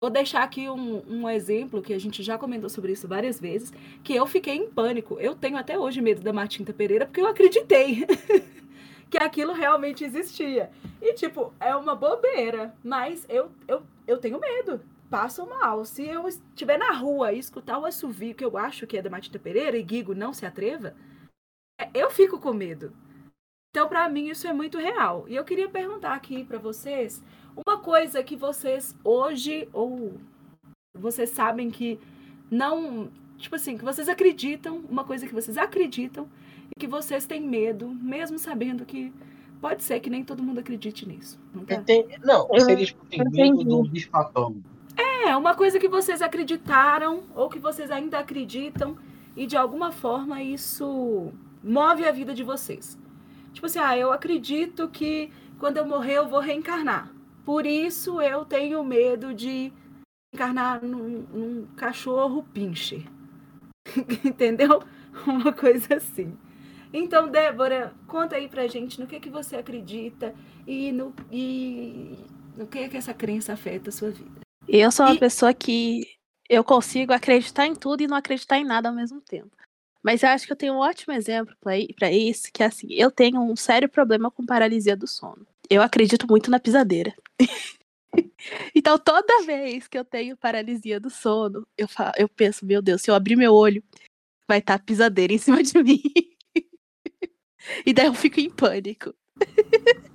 Vou 0.00 0.10
deixar 0.10 0.42
aqui 0.42 0.66
um, 0.68 1.02
um, 1.06 1.28
exemplo 1.28 1.82
que 1.82 1.92
a 1.92 1.98
gente 1.98 2.22
já 2.22 2.38
comentou 2.38 2.70
sobre 2.70 2.92
isso 2.92 3.06
várias 3.06 3.38
vezes, 3.38 3.70
que 4.02 4.14
eu 4.14 4.26
fiquei 4.26 4.54
em 4.54 4.70
pânico. 4.70 5.18
Eu 5.20 5.34
tenho 5.34 5.58
até 5.58 5.78
hoje 5.78 6.00
medo 6.00 6.22
da 6.22 6.32
Matinta 6.32 6.72
Pereira 6.72 7.04
porque 7.04 7.20
eu 7.20 7.26
acreditei 7.26 8.06
que 9.10 9.18
aquilo 9.18 9.52
realmente 9.52 10.04
existia. 10.04 10.70
E, 11.02 11.12
tipo, 11.14 11.52
é 11.58 11.74
uma 11.74 11.96
bobeira, 11.96 12.74
mas 12.82 13.26
eu, 13.28 13.50
eu, 13.66 13.82
eu 14.06 14.18
tenho 14.18 14.38
medo. 14.38 14.80
Passo 15.10 15.44
mal. 15.44 15.84
Se 15.84 16.06
eu 16.06 16.28
estiver 16.28 16.78
na 16.78 16.92
rua 16.92 17.32
e 17.32 17.38
escutar 17.38 17.78
o 17.78 17.84
assovio 17.84 18.34
que 18.34 18.44
eu 18.44 18.56
acho 18.56 18.86
que 18.86 18.96
é 18.96 19.02
da 19.02 19.10
Matinta 19.10 19.38
Pereira 19.38 19.76
e 19.76 19.82
Guigo 19.82 20.14
não 20.14 20.32
se 20.32 20.46
atreva, 20.46 20.94
é, 21.80 21.90
eu 21.92 22.08
fico 22.10 22.38
com 22.38 22.52
medo. 22.52 22.92
Então, 23.70 23.88
para 23.88 24.08
mim, 24.08 24.28
isso 24.28 24.46
é 24.46 24.52
muito 24.52 24.78
real. 24.78 25.24
E 25.28 25.34
eu 25.34 25.44
queria 25.44 25.68
perguntar 25.68 26.14
aqui 26.14 26.44
para 26.44 26.58
vocês 26.58 27.22
uma 27.66 27.78
coisa 27.78 28.22
que 28.22 28.36
vocês 28.36 28.96
hoje, 29.02 29.68
ou 29.72 30.14
vocês 30.96 31.30
sabem 31.30 31.70
que 31.70 31.98
não. 32.50 33.10
Tipo 33.38 33.56
assim, 33.56 33.78
que 33.78 33.84
vocês 33.84 34.08
acreditam, 34.08 34.78
uma 34.88 35.02
coisa 35.02 35.26
que 35.26 35.32
vocês 35.32 35.56
acreditam 35.56 36.28
e 36.74 36.78
que 36.78 36.86
vocês 36.86 37.26
têm 37.26 37.40
medo, 37.40 37.88
mesmo 37.88 38.38
sabendo 38.38 38.84
que 38.84 39.12
pode 39.60 39.82
ser 39.82 40.00
que 40.00 40.10
nem 40.10 40.24
todo 40.24 40.42
mundo 40.42 40.60
acredite 40.60 41.06
nisso. 41.06 41.38
Não, 41.54 41.64
tá? 41.64 41.76
não 42.58 42.60
seria 42.60 42.86
tipo, 42.86 43.04
tem 43.06 43.24
medo 43.30 43.64
do 43.64 43.82
bicho 43.84 44.10
É, 44.96 45.36
uma 45.36 45.54
coisa 45.54 45.78
que 45.78 45.88
vocês 45.88 46.22
acreditaram 46.22 47.22
ou 47.34 47.48
que 47.48 47.58
vocês 47.58 47.90
ainda 47.90 48.18
acreditam 48.18 48.96
e 49.36 49.46
de 49.46 49.56
alguma 49.56 49.92
forma 49.92 50.42
isso 50.42 51.32
move 51.62 52.04
a 52.04 52.12
vida 52.12 52.34
de 52.34 52.42
vocês. 52.42 52.98
Tipo 53.52 53.66
assim, 53.66 53.78
ah, 53.78 53.96
eu 53.96 54.12
acredito 54.12 54.88
que 54.88 55.30
quando 55.58 55.76
eu 55.76 55.86
morrer 55.86 56.14
eu 56.14 56.28
vou 56.28 56.40
reencarnar. 56.40 57.12
Por 57.44 57.66
isso 57.66 58.20
eu 58.20 58.44
tenho 58.44 58.82
medo 58.84 59.34
de 59.34 59.72
encarnar 60.32 60.82
num, 60.84 61.26
num 61.32 61.66
cachorro 61.76 62.44
pinche. 62.54 63.06
Entendeu? 64.24 64.82
Uma 65.26 65.52
coisa 65.52 65.96
assim. 65.96 66.36
Então, 66.92 67.28
Débora, 67.28 67.94
conta 68.06 68.36
aí 68.36 68.48
pra 68.48 68.66
gente 68.66 69.00
no 69.00 69.06
que, 69.06 69.20
que 69.20 69.30
você 69.30 69.56
acredita 69.56 70.34
e 70.66 70.90
no, 70.92 71.14
e 71.30 72.16
no 72.56 72.66
que, 72.66 72.88
que 72.88 72.96
essa 72.96 73.14
crença 73.14 73.52
afeta 73.52 73.90
a 73.90 73.92
sua 73.92 74.10
vida. 74.10 74.40
Eu 74.68 74.90
sou 74.90 75.06
uma 75.06 75.14
e... 75.14 75.18
pessoa 75.18 75.54
que 75.54 76.06
eu 76.48 76.64
consigo 76.64 77.12
acreditar 77.12 77.66
em 77.66 77.74
tudo 77.74 78.02
e 78.02 78.08
não 78.08 78.16
acreditar 78.16 78.58
em 78.58 78.64
nada 78.64 78.88
ao 78.88 78.94
mesmo 78.94 79.20
tempo. 79.20 79.50
Mas 80.02 80.22
eu 80.22 80.30
acho 80.30 80.46
que 80.46 80.52
eu 80.52 80.56
tenho 80.56 80.74
um 80.74 80.78
ótimo 80.78 81.12
exemplo 81.12 81.54
para 81.60 82.10
isso, 82.10 82.50
que 82.52 82.62
é 82.62 82.66
assim, 82.66 82.88
eu 82.90 83.10
tenho 83.10 83.40
um 83.40 83.54
sério 83.54 83.88
problema 83.88 84.30
com 84.30 84.44
paralisia 84.44 84.96
do 84.96 85.06
sono 85.06 85.46
eu 85.70 85.80
acredito 85.80 86.26
muito 86.28 86.50
na 86.50 86.58
pisadeira. 86.58 87.14
então, 88.74 88.98
toda 88.98 89.46
vez 89.46 89.86
que 89.86 89.96
eu 89.96 90.04
tenho 90.04 90.36
paralisia 90.36 90.98
do 90.98 91.08
sono, 91.08 91.64
eu, 91.78 91.86
falo, 91.86 92.12
eu 92.18 92.28
penso, 92.28 92.66
meu 92.66 92.82
Deus, 92.82 93.00
se 93.00 93.10
eu 93.10 93.14
abrir 93.14 93.36
meu 93.36 93.54
olho, 93.54 93.82
vai 94.48 94.58
estar 94.58 94.78
tá 94.78 94.84
pisadeira 94.84 95.32
em 95.32 95.38
cima 95.38 95.62
de 95.62 95.80
mim. 95.80 96.02
e 97.84 97.92
daí 97.92 98.06
eu 98.06 98.14
fico 98.14 98.40
em 98.40 98.50
pânico. 98.50 99.14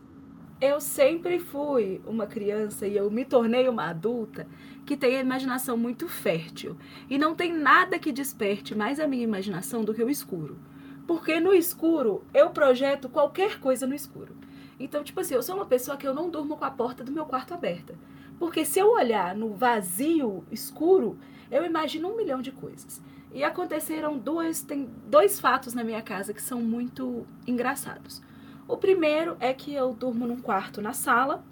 eu 0.62 0.80
sempre 0.80 1.40
fui 1.40 2.02
uma 2.06 2.26
criança 2.26 2.88
e 2.88 2.96
eu 2.96 3.10
me 3.12 3.26
tornei 3.26 3.68
uma 3.68 3.90
adulta 3.90 4.48
que 4.86 4.96
tem 4.96 5.18
a 5.18 5.22
imaginação 5.22 5.78
muito 5.78 6.08
fértil. 6.08 6.78
E 7.10 7.18
não 7.18 7.36
tem 7.36 7.54
nada 7.54 8.00
que 8.00 8.12
desperte 8.12 8.76
mais 8.76 9.00
a 9.00 9.08
minha 9.08 9.24
imaginação 9.24 9.84
do 9.84 9.94
que 9.94 10.04
o 10.04 10.10
escuro. 10.10 10.58
Porque 11.08 11.40
no 11.40 11.54
escuro 11.54 12.24
eu 12.34 12.50
projeto 12.50 13.10
qualquer 13.10 13.60
coisa 13.60 13.86
no 13.86 13.96
escuro. 13.96 14.36
Então, 14.80 15.04
tipo 15.04 15.20
assim, 15.20 15.36
eu 15.36 15.44
sou 15.44 15.56
uma 15.56 15.66
pessoa 15.66 15.98
que 15.98 16.08
eu 16.08 16.14
não 16.14 16.30
durmo 16.30 16.58
com 16.58 16.66
a 16.66 16.72
porta 16.72 17.04
do 17.04 17.12
meu 17.12 17.26
quarto 17.26 17.54
aberta. 17.54 17.96
Porque 18.38 18.66
se 18.66 18.80
eu 18.80 18.92
olhar 18.92 19.36
no 19.36 19.54
vazio 19.54 20.44
escuro, 20.52 21.18
eu 21.50 21.64
imagino 21.64 22.10
um 22.10 22.18
milhão 22.18 22.42
de 22.42 22.52
coisas. 22.52 23.02
E 23.36 23.44
aconteceram 23.44 24.18
dois, 24.18 24.62
tem 24.62 24.90
dois 25.08 25.42
fatos 25.42 25.74
na 25.74 25.84
minha 25.84 26.02
casa 26.02 26.34
que 26.34 26.42
são 26.42 26.62
muito 26.62 27.28
engraçados. 27.46 28.22
O 28.66 28.78
primeiro 28.78 29.36
é 29.42 29.54
que 29.54 29.74
eu 29.74 29.94
durmo 29.94 30.26
num 30.26 30.40
quarto 30.40 30.82
na 30.82 30.94
sala, 30.94 31.44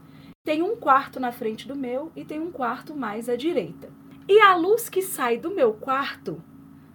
tem 0.45 0.61
um 0.61 0.77
quarto 0.77 1.19
na 1.19 1.33
frente 1.33 1.67
do 1.67 1.75
meu 1.75 2.09
e 2.15 2.23
tem 2.23 2.39
um 2.39 2.53
quarto 2.53 2.95
mais 2.95 3.27
à 3.27 3.35
direita. 3.35 3.91
E 4.29 4.39
a 4.39 4.55
luz 4.55 4.87
que 4.87 5.01
sai 5.01 5.37
do 5.37 5.51
meu 5.51 5.73
quarto, 5.73 6.41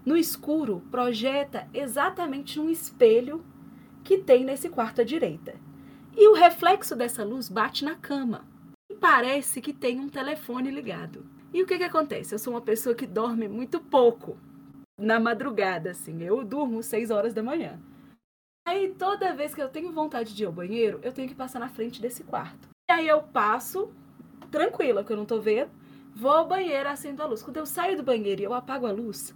no 0.07 0.17
escuro, 0.17 0.83
projeta 0.91 1.69
exatamente 1.75 2.59
um 2.59 2.71
espelho 2.71 3.45
que 4.03 4.17
tem 4.17 4.43
nesse 4.43 4.71
quarto 4.71 5.03
à 5.03 5.05
direita. 5.05 5.55
E 6.17 6.27
o 6.29 6.33
reflexo 6.33 6.97
dessa 6.97 7.23
luz 7.23 7.51
bate 7.51 7.85
na 7.85 7.95
cama. 7.95 8.47
E 8.91 8.95
parece 8.95 9.61
que 9.61 9.75
tem 9.75 10.01
um 10.01 10.09
telefone 10.09 10.71
ligado. 10.71 11.27
E 11.53 11.63
o 11.63 11.67
que, 11.67 11.77
que 11.77 11.85
acontece? 11.85 12.35
Eu 12.35 12.39
sou 12.39 12.55
uma 12.55 12.63
pessoa 12.63 12.95
que 12.95 13.07
dorme 13.07 13.49
muito 13.49 13.79
pouco. 13.79 14.39
Na 14.99 15.21
madrugada, 15.21 15.93
assim. 15.93 16.23
Eu 16.23 16.45
durmo 16.45 16.83
6 16.83 17.11
horas 17.11 17.33
da 17.33 17.43
manhã. 17.43 17.79
Aí 18.67 18.95
toda 18.99 19.33
vez 19.33 19.55
que 19.55 19.63
eu 19.63 19.69
tenho 19.69 19.93
vontade 19.93 20.35
de 20.35 20.43
ir 20.43 20.47
ao 20.47 20.53
banheiro, 20.53 21.01
eu 21.03 21.13
tenho 21.13 21.29
que 21.29 21.35
passar 21.35 21.59
na 21.59 21.69
frente 21.69 22.03
desse 22.03 22.25
quarto. 22.25 22.69
E 22.91 22.93
aí 22.93 23.09
eu 23.09 23.23
passo, 23.23 23.91
tranquila, 24.51 25.05
que 25.05 25.13
eu 25.13 25.17
não 25.17 25.25
tô 25.25 25.41
vendo, 25.41 25.71
vou 26.15 26.33
ao 26.33 26.47
banheiro, 26.49 26.89
acendo 26.89 27.23
a 27.23 27.27
luz. 27.27 27.43
Quando 27.43 27.57
eu 27.57 27.65
saio 27.65 27.97
do 27.97 28.03
banheiro 28.03 28.43
e 28.43 28.45
eu 28.45 28.53
apago 28.53 28.87
a 28.87 28.91
luz, 28.91 29.35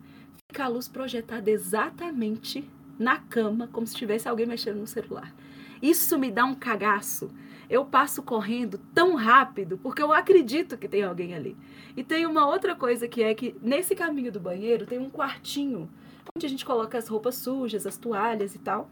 fica 0.50 0.64
a 0.64 0.68
luz 0.68 0.88
projetada 0.88 1.50
exatamente 1.50 2.68
na 2.98 3.18
cama, 3.18 3.68
como 3.68 3.86
se 3.86 3.94
tivesse 3.94 4.28
alguém 4.28 4.46
mexendo 4.46 4.80
no 4.80 4.86
celular. 4.86 5.32
Isso 5.80 6.18
me 6.18 6.30
dá 6.30 6.44
um 6.44 6.54
cagaço. 6.54 7.30
Eu 7.72 7.86
passo 7.86 8.22
correndo 8.22 8.76
tão 8.92 9.14
rápido 9.14 9.78
porque 9.78 10.02
eu 10.02 10.12
acredito 10.12 10.76
que 10.76 10.86
tem 10.86 11.04
alguém 11.04 11.34
ali. 11.34 11.56
E 11.96 12.04
tem 12.04 12.26
uma 12.26 12.46
outra 12.46 12.76
coisa 12.76 13.08
que 13.08 13.22
é 13.22 13.34
que 13.34 13.56
nesse 13.62 13.94
caminho 13.94 14.30
do 14.30 14.38
banheiro 14.38 14.84
tem 14.84 14.98
um 14.98 15.08
quartinho 15.08 15.88
onde 16.36 16.44
a 16.44 16.48
gente 16.50 16.66
coloca 16.66 16.98
as 16.98 17.08
roupas 17.08 17.34
sujas, 17.36 17.86
as 17.86 17.96
toalhas 17.96 18.54
e 18.54 18.58
tal. 18.58 18.90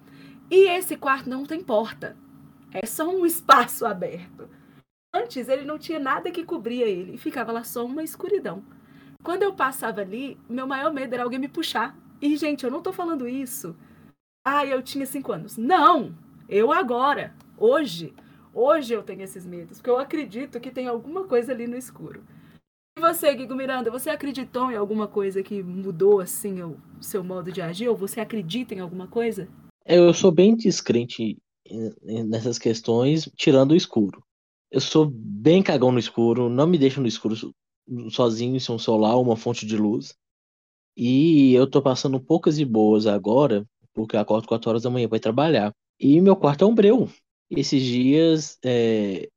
E 0.51 0.67
esse 0.67 0.97
quarto 0.97 1.29
não 1.29 1.45
tem 1.45 1.63
porta. 1.63 2.17
É 2.73 2.87
só 2.87 3.07
um 3.07 3.27
espaço 3.27 3.85
aberto. 3.85 4.49
Antes 5.15 5.51
ele 5.51 5.67
não 5.67 5.79
tinha 5.79 5.99
nada 5.99 6.31
que 6.31 6.43
cobria 6.43 6.87
ele 6.87 7.19
ficava 7.19 7.53
lá 7.53 7.63
só 7.63 7.85
uma 7.85 8.03
escuridão. 8.03 8.65
Quando 9.23 9.43
eu 9.43 9.53
passava 9.53 10.01
ali, 10.01 10.39
meu 10.49 10.67
maior 10.67 10.91
medo 10.91 11.13
era 11.13 11.23
alguém 11.23 11.39
me 11.39 11.49
puxar. 11.49 11.95
E, 12.19 12.35
gente, 12.35 12.65
eu 12.65 12.71
não 12.71 12.81
tô 12.81 12.95
falando 12.95 13.29
isso. 13.29 13.77
Ah, 14.43 14.65
eu 14.65 14.81
tinha 14.81 15.05
cinco 15.05 15.33
anos. 15.33 15.59
Não! 15.59 16.15
Eu 16.49 16.73
agora, 16.73 17.35
hoje, 17.59 18.15
hoje 18.55 18.95
eu 18.95 19.03
tenho 19.03 19.23
esses 19.23 19.47
medos, 19.47 19.79
porque 19.79 19.91
eu 19.91 19.99
acredito 19.99 20.61
que 20.61 20.71
tem 20.71 20.87
alguma 20.87 21.25
coisa 21.25 21.53
ali 21.53 21.67
no 21.67 21.77
escuro. 21.77 22.23
E 22.99 23.01
você, 23.01 23.35
Guigo 23.35 23.55
Miranda, 23.55 23.91
você 23.91 24.11
acreditou 24.11 24.71
em 24.71 24.77
alguma 24.77 25.07
coisa 25.07 25.43
que 25.43 25.63
mudou 25.63 26.21
assim 26.21 26.63
o 26.63 26.77
seu 27.01 27.23
modo 27.23 27.51
de 27.53 27.63
agir? 27.63 27.89
Ou 27.89 27.97
você 27.97 28.21
acredita 28.21 28.75
em 28.75 28.81
alguma 28.81 29.07
coisa? 29.07 29.49
Eu 29.87 30.13
sou 30.13 30.31
bem 30.31 30.57
descrente 30.57 31.39
nessas 32.03 32.59
questões, 32.59 33.31
tirando 33.37 33.73
o 33.73 33.77
escuro. 33.77 34.23
Eu 34.71 34.81
sou 34.81 35.07
bem 35.11 35.63
cagão 35.63 35.93
no 35.93 35.99
escuro, 35.99 36.49
não 36.49 36.67
me 36.67 36.79
deixo 36.79 37.01
no 37.01 37.07
escuro 37.07 37.35
sozinho 38.11 38.61
sem 38.61 38.75
um 38.75 38.79
solar, 38.79 39.19
uma 39.19 39.37
fonte 39.37 39.65
de 39.65 39.77
luz. 39.77 40.15
E 40.97 41.55
eu 41.55 41.69
tô 41.69 41.81
passando 41.81 42.21
poucas 42.21 42.59
e 42.59 42.65
boas 42.65 43.07
agora, 43.07 43.65
porque 43.95 44.17
eu 44.17 44.21
acordo 44.21 44.47
4 44.47 44.71
horas 44.71 44.83
da 44.83 44.91
manhã 44.91 45.09
para 45.09 45.17
ir 45.17 45.21
trabalhar. 45.21 45.73
E 45.99 46.21
meu 46.21 46.37
quarto 46.37 46.65
é 46.65 46.67
um 46.67 46.75
breu. 46.75 47.09
Esses 47.51 47.83
dias, 47.83 48.59
é, 48.65 49.29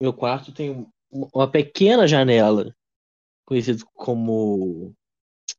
meu 0.00 0.12
quarto 0.12 0.52
tem 0.52 0.86
uma 1.10 1.50
pequena 1.50 2.06
janela, 2.06 2.74
conhecido 3.46 3.84
como. 3.94 4.94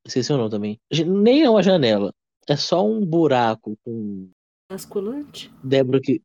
Esqueci 0.06 0.32
o 0.34 0.38
nome 0.38 0.50
também. 0.50 0.80
Nem 1.06 1.44
é 1.44 1.50
uma 1.50 1.64
janela. 1.64 2.14
É 2.48 2.56
só 2.56 2.86
um 2.86 3.06
buraco 3.06 3.78
com. 3.84 4.30
Basculante? 4.70 5.52
Débora 5.64 6.00
que. 6.02 6.22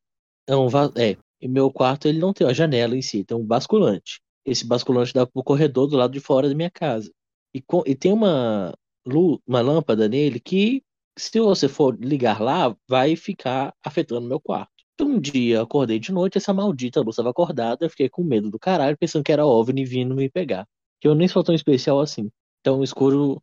É, 0.47 0.57
um 0.57 0.69
va... 0.69 0.93
é. 0.97 1.17
E 1.41 1.47
meu 1.47 1.71
quarto 1.71 2.09
ele 2.09 2.19
não 2.19 2.33
tem 2.33 2.47
uma 2.47 2.55
janela 2.55 2.97
em 2.97 3.03
si, 3.03 3.25
tem 3.25 3.37
um 3.37 3.45
basculante. 3.45 4.21
Esse 4.45 4.67
basculante 4.67 5.15
dá 5.15 5.27
pro 5.27 5.45
corredor 5.45 5.87
do 5.87 5.97
lado 5.97 6.13
de 6.13 6.21
fora 6.21 6.49
da 6.49 6.55
minha 6.55 6.71
casa. 6.71 7.13
E, 7.55 7.61
com... 7.61 7.83
e 7.87 7.95
tem 7.95 8.13
uma 8.13 8.75
luz, 9.07 9.39
uma 9.47 9.61
lâmpada 9.61 10.09
nele 10.09 10.41
que 10.41 10.83
se 11.19 11.41
você 11.41 11.69
for 11.69 11.99
ligar 11.99 12.41
lá, 12.41 12.75
vai 12.89 13.17
ficar 13.17 13.75
afetando 13.85 14.29
meu 14.29 14.41
quarto. 14.41 14.78
Um 15.01 15.21
dia 15.21 15.63
acordei 15.63 15.99
de 15.99 16.13
noite, 16.13 16.39
essa 16.39 16.53
maldita 16.53 17.01
luz 17.01 17.15
estava 17.15 17.31
acordada, 17.31 17.85
eu 17.85 17.91
fiquei 17.91 18.09
com 18.09 18.25
medo 18.25 18.51
do 18.51 18.59
caralho, 18.59 18.97
pensando 18.99 19.25
que 19.25 19.33
era 19.33 19.47
OVNI 19.47 19.85
vindo 19.85 20.15
me 20.15 20.29
pegar. 20.29 20.67
Que 21.01 21.07
eu 21.07 21.15
nem 21.15 21.29
sou 21.29 21.45
tão 21.45 21.55
especial 21.55 22.01
assim. 22.01 22.31
Então 22.61 22.81
o 22.81 22.85
escuro 22.85 23.43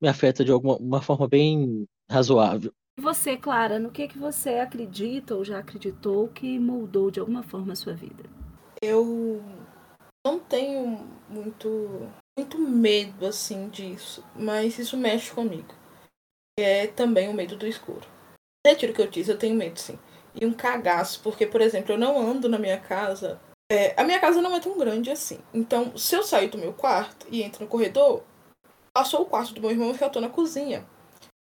me 0.00 0.08
afeta 0.08 0.44
de 0.44 0.50
alguma 0.50 0.76
uma 0.76 1.00
forma 1.00 1.28
bem 1.28 1.86
razoável. 2.10 2.72
E 2.98 3.00
você, 3.00 3.36
Clara, 3.36 3.78
no 3.78 3.90
que 3.90 4.08
que 4.08 4.18
você 4.18 4.56
acredita 4.56 5.36
ou 5.36 5.44
já 5.44 5.58
acreditou 5.58 6.28
que 6.28 6.58
moldou 6.58 7.10
de 7.10 7.20
alguma 7.20 7.42
forma 7.42 7.72
a 7.72 7.76
sua 7.76 7.94
vida? 7.94 8.24
Eu 8.82 9.42
não 10.26 10.38
tenho 10.38 11.06
muito 11.28 12.08
muito 12.36 12.58
medo 12.58 13.26
assim 13.26 13.68
disso, 13.68 14.24
mas 14.36 14.78
isso 14.78 14.96
mexe 14.96 15.32
comigo 15.32 15.78
é 16.58 16.86
também 16.86 17.28
o 17.28 17.34
medo 17.34 17.56
do 17.56 17.66
escuro. 17.66 18.06
Retiro 18.66 18.92
o 18.92 18.94
que 18.94 19.02
eu 19.02 19.08
disse, 19.08 19.30
eu 19.30 19.38
tenho 19.38 19.54
medo 19.54 19.78
sim. 19.78 19.98
E 20.34 20.46
um 20.46 20.52
cagaço, 20.52 21.20
porque, 21.22 21.46
por 21.46 21.60
exemplo, 21.60 21.92
eu 21.92 21.98
não 21.98 22.20
ando 22.20 22.48
na 22.48 22.58
minha 22.58 22.78
casa. 22.78 23.40
É, 23.70 23.94
a 24.00 24.04
minha 24.04 24.18
casa 24.18 24.40
não 24.40 24.54
é 24.54 24.60
tão 24.60 24.78
grande 24.78 25.10
assim. 25.10 25.38
Então, 25.52 25.96
se 25.96 26.14
eu 26.14 26.22
sair 26.22 26.48
do 26.48 26.58
meu 26.58 26.72
quarto 26.72 27.26
e 27.30 27.42
entro 27.42 27.62
no 27.62 27.68
corredor, 27.68 28.22
passou 28.92 29.22
o 29.22 29.26
quarto 29.26 29.52
do 29.52 29.60
meu 29.60 29.70
irmão 29.70 29.94
e 29.94 30.02
eu 30.02 30.10
tô 30.10 30.20
na 30.20 30.28
cozinha. 30.28 30.86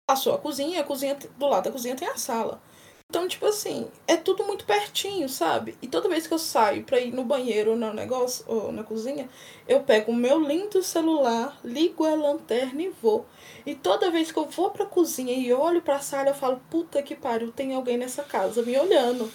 Passou 0.07 0.33
a 0.33 0.37
cozinha, 0.37 0.81
a 0.81 0.83
cozinha 0.83 1.17
do 1.37 1.47
lado 1.47 1.65
da 1.65 1.71
cozinha 1.71 1.95
tem 1.95 2.07
a 2.07 2.17
sala. 2.17 2.61
Então, 3.09 3.25
tipo 3.25 3.45
assim, 3.45 3.89
é 4.05 4.17
tudo 4.17 4.43
muito 4.43 4.65
pertinho, 4.65 5.29
sabe? 5.29 5.77
E 5.81 5.87
toda 5.87 6.09
vez 6.09 6.27
que 6.27 6.33
eu 6.33 6.37
saio 6.37 6.83
pra 6.83 6.99
ir 6.99 7.13
no 7.13 7.23
banheiro 7.23 7.71
ou 7.71 7.77
no 7.77 7.93
negócio, 7.93 8.43
ou 8.45 8.69
na 8.69 8.83
cozinha, 8.83 9.29
eu 9.65 9.79
pego 9.81 10.11
o 10.11 10.15
meu 10.15 10.41
lindo 10.41 10.83
celular, 10.83 11.57
ligo 11.63 12.03
a 12.03 12.13
lanterna 12.13 12.81
e 12.81 12.89
vou. 13.01 13.25
E 13.65 13.73
toda 13.73 14.11
vez 14.11 14.29
que 14.29 14.37
eu 14.37 14.45
vou 14.45 14.71
pra 14.71 14.85
cozinha 14.85 15.33
e 15.33 15.53
olho 15.53 15.81
pra 15.81 16.01
sala, 16.01 16.31
eu 16.31 16.35
falo, 16.35 16.61
puta 16.69 17.01
que 17.01 17.15
pariu, 17.15 17.49
tem 17.49 17.73
alguém 17.73 17.97
nessa 17.97 18.23
casa 18.23 18.61
me 18.61 18.77
olhando. 18.77 19.31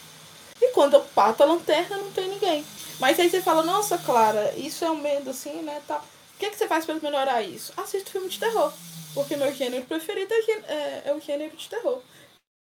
E 0.60 0.68
quando 0.72 0.94
eu 0.94 1.00
pato 1.00 1.42
a 1.42 1.46
lanterna, 1.46 1.96
não 1.96 2.12
tem 2.12 2.28
ninguém. 2.28 2.62
Mas 3.00 3.18
aí 3.18 3.30
você 3.30 3.40
fala, 3.40 3.62
nossa, 3.62 3.96
Clara, 3.96 4.52
isso 4.54 4.84
é 4.84 4.90
um 4.90 5.00
medo 5.00 5.30
assim, 5.30 5.62
né? 5.62 5.80
Tá. 5.88 5.96
O 5.96 6.38
que, 6.38 6.44
é 6.44 6.50
que 6.50 6.58
você 6.58 6.68
faz 6.68 6.84
pra 6.84 6.94
melhorar 6.96 7.40
isso? 7.40 7.72
Assisto 7.76 8.10
filme 8.10 8.28
de 8.28 8.38
terror. 8.38 8.70
Porque 9.14 9.34
meu 9.34 9.52
gênero 9.54 9.84
preferido 9.86 10.32
é, 10.32 10.72
é, 10.72 11.02
é 11.06 11.14
o 11.14 11.20
gênero 11.20 11.56
de 11.56 11.68
terror 11.70 12.02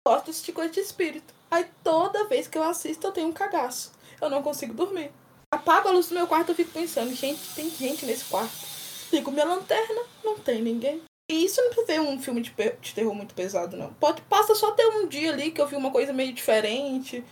gosto 0.07 0.31
de 0.31 0.51
coisa 0.51 0.71
de 0.71 0.79
espírito. 0.79 1.33
Aí 1.49 1.65
toda 1.83 2.27
vez 2.27 2.47
que 2.47 2.57
eu 2.57 2.63
assisto 2.63 3.05
eu 3.05 3.11
tenho 3.11 3.27
um 3.27 3.33
cagaço. 3.33 3.91
Eu 4.19 4.29
não 4.29 4.41
consigo 4.41 4.73
dormir. 4.73 5.11
Apago 5.53 5.89
a 5.89 5.91
luz 5.91 6.07
do 6.07 6.15
meu 6.15 6.27
quarto 6.27 6.51
e 6.51 6.55
fico 6.55 6.71
pensando, 6.71 7.13
gente, 7.13 7.41
tem 7.55 7.69
gente 7.69 8.05
nesse 8.05 8.25
quarto. 8.25 8.51
Ligo 9.11 9.31
minha 9.31 9.45
lanterna, 9.45 10.01
não 10.23 10.39
tem 10.39 10.61
ninguém. 10.61 11.01
E 11.29 11.45
isso 11.45 11.61
não 11.61 11.69
precisa 11.69 11.87
ver 11.87 11.99
um 11.99 12.21
filme 12.21 12.41
de, 12.41 12.51
de 12.81 12.93
terror 12.93 13.13
muito 13.13 13.35
pesado, 13.35 13.77
não. 13.77 13.93
Pode, 13.93 14.21
passa 14.23 14.55
só 14.55 14.71
ter 14.71 14.85
um 14.85 15.07
dia 15.07 15.31
ali 15.31 15.51
que 15.51 15.61
eu 15.61 15.67
vi 15.67 15.75
uma 15.75 15.91
coisa 15.91 16.13
meio 16.13 16.33
diferente, 16.33 17.23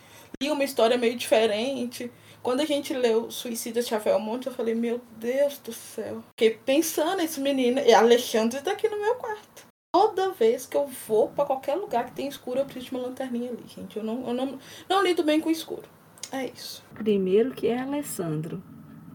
li 0.42 0.52
uma 0.52 0.64
história 0.64 0.98
meio 0.98 1.16
diferente. 1.16 2.12
Quando 2.44 2.62
a 2.62 2.66
gente 2.66 2.94
leu 2.94 3.30
Suicida 3.32 3.82
de 3.82 3.92
Rafael 3.92 4.20
Monte, 4.20 4.48
eu 4.48 4.54
falei, 4.54 4.76
meu 4.76 5.02
Deus 5.18 5.58
do 5.58 5.74
céu. 5.74 6.24
Fiquei 6.38 6.58
pensando, 6.58 7.22
esse 7.22 7.40
menino, 7.40 7.82
e 7.82 7.94
Alexandre 7.94 8.62
tá 8.62 8.72
aqui 8.72 8.88
no 8.88 9.00
meu 9.00 9.16
quarto 9.16 9.49
toda 9.92 10.32
vez 10.32 10.66
que 10.66 10.78
eu 10.78 10.88
vou 11.08 11.30
para 11.30 11.46
qualquer 11.46 11.76
lugar 11.76 12.06
que 12.06 12.12
tem 12.12 12.28
escuro, 12.28 12.60
eu 12.60 12.66
preciso 12.66 12.88
de 12.88 12.96
uma 12.96 13.08
lanterninha 13.08 13.52
ali, 13.52 13.64
gente. 13.68 13.98
Eu 13.98 14.04
não, 14.04 14.28
eu 14.28 14.34
não, 14.34 14.60
não 14.88 15.04
lido 15.04 15.24
bem 15.24 15.40
com 15.40 15.50
escuro. 15.50 15.88
É 16.32 16.46
isso. 16.46 16.84
Primeiro 16.94 17.52
que 17.52 17.68
é 17.68 17.80
Alessandro, 17.80 18.62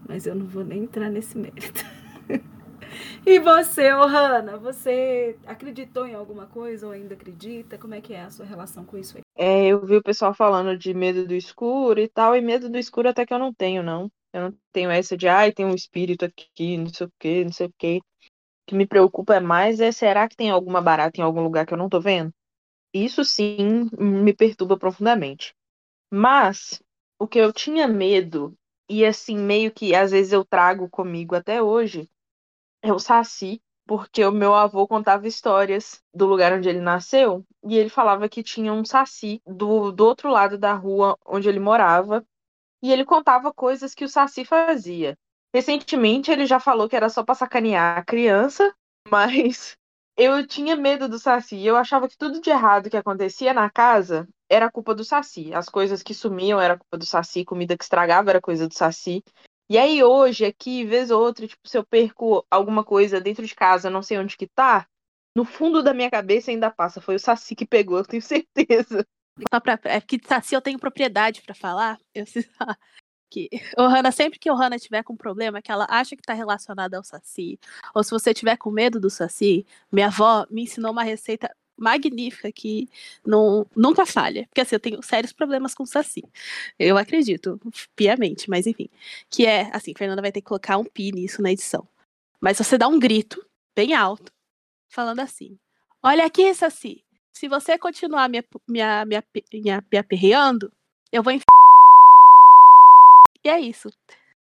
mas 0.07 0.25
eu 0.25 0.35
não 0.35 0.45
vou 0.45 0.63
nem 0.63 0.83
entrar 0.83 1.09
nesse 1.09 1.37
mérito. 1.37 1.83
e 3.25 3.39
você, 3.39 3.93
Ohana, 3.93 4.57
você 4.57 5.37
acreditou 5.45 6.05
em 6.05 6.13
alguma 6.13 6.45
coisa 6.45 6.87
ou 6.87 6.91
ainda 6.91 7.13
acredita? 7.13 7.77
Como 7.77 7.93
é 7.93 8.01
que 8.01 8.13
é 8.13 8.21
a 8.21 8.29
sua 8.29 8.45
relação 8.45 8.83
com 8.83 8.97
isso 8.97 9.17
aí? 9.17 9.23
É, 9.37 9.67
eu 9.67 9.85
vi 9.85 9.95
o 9.95 10.03
pessoal 10.03 10.33
falando 10.33 10.77
de 10.77 10.93
medo 10.93 11.25
do 11.25 11.33
escuro 11.33 11.99
e 11.99 12.09
tal, 12.09 12.35
e 12.35 12.41
medo 12.41 12.69
do 12.69 12.77
escuro 12.77 13.07
até 13.07 13.25
que 13.25 13.33
eu 13.33 13.39
não 13.39 13.53
tenho, 13.53 13.81
não. 13.81 14.11
Eu 14.33 14.41
não 14.41 14.57
tenho 14.73 14.91
essa 14.91 15.15
de, 15.15 15.29
ai, 15.29 15.53
tem 15.53 15.65
um 15.65 15.73
espírito 15.73 16.25
aqui, 16.25 16.77
não 16.77 16.89
sei 16.89 17.07
o 17.07 17.11
que, 17.17 17.45
não 17.45 17.53
sei 17.53 17.67
o 17.67 17.73
que 18.65 18.71
que 18.71 18.75
me 18.75 18.87
preocupa 18.87 19.39
mais 19.39 19.79
é 19.79 19.91
será 19.91 20.27
que 20.27 20.35
tem 20.35 20.49
alguma 20.49 20.81
barata 20.81 21.19
em 21.19 21.23
algum 21.23 21.41
lugar 21.41 21.65
que 21.65 21.73
eu 21.73 21.77
não 21.77 21.89
tô 21.89 21.99
vendo? 21.99 22.33
Isso 22.93 23.23
sim 23.25 23.89
me 23.99 24.33
perturba 24.33 24.77
profundamente. 24.77 25.53
Mas 26.11 26.81
o 27.19 27.27
que 27.27 27.39
eu 27.39 27.53
tinha 27.53 27.87
medo, 27.87 28.55
e 28.89 29.05
assim, 29.05 29.37
meio 29.37 29.71
que 29.71 29.95
às 29.95 30.11
vezes 30.11 30.33
eu 30.33 30.45
trago 30.45 30.89
comigo 30.89 31.35
até 31.35 31.61
hoje, 31.61 32.09
é 32.81 32.93
o 32.93 32.99
Saci, 32.99 33.61
porque 33.87 34.23
o 34.25 34.31
meu 34.31 34.53
avô 34.55 34.87
contava 34.87 35.27
histórias 35.27 36.01
do 36.13 36.25
lugar 36.25 36.53
onde 36.53 36.69
ele 36.69 36.79
nasceu, 36.79 37.45
e 37.63 37.77
ele 37.77 37.89
falava 37.89 38.29
que 38.29 38.43
tinha 38.43 38.73
um 38.73 38.85
Saci 38.85 39.41
do, 39.45 39.91
do 39.91 40.05
outro 40.05 40.29
lado 40.29 40.57
da 40.57 40.73
rua 40.73 41.17
onde 41.25 41.49
ele 41.49 41.59
morava, 41.59 42.25
e 42.81 42.91
ele 42.91 43.05
contava 43.05 43.53
coisas 43.53 43.93
que 43.95 44.05
o 44.05 44.09
Saci 44.09 44.45
fazia. 44.45 45.17
Recentemente 45.55 46.29
ele 46.29 46.45
já 46.45 46.59
falou 46.59 46.89
que 46.89 46.97
era 46.97 47.07
só 47.07 47.23
pra 47.23 47.33
sacanear 47.33 47.97
a 47.97 48.03
criança, 48.03 48.75
mas 49.09 49.77
eu 50.17 50.45
tinha 50.45 50.75
medo 50.75 51.07
do 51.07 51.17
Saci. 51.17 51.65
Eu 51.65 51.77
achava 51.77 52.09
que 52.09 52.17
tudo 52.17 52.41
de 52.41 52.49
errado 52.49 52.89
que 52.89 52.97
acontecia 52.97 53.53
na 53.53 53.69
casa 53.69 54.27
era 54.49 54.69
culpa 54.69 54.93
do 54.93 55.05
Saci. 55.05 55.53
As 55.53 55.69
coisas 55.69 56.03
que 56.03 56.13
sumiam 56.13 56.59
era 56.59 56.77
culpa 56.77 56.97
do 56.97 57.05
Saci, 57.05 57.45
comida 57.45 57.77
que 57.77 57.85
estragava 57.85 58.31
era 58.31 58.41
coisa 58.41 58.67
do 58.67 58.73
Saci. 58.73 59.23
E 59.69 59.77
aí 59.77 60.03
hoje, 60.03 60.43
aqui, 60.43 60.83
vez 60.83 61.09
ou 61.09 61.23
outra, 61.23 61.47
tipo, 61.47 61.65
se 61.65 61.77
eu 61.77 61.85
perco 61.85 62.45
alguma 62.51 62.83
coisa 62.83 63.21
dentro 63.21 63.45
de 63.45 63.55
casa, 63.55 63.89
não 63.89 64.01
sei 64.01 64.17
onde 64.17 64.35
que 64.35 64.47
tá, 64.47 64.85
no 65.37 65.45
fundo 65.45 65.81
da 65.81 65.93
minha 65.93 66.11
cabeça 66.11 66.51
ainda 66.51 66.69
passa. 66.69 66.99
Foi 66.99 67.15
o 67.15 67.19
Saci 67.19 67.55
que 67.55 67.65
pegou, 67.65 67.99
eu 67.99 68.05
tenho 68.05 68.21
certeza. 68.21 69.07
Só 69.53 69.61
pra, 69.61 69.79
é 69.85 70.01
que 70.01 70.19
Saci 70.21 70.53
eu 70.53 70.61
tenho 70.61 70.77
propriedade 70.77 71.41
para 71.43 71.55
falar. 71.55 71.97
Eu, 72.13 72.25
Que 73.29 73.49
Ohana, 73.77 74.11
sempre 74.11 74.39
que 74.39 74.49
Ohana 74.49 74.77
tiver 74.79 75.03
com 75.03 75.15
problema, 75.15 75.61
que 75.61 75.71
ela 75.71 75.87
acha 75.89 76.15
que 76.15 76.21
tá 76.21 76.33
relacionada 76.33 76.97
ao 76.97 77.03
Saci, 77.03 77.59
ou 77.93 78.03
se 78.03 78.11
você 78.11 78.33
tiver 78.33 78.57
com 78.57 78.71
medo 78.71 78.99
do 78.99 79.09
Saci, 79.09 79.65
minha 79.91 80.07
avó 80.07 80.45
me 80.49 80.63
ensinou 80.63 80.91
uma 80.91 81.03
receita 81.03 81.49
magnífica 81.77 82.51
que 82.51 82.89
não, 83.25 83.65
nunca 83.75 84.05
falha. 84.05 84.45
Porque 84.47 84.61
assim, 84.61 84.75
eu 84.75 84.79
tenho 84.79 85.03
sérios 85.03 85.33
problemas 85.33 85.73
com 85.73 85.85
Saci. 85.85 86.23
Eu 86.79 86.97
acredito, 86.97 87.59
piamente, 87.95 88.49
mas 88.49 88.65
enfim. 88.67 88.89
Que 89.29 89.45
é, 89.45 89.69
assim, 89.73 89.93
Fernanda 89.97 90.21
vai 90.21 90.31
ter 90.31 90.41
que 90.41 90.47
colocar 90.47 90.77
um 90.77 90.85
pi 90.85 91.11
nisso 91.11 91.41
na 91.41 91.51
edição. 91.51 91.87
Mas 92.39 92.57
você 92.57 92.77
dá 92.77 92.87
um 92.87 92.99
grito, 92.99 93.45
bem 93.75 93.93
alto, 93.93 94.31
falando 94.87 95.19
assim: 95.19 95.57
Olha 96.01 96.25
aqui, 96.25 96.53
Saci. 96.53 97.03
Se 97.33 97.47
você 97.49 97.77
continuar 97.77 98.29
me, 98.29 98.41
me, 98.67 98.79
me, 99.05 99.23
me, 99.53 99.81
me 99.91 99.97
aperreando, 99.97 100.71
eu 101.11 101.21
vou 101.21 101.33
enfiar. 101.33 101.64
E 103.45 103.49
é 103.49 103.59
isso. 103.59 103.89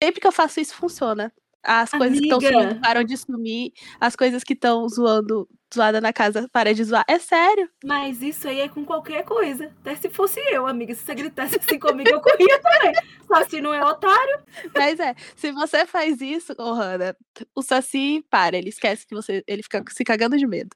Sempre 0.01 0.21
que 0.21 0.27
eu 0.27 0.31
faço 0.31 0.61
isso, 0.61 0.73
funciona. 0.73 1.33
As 1.61 1.93
Amiga. 1.93 1.97
coisas 1.97 2.19
que 2.19 2.25
estão 2.25 2.39
sumindo 2.39 2.79
param 2.79 3.03
de 3.03 3.17
sumir. 3.17 3.73
As 3.99 4.15
coisas 4.15 4.43
que 4.43 4.53
estão 4.53 4.87
zoando, 4.87 5.49
zoada 5.75 5.99
na 5.99 6.13
casa, 6.13 6.47
param 6.53 6.71
de 6.71 6.85
zoar. 6.85 7.03
É 7.09 7.19
sério. 7.19 7.69
Mas 7.83 8.21
isso 8.21 8.47
aí 8.47 8.61
é 8.61 8.69
com 8.69 8.85
qualquer 8.85 9.25
coisa. 9.25 9.65
Até 9.81 9.95
se 9.97 10.09
fosse 10.09 10.39
eu, 10.49 10.65
amiga. 10.65 10.95
Se 10.95 11.03
você 11.03 11.13
gritasse 11.13 11.57
assim 11.59 11.77
comigo, 11.77 12.09
eu 12.09 12.21
corria 12.21 12.61
também. 12.61 12.93
Só 13.27 13.43
se 13.43 13.59
não 13.59 13.73
é 13.73 13.83
otário. 13.83 14.39
Mas 14.73 14.97
é, 15.01 15.13
se 15.35 15.51
você 15.51 15.85
faz 15.85 16.21
isso, 16.21 16.53
ô 16.57 16.71
Hannah, 16.71 17.13
o 17.53 17.61
Saci 17.61 18.25
para, 18.29 18.55
ele 18.57 18.69
esquece 18.69 19.05
que 19.05 19.13
você. 19.13 19.43
Ele 19.45 19.63
fica 19.63 19.83
se 19.89 20.05
cagando 20.05 20.37
de 20.37 20.47
medo. 20.47 20.69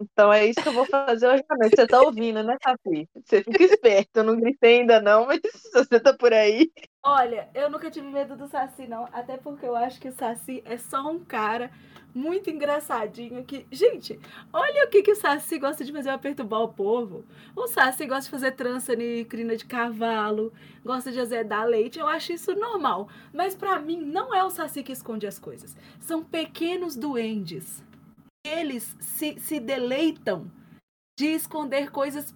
Então 0.00 0.32
é 0.32 0.46
isso 0.46 0.60
que 0.60 0.68
eu 0.68 0.72
vou 0.72 0.86
fazer 0.86 1.26
hoje 1.26 1.44
à 1.48 1.56
noite. 1.56 1.76
Você 1.76 1.86
tá 1.86 2.00
ouvindo, 2.02 2.42
né, 2.42 2.56
Safi? 2.62 3.08
Você 3.24 3.42
fica 3.42 3.62
esperto. 3.62 4.18
Eu 4.18 4.24
não 4.24 4.36
gritei 4.36 4.80
ainda 4.80 5.00
não, 5.00 5.26
mas 5.26 5.40
você 5.72 6.00
tá 6.00 6.12
por 6.12 6.32
aí. 6.32 6.70
Olha, 7.02 7.48
eu 7.54 7.70
nunca 7.70 7.90
tive 7.90 8.06
medo 8.08 8.36
do 8.36 8.48
Saci, 8.48 8.86
não. 8.86 9.08
Até 9.12 9.36
porque 9.36 9.66
eu 9.66 9.76
acho 9.76 10.00
que 10.00 10.08
o 10.08 10.12
Saci 10.12 10.62
é 10.64 10.76
só 10.76 11.08
um 11.08 11.24
cara 11.24 11.70
muito 12.14 12.48
engraçadinho 12.50 13.44
que. 13.44 13.66
Gente, 13.70 14.18
olha 14.52 14.84
o 14.84 14.88
que, 14.88 15.02
que 15.02 15.12
o 15.12 15.16
Saci 15.16 15.58
gosta 15.58 15.84
de 15.84 15.92
fazer 15.92 16.10
pra 16.10 16.18
perturbar 16.18 16.62
o 16.62 16.72
povo. 16.72 17.24
O 17.54 17.66
Saci 17.66 18.06
gosta 18.06 18.24
de 18.24 18.30
fazer 18.30 18.52
trança 18.52 18.96
de 18.96 19.24
crina 19.26 19.56
de 19.56 19.64
cavalo, 19.64 20.52
gosta 20.84 21.12
de 21.12 21.20
azedar 21.20 21.66
leite. 21.66 21.98
Eu 21.98 22.08
acho 22.08 22.32
isso 22.32 22.54
normal. 22.54 23.08
Mas 23.32 23.54
pra 23.54 23.78
mim, 23.78 24.00
não 24.00 24.34
é 24.34 24.42
o 24.42 24.50
Saci 24.50 24.82
que 24.82 24.92
esconde 24.92 25.26
as 25.26 25.38
coisas. 25.38 25.76
São 26.00 26.22
pequenos 26.24 26.96
duendes. 26.96 27.84
Eles 28.44 28.94
se, 29.00 29.40
se 29.40 29.58
deleitam 29.58 30.50
de 31.18 31.28
esconder 31.28 31.90
coisas 31.90 32.34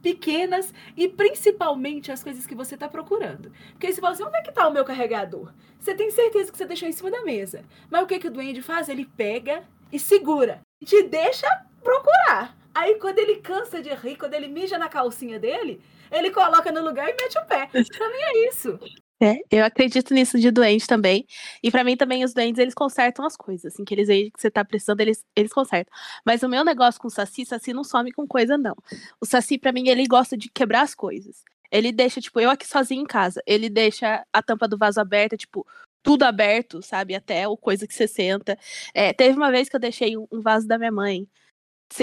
pequenas 0.00 0.72
e 0.96 1.06
principalmente 1.06 2.10
as 2.10 2.22
coisas 2.22 2.46
que 2.46 2.54
você 2.54 2.76
está 2.76 2.88
procurando. 2.88 3.52
Porque 3.72 3.88
aí 3.88 3.92
você 3.92 4.00
fala 4.00 4.14
assim, 4.14 4.24
onde 4.24 4.38
é 4.38 4.42
que 4.42 4.50
está 4.50 4.66
o 4.66 4.72
meu 4.72 4.84
carregador? 4.84 5.52
Você 5.78 5.94
tem 5.94 6.10
certeza 6.10 6.50
que 6.50 6.56
você 6.56 6.64
deixou 6.64 6.88
em 6.88 6.92
cima 6.92 7.10
da 7.10 7.22
mesa. 7.22 7.64
Mas 7.90 8.02
o 8.02 8.06
que, 8.06 8.18
que 8.18 8.28
o 8.28 8.30
duende 8.30 8.62
faz? 8.62 8.88
Ele 8.88 9.04
pega 9.04 9.64
e 9.92 9.98
segura. 9.98 10.60
Te 10.82 11.02
deixa 11.02 11.46
procurar. 11.82 12.56
Aí 12.74 12.94
quando 12.94 13.18
ele 13.18 13.36
cansa 13.36 13.82
de 13.82 13.92
rir, 13.92 14.16
quando 14.16 14.34
ele 14.34 14.48
mija 14.48 14.78
na 14.78 14.88
calcinha 14.88 15.38
dele, 15.38 15.82
ele 16.10 16.30
coloca 16.30 16.72
no 16.72 16.82
lugar 16.82 17.08
e 17.08 17.16
mete 17.20 17.36
o 17.36 17.44
pé. 17.46 17.66
Pra 17.66 18.08
mim 18.08 18.22
é 18.22 18.48
isso. 18.48 18.78
É, 19.22 19.36
eu 19.50 19.64
acredito 19.64 20.14
nisso 20.14 20.38
de 20.38 20.50
doente 20.50 20.86
também. 20.86 21.26
E 21.62 21.70
pra 21.70 21.84
mim 21.84 21.94
também 21.96 22.24
os 22.24 22.32
doentes, 22.32 22.58
eles 22.58 22.72
consertam 22.74 23.24
as 23.26 23.36
coisas, 23.36 23.74
assim, 23.74 23.84
que 23.84 23.92
eles 23.94 24.08
veem 24.08 24.30
que 24.30 24.40
você 24.40 24.50
tá 24.50 24.64
precisando, 24.64 25.00
eles, 25.00 25.22
eles 25.36 25.52
consertam. 25.52 25.92
Mas 26.24 26.42
o 26.42 26.48
meu 26.48 26.64
negócio 26.64 26.98
com 26.98 27.08
o 27.08 27.10
Saci, 27.10 27.44
Saci 27.44 27.74
não 27.74 27.84
some 27.84 28.12
com 28.12 28.26
coisa, 28.26 28.56
não. 28.56 28.74
O 29.20 29.26
Saci, 29.26 29.58
pra 29.58 29.72
mim, 29.72 29.88
ele 29.88 30.06
gosta 30.06 30.36
de 30.38 30.48
quebrar 30.50 30.82
as 30.82 30.94
coisas. 30.94 31.42
Ele 31.70 31.92
deixa, 31.92 32.18
tipo, 32.20 32.40
eu 32.40 32.48
aqui 32.50 32.66
sozinho 32.66 33.02
em 33.02 33.06
casa, 33.06 33.42
ele 33.46 33.68
deixa 33.68 34.24
a 34.32 34.42
tampa 34.42 34.66
do 34.66 34.78
vaso 34.78 35.00
aberta, 35.00 35.36
tipo, 35.36 35.66
tudo 36.02 36.22
aberto, 36.24 36.82
sabe? 36.82 37.14
Até 37.14 37.46
o 37.46 37.56
coisa 37.58 37.86
que 37.86 37.94
você 37.94 38.08
senta. 38.08 38.58
É, 38.94 39.12
teve 39.12 39.36
uma 39.36 39.50
vez 39.50 39.68
que 39.68 39.76
eu 39.76 39.80
deixei 39.80 40.16
um, 40.16 40.26
um 40.32 40.40
vaso 40.40 40.66
da 40.66 40.78
minha 40.78 40.90
mãe 40.90 41.28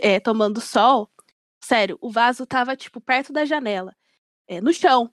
é, 0.02 0.20
tomando 0.20 0.62
sol. 0.62 1.10
Sério, 1.64 1.98
o 2.02 2.12
vaso 2.12 2.46
tava, 2.46 2.76
tipo, 2.78 3.02
perto 3.02 3.34
da 3.34 3.46
janela, 3.46 3.96
é, 4.48 4.62
no 4.62 4.74
chão. 4.74 5.12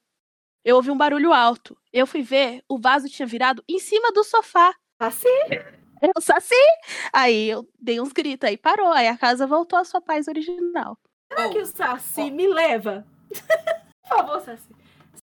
Eu 0.64 0.76
ouvi 0.76 0.90
um 0.90 0.96
barulho 0.96 1.32
alto. 1.32 1.76
Eu 1.92 2.06
fui 2.06 2.22
ver, 2.22 2.62
o 2.66 2.78
vaso 2.78 3.06
tinha 3.08 3.26
virado 3.26 3.62
em 3.68 3.78
cima 3.78 4.10
do 4.12 4.24
sofá. 4.24 4.74
Saci? 5.00 5.28
Eu 6.00 6.22
saci! 6.22 6.54
Aí 7.12 7.50
eu 7.50 7.68
dei 7.80 8.00
uns 8.00 8.12
gritos, 8.12 8.48
aí 8.48 8.56
parou. 8.56 8.88
Aí 8.88 9.06
a 9.06 9.16
casa 9.16 9.46
voltou 9.46 9.78
à 9.78 9.84
sua 9.84 10.00
paz 10.00 10.26
original. 10.26 10.98
Será 11.30 11.48
que 11.50 11.58
o 11.58 11.66
Saci 11.66 12.30
me 12.30 12.46
leva? 12.46 13.06
Por 14.08 14.16
favor, 14.16 14.40
Saci. 14.40 14.70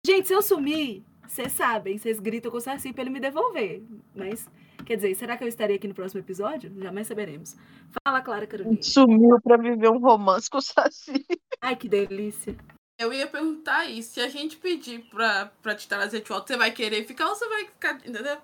Gente, 0.05 0.27
se 0.27 0.33
eu 0.33 0.41
sumir, 0.41 1.03
vocês 1.27 1.51
sabem, 1.51 1.97
vocês 1.97 2.19
gritam 2.19 2.51
com 2.51 2.57
o 2.57 2.61
Saci 2.61 2.93
pra 2.93 3.01
ele 3.01 3.09
me 3.09 3.19
devolver. 3.19 3.83
Mas, 4.15 4.47
quer 4.85 4.95
dizer, 4.95 5.15
será 5.15 5.37
que 5.37 5.43
eu 5.43 5.47
estarei 5.47 5.77
aqui 5.77 5.87
no 5.87 5.93
próximo 5.93 6.19
episódio? 6.19 6.71
Jamais 6.77 7.07
saberemos. 7.07 7.55
Fala, 8.03 8.21
Clara 8.21 8.45
Carolina. 8.45 8.81
Sumiu 8.81 9.39
pra 9.41 9.57
viver 9.57 9.89
um 9.89 9.99
romance 9.99 10.49
com 10.49 10.57
o 10.57 10.61
Saci. 10.61 11.25
Ai, 11.61 11.75
que 11.75 11.87
delícia. 11.87 12.55
Eu 13.01 13.11
ia 13.11 13.25
perguntar 13.25 13.85
isso. 13.89 14.13
Se 14.13 14.21
a 14.21 14.29
gente 14.29 14.57
pedir 14.57 14.99
pra, 15.09 15.51
pra 15.61 15.73
te 15.73 15.87
trazer 15.87 16.21
de 16.21 16.29
volta, 16.29 16.53
você 16.53 16.57
vai 16.57 16.71
querer 16.71 17.03
ficar 17.05 17.27
ou 17.29 17.35
você 17.35 17.47
vai 17.49 17.65
ficar. 17.65 17.95
Entendeu? 17.95 18.37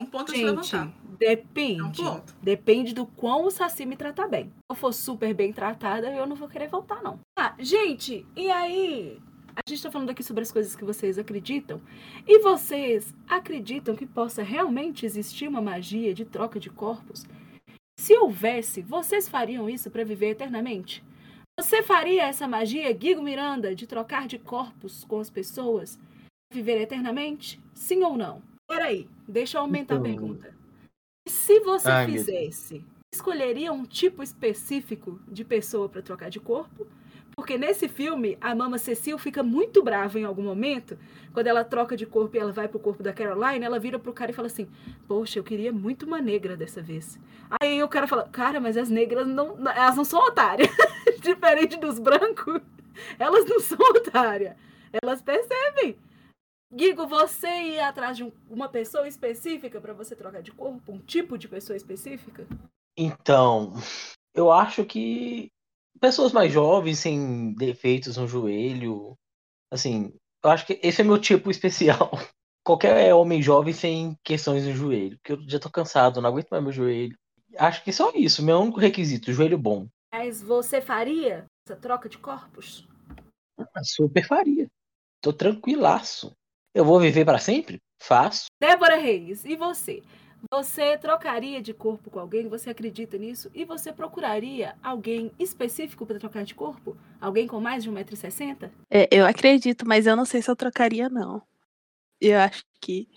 Um 0.00 0.06
ponto 0.06 0.30
a 0.30 0.34
se 0.34 0.40
Gente, 0.40 0.46
levantar. 0.46 0.92
depende. 1.18 1.80
É 1.80 2.04
um 2.04 2.12
ponto. 2.12 2.36
Depende 2.42 2.94
do 2.94 3.06
quão 3.06 3.46
o 3.46 3.50
Saci 3.50 3.86
me 3.86 3.96
tratar 3.96 4.28
bem. 4.28 4.44
Se 4.46 4.52
eu 4.70 4.76
for 4.76 4.92
super 4.92 5.32
bem 5.34 5.52
tratada, 5.52 6.12
eu 6.12 6.26
não 6.26 6.36
vou 6.36 6.48
querer 6.48 6.68
voltar, 6.68 7.02
não. 7.02 7.18
Ah, 7.36 7.54
gente, 7.58 8.24
e 8.36 8.50
aí? 8.50 9.18
A 9.56 9.68
gente 9.68 9.82
tá 9.82 9.90
falando 9.90 10.10
aqui 10.10 10.22
sobre 10.22 10.42
as 10.42 10.52
coisas 10.52 10.76
que 10.76 10.84
vocês 10.84 11.18
acreditam. 11.18 11.80
E 12.26 12.38
vocês 12.40 13.12
acreditam 13.26 13.96
que 13.96 14.06
possa 14.06 14.42
realmente 14.42 15.04
existir 15.04 15.48
uma 15.48 15.60
magia 15.60 16.14
de 16.14 16.24
troca 16.24 16.60
de 16.60 16.70
corpos? 16.70 17.26
Se 17.98 18.16
houvesse, 18.16 18.82
vocês 18.82 19.28
fariam 19.28 19.68
isso 19.68 19.90
para 19.90 20.04
viver 20.04 20.30
eternamente? 20.30 21.02
Você 21.58 21.82
faria 21.82 22.22
essa 22.24 22.46
magia, 22.46 22.92
Guigo 22.92 23.20
Miranda, 23.20 23.74
de 23.74 23.84
trocar 23.86 24.28
de 24.28 24.38
corpos 24.38 25.02
com 25.04 25.18
as 25.18 25.28
pessoas? 25.28 25.98
Viver 26.52 26.80
eternamente? 26.80 27.60
Sim 27.74 28.04
ou 28.04 28.16
não? 28.16 28.40
Peraí, 28.68 29.08
deixa 29.26 29.58
eu 29.58 29.62
aumentar 29.62 29.94
a 29.94 29.98
Então- 29.98 30.08
pergunta. 30.10 30.54
E 31.26 31.30
se 31.30 31.58
você 31.60 31.90
Ai, 31.90 32.06
fizesse, 32.06 32.84
escolheria 33.12 33.72
um 33.72 33.84
tipo 33.84 34.22
específico 34.22 35.20
de 35.26 35.44
pessoa 35.44 35.88
para 35.88 36.00
trocar 36.00 36.30
de 36.30 36.38
corpo? 36.38 36.86
Porque 37.38 37.56
nesse 37.56 37.86
filme, 37.86 38.36
a 38.40 38.52
Mama 38.52 38.78
Cecil 38.78 39.16
fica 39.16 39.44
muito 39.44 39.80
brava 39.80 40.18
em 40.18 40.24
algum 40.24 40.42
momento. 40.42 40.98
Quando 41.32 41.46
ela 41.46 41.62
troca 41.62 41.96
de 41.96 42.04
corpo 42.04 42.34
e 42.36 42.40
ela 42.40 42.50
vai 42.50 42.66
pro 42.66 42.80
corpo 42.80 43.00
da 43.00 43.12
Caroline, 43.12 43.64
ela 43.64 43.78
vira 43.78 43.96
pro 43.96 44.12
cara 44.12 44.32
e 44.32 44.34
fala 44.34 44.48
assim: 44.48 44.68
Poxa, 45.06 45.38
eu 45.38 45.44
queria 45.44 45.72
muito 45.72 46.04
uma 46.04 46.20
negra 46.20 46.56
dessa 46.56 46.82
vez. 46.82 47.16
Aí 47.62 47.80
o 47.80 47.86
cara 47.86 48.08
fala: 48.08 48.28
Cara, 48.28 48.58
mas 48.58 48.76
as 48.76 48.88
negras 48.88 49.24
não, 49.24 49.56
elas 49.68 49.94
não 49.94 50.04
são 50.04 50.18
otárias. 50.18 50.68
Diferente 51.22 51.76
dos 51.76 52.00
brancos, 52.00 52.60
elas 53.20 53.44
não 53.44 53.60
são 53.60 53.78
otárias. 53.78 54.56
Elas 55.00 55.22
percebem. 55.22 55.96
Guigo, 56.74 57.06
você 57.06 57.46
ia 57.46 57.86
atrás 57.88 58.16
de 58.16 58.24
um- 58.24 58.32
uma 58.50 58.68
pessoa 58.68 59.06
específica 59.06 59.80
para 59.80 59.92
você 59.94 60.16
trocar 60.16 60.42
de 60.42 60.50
corpo? 60.50 60.90
Um 60.90 60.98
tipo 60.98 61.38
de 61.38 61.46
pessoa 61.46 61.76
específica? 61.76 62.44
Então, 62.98 63.74
eu 64.34 64.50
acho 64.50 64.84
que 64.84 65.52
pessoas 65.98 66.32
mais 66.32 66.52
jovens, 66.52 66.98
sem 66.98 67.52
defeitos 67.54 68.16
no 68.16 68.26
joelho, 68.26 69.16
assim, 69.70 70.12
eu 70.42 70.50
acho 70.50 70.66
que 70.66 70.78
esse 70.82 71.00
é 71.00 71.04
meu 71.04 71.18
tipo 71.18 71.50
especial. 71.50 72.10
Qualquer 72.64 73.14
homem 73.14 73.40
jovem 73.40 73.72
sem 73.72 74.16
questões 74.22 74.64
no 74.64 74.74
joelho, 74.74 75.18
porque 75.18 75.32
eu 75.32 75.48
já 75.48 75.58
tô 75.58 75.70
cansado, 75.70 76.20
não 76.20 76.28
aguento 76.28 76.48
mais 76.50 76.62
meu 76.62 76.72
joelho. 76.72 77.16
Acho 77.56 77.82
que 77.82 77.92
só 77.92 78.12
isso, 78.14 78.42
meu 78.42 78.60
único 78.60 78.78
requisito, 78.78 79.32
joelho 79.32 79.58
bom. 79.58 79.88
Mas 80.12 80.42
você 80.42 80.80
faria 80.80 81.46
essa 81.66 81.76
troca 81.76 82.08
de 82.08 82.18
corpos? 82.18 82.86
Ah, 83.58 83.82
Super 83.82 84.26
faria. 84.26 84.68
Tô 85.22 85.32
tranquilaço. 85.32 86.32
Eu 86.74 86.84
vou 86.84 87.00
viver 87.00 87.24
pra 87.24 87.38
sempre? 87.38 87.78
Faço. 88.00 88.46
Débora 88.60 88.96
Reis, 88.96 89.44
e 89.44 89.56
você? 89.56 90.02
Você 90.50 90.96
trocaria 90.96 91.60
de 91.60 91.74
corpo 91.74 92.10
com 92.10 92.18
alguém? 92.18 92.48
Você 92.48 92.70
acredita 92.70 93.18
nisso? 93.18 93.50
E 93.54 93.64
você 93.64 93.92
procuraria 93.92 94.76
alguém 94.82 95.30
específico 95.38 96.06
para 96.06 96.18
trocar 96.18 96.44
de 96.44 96.54
corpo? 96.54 96.96
Alguém 97.20 97.46
com 97.46 97.60
mais 97.60 97.82
de 97.84 97.90
1,60m? 97.90 98.70
É, 98.90 99.08
eu 99.10 99.26
acredito, 99.26 99.86
mas 99.86 100.06
eu 100.06 100.16
não 100.16 100.24
sei 100.24 100.40
se 100.40 100.50
eu 100.50 100.56
trocaria, 100.56 101.08
não. 101.08 101.42
Eu 102.20 102.38
acho 102.38 102.64
que. 102.80 103.08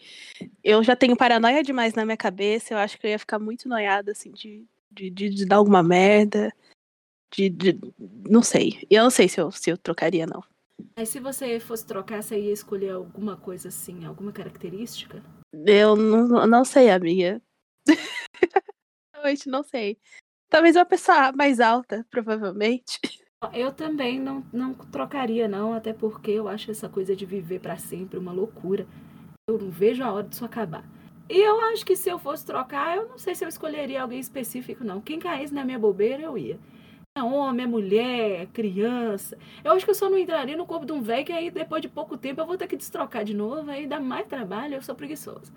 Eu 0.64 0.84
já 0.84 0.96
tenho 0.96 1.16
paranoia 1.16 1.64
demais 1.64 1.94
na 1.94 2.06
minha 2.06 2.18
cabeça. 2.18 2.74
Eu 2.74 2.78
acho 2.78 2.98
que 3.00 3.08
eu 3.08 3.12
ia 3.12 3.20
ficar 3.20 3.40
muito 3.40 3.68
noiada, 3.70 4.12
assim, 4.12 4.32
de, 4.32 4.66
de, 4.92 5.10
de, 5.10 5.30
de 5.30 5.46
dar 5.46 5.58
alguma 5.58 5.82
merda. 5.82 6.54
De, 7.34 7.50
de- 7.50 7.80
Não 8.30 8.44
sei. 8.44 8.86
Eu 8.90 9.04
não 9.04 9.10
sei 9.10 9.28
se 9.30 9.40
eu, 9.40 9.52
se 9.52 9.70
eu 9.70 9.78
trocaria, 9.78 10.26
não. 10.26 10.44
Mas 10.96 11.10
se 11.10 11.20
você 11.20 11.60
fosse 11.60 11.86
trocar, 11.86 12.22
você 12.22 12.40
ia 12.40 12.52
escolher 12.52 12.92
alguma 12.92 13.38
coisa 13.38 13.70
assim, 13.70 14.06
alguma 14.06 14.32
característica? 14.32 15.24
Eu 15.54 15.96
não, 15.96 16.48
não 16.48 16.66
sei, 16.66 16.90
amiga. 16.90 17.42
Realmente 19.14 19.50
não 19.50 19.64
sei. 19.64 19.98
Talvez 20.50 20.76
uma 20.76 20.86
pessoa 20.86 21.32
mais 21.32 21.60
alta, 21.60 22.06
provavelmente. 22.10 23.00
Eu 23.54 23.72
também 23.72 24.20
não, 24.20 24.46
não 24.54 24.74
trocaria, 24.74 25.48
não, 25.48 25.74
até 25.74 25.94
porque 25.94 26.32
eu 26.32 26.48
acho 26.48 26.70
essa 26.70 26.88
coisa 26.88 27.16
de 27.16 27.26
viver 27.26 27.60
para 27.60 27.78
sempre 27.78 28.20
uma 28.20 28.32
loucura. 28.32 28.86
Eu 29.50 29.58
não 29.58 29.72
vejo 29.72 30.04
a 30.04 30.12
hora 30.12 30.28
disso 30.28 30.46
acabar. 30.46 30.84
E 31.30 31.40
eu 31.40 31.60
acho 31.72 31.86
que 31.86 31.96
se 31.96 32.10
eu 32.10 32.20
fosse 32.20 32.46
trocar, 32.46 32.98
eu 32.98 33.08
não 33.08 33.18
sei 33.18 33.34
se 33.34 33.44
eu 33.44 33.50
escolheria 33.50 34.02
alguém 34.02 34.20
específico, 34.20 34.84
não. 34.84 35.02
Quem 35.02 35.18
caísse 35.18 35.54
na 35.54 35.64
minha 35.64 35.80
bobeira, 35.80 36.24
eu 36.24 36.38
ia. 36.38 36.60
É 37.14 37.22
homem, 37.22 37.66
é 37.66 37.68
mulher, 37.68 38.42
é 38.42 38.46
criança. 38.46 39.38
Eu 39.64 39.74
acho 39.74 39.84
que 39.84 39.92
eu 39.92 39.96
só 39.96 40.10
não 40.10 40.18
entraria 40.18 40.56
no 40.56 40.66
corpo 40.66 40.86
de 40.86 40.94
um 40.94 41.02
velho 41.02 41.26
que 41.26 41.34
aí 41.34 41.52
depois 41.52 41.82
de 41.82 41.90
pouco 41.90 42.18
tempo 42.18 42.40
eu 42.40 42.46
vou 42.46 42.58
ter 42.58 42.68
que 42.68 42.78
destrocar 42.78 43.26
de 43.26 43.34
novo, 43.34 43.70
aí 43.70 43.86
dá 43.86 44.00
mais 44.00 44.26
trabalho, 44.28 44.76
eu 44.76 44.82
sou 44.82 44.96
preguiçosa. 44.96 45.52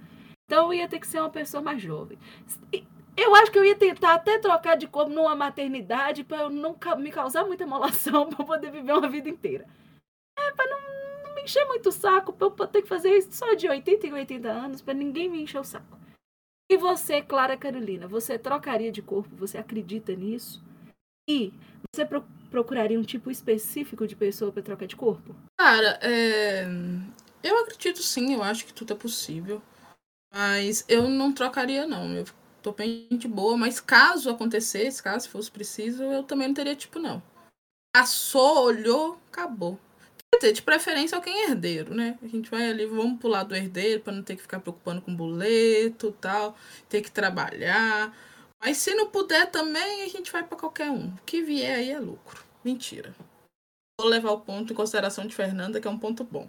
Então 0.44 0.66
eu 0.66 0.74
ia 0.74 0.88
ter 0.88 0.98
que 0.98 1.06
ser 1.06 1.20
uma 1.20 1.30
pessoa 1.30 1.62
mais 1.62 1.80
jovem. 1.80 2.18
Eu 3.16 3.34
acho 3.36 3.52
que 3.52 3.58
eu 3.58 3.64
ia 3.64 3.76
tentar 3.76 4.14
até 4.14 4.38
trocar 4.38 4.76
de 4.76 4.88
corpo 4.88 5.12
numa 5.12 5.36
maternidade 5.36 6.24
para 6.24 6.42
eu 6.42 6.50
não 6.50 6.76
me 6.98 7.12
causar 7.12 7.44
muita 7.44 7.62
emolação 7.62 8.28
para 8.30 8.44
poder 8.44 8.72
viver 8.72 8.92
uma 8.92 9.08
vida 9.08 9.28
inteira. 9.28 9.64
É, 10.36 10.50
para 10.50 10.68
não 10.68 11.38
encher 11.38 11.64
muito 11.66 11.90
o 11.90 11.92
saco 11.92 12.32
pra 12.32 12.48
eu 12.48 12.66
ter 12.66 12.82
que 12.82 12.88
fazer 12.88 13.16
isso 13.16 13.32
só 13.32 13.54
de 13.54 13.68
80 13.68 14.06
em 14.08 14.12
80 14.12 14.48
anos, 14.50 14.82
para 14.82 14.94
ninguém 14.94 15.28
me 15.28 15.42
encher 15.42 15.60
o 15.60 15.64
saco. 15.64 15.98
E 16.68 16.76
você, 16.76 17.22
Clara 17.22 17.56
Carolina, 17.56 18.08
você 18.08 18.38
trocaria 18.38 18.90
de 18.90 19.02
corpo? 19.02 19.36
Você 19.36 19.56
acredita 19.58 20.12
nisso? 20.16 20.64
E 21.28 21.52
você 21.94 22.04
pro 22.04 22.24
procuraria 22.50 23.00
um 23.00 23.02
tipo 23.02 23.32
específico 23.32 24.06
de 24.06 24.14
pessoa 24.14 24.52
para 24.52 24.62
trocar 24.62 24.86
de 24.86 24.94
corpo? 24.94 25.34
Cara, 25.58 25.98
é... 26.00 26.64
eu 27.42 27.58
acredito 27.58 28.00
sim, 28.00 28.32
eu 28.32 28.44
acho 28.44 28.64
que 28.64 28.72
tudo 28.72 28.92
é 28.92 28.96
possível. 28.96 29.60
Mas 30.32 30.84
eu 30.88 31.08
não 31.08 31.32
trocaria, 31.32 31.84
não. 31.84 32.12
Eu 32.14 32.24
tô 32.62 32.70
bem 32.72 33.08
de 33.10 33.26
boa, 33.26 33.56
mas 33.56 33.80
caso 33.80 34.30
acontecesse, 34.30 35.02
caso 35.02 35.28
fosse 35.28 35.50
preciso, 35.50 36.04
eu 36.04 36.22
também 36.22 36.46
não 36.46 36.54
teria 36.54 36.76
tipo, 36.76 37.00
não. 37.00 37.20
Passou, 37.92 38.66
olhou, 38.66 39.18
acabou 39.32 39.78
ter 40.38 40.52
de 40.52 40.62
preferência 40.62 41.16
alguém 41.16 41.44
é 41.44 41.50
herdeiro, 41.50 41.94
né? 41.94 42.18
A 42.22 42.26
gente 42.26 42.50
vai 42.50 42.68
ali, 42.68 42.86
vamos 42.86 43.18
pular 43.18 43.44
do 43.44 43.54
herdeiro 43.54 44.02
para 44.02 44.12
não 44.12 44.22
ter 44.22 44.36
que 44.36 44.42
ficar 44.42 44.60
preocupando 44.60 45.00
com 45.00 45.14
boleto 45.14 46.12
tal, 46.20 46.56
ter 46.88 47.00
que 47.00 47.10
trabalhar. 47.10 48.14
Mas 48.64 48.78
se 48.78 48.94
não 48.94 49.08
puder 49.08 49.50
também, 49.50 50.02
a 50.04 50.08
gente 50.08 50.32
vai 50.32 50.42
para 50.42 50.56
qualquer 50.56 50.90
um. 50.90 51.08
O 51.08 51.18
que 51.26 51.42
vier 51.42 51.76
aí 51.76 51.90
é 51.90 51.98
lucro. 51.98 52.42
Mentira. 52.64 53.14
Vou 54.00 54.08
levar 54.08 54.30
o 54.30 54.40
ponto 54.40 54.72
em 54.72 54.76
consideração 54.76 55.26
de 55.26 55.34
Fernanda, 55.34 55.78
que 55.78 55.86
é 55.86 55.90
um 55.90 55.98
ponto 55.98 56.24
bom. 56.24 56.48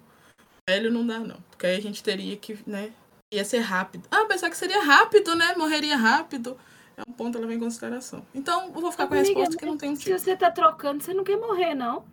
Velho 0.68 0.90
não 0.90 1.06
dá, 1.06 1.20
não. 1.20 1.36
Porque 1.50 1.68
aí 1.68 1.76
a 1.76 1.82
gente 1.82 2.02
teria 2.02 2.38
que, 2.38 2.58
né? 2.66 2.94
Ia 3.34 3.44
ser 3.44 3.60
rápido. 3.60 4.08
Ah, 4.10 4.24
pensar 4.26 4.50
que 4.50 4.56
seria 4.56 4.82
rápido, 4.82 5.36
né? 5.36 5.56
Morreria 5.58 5.98
rápido. 5.98 6.58
É 6.96 7.02
um 7.06 7.12
ponto 7.12 7.38
a 7.38 7.42
levar 7.42 7.54
em 7.54 7.60
consideração. 7.60 8.26
Então, 8.34 8.68
eu 8.74 8.80
vou 8.80 8.92
ficar 8.94 9.08
com 9.08 9.14
a 9.14 9.18
resposta 9.18 9.58
que 9.58 9.66
não 9.66 9.78
tem 9.78 9.90
um 9.90 9.94
tipo. 9.94 10.06
Se 10.06 10.18
você 10.18 10.38
tá 10.38 10.50
trocando, 10.50 11.04
você 11.04 11.14
não 11.14 11.24
quer 11.26 11.36
morrer, 11.36 11.76
não. 11.76 12.06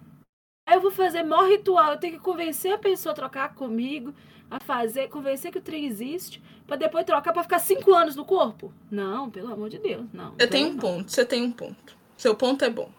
Aí 0.67 0.77
eu 0.77 0.81
vou 0.81 0.91
fazer 0.91 1.23
maior 1.23 1.49
ritual, 1.49 1.93
eu 1.93 2.01
tenho 2.01 2.15
que 2.15 2.25
convencer 2.25 2.73
a 2.73 2.79
pessoa 2.79 3.13
a 3.13 3.17
trocar 3.17 3.55
comigo, 3.55 4.13
a 4.53 4.61
fazer, 4.61 5.09
convencer 5.09 5.51
que 5.51 5.57
o 5.57 5.63
trem 5.63 5.87
existe, 5.87 6.43
para 6.67 6.77
depois 6.77 7.07
trocar 7.07 7.33
para 7.33 7.43
ficar 7.43 7.59
cinco 7.59 7.95
anos 7.95 8.15
no 8.15 8.23
corpo? 8.23 8.71
Não, 8.91 9.31
pelo 9.31 9.51
amor 9.51 9.71
de 9.71 9.79
Deus, 9.79 10.07
não. 10.13 10.33
Você 10.33 10.47
tem 10.47 10.67
um 10.67 10.73
não. 10.75 10.79
ponto, 10.79 11.11
você 11.11 11.25
tem 11.25 11.43
um 11.43 11.51
ponto. 11.51 11.97
Seu 12.19 12.37
ponto 12.37 12.63
é 12.63 12.69
bom. 12.69 12.91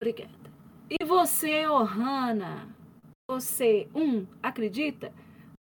Obrigada. 0.00 0.32
E 0.88 1.04
você, 1.04 1.66
Ohana? 1.66 2.66
Você, 3.30 3.86
um, 3.94 4.26
acredita? 4.42 5.12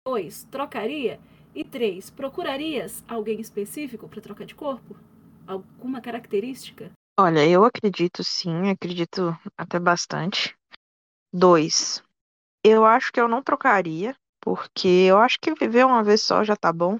Dois, 0.07 0.45
trocaria? 0.45 1.19
E 1.53 1.63
três, 1.65 2.09
procurarias 2.09 3.03
alguém 3.05 3.41
específico 3.41 4.07
para 4.07 4.21
trocar 4.21 4.45
de 4.45 4.55
corpo? 4.55 4.95
Alguma 5.45 5.99
característica? 5.99 6.89
Olha, 7.19 7.45
eu 7.45 7.65
acredito 7.65 8.23
sim, 8.23 8.69
acredito 8.69 9.37
até 9.57 9.77
bastante. 9.77 10.55
Dois, 11.33 12.01
eu 12.63 12.85
acho 12.85 13.11
que 13.11 13.19
eu 13.19 13.27
não 13.27 13.43
trocaria, 13.43 14.15
porque 14.43 14.87
eu 15.07 15.17
acho 15.19 15.39
que 15.39 15.53
viver 15.53 15.85
uma 15.85 16.03
vez 16.03 16.21
só 16.21 16.43
já 16.43 16.55
tá 16.55 16.71
bom. 16.71 16.99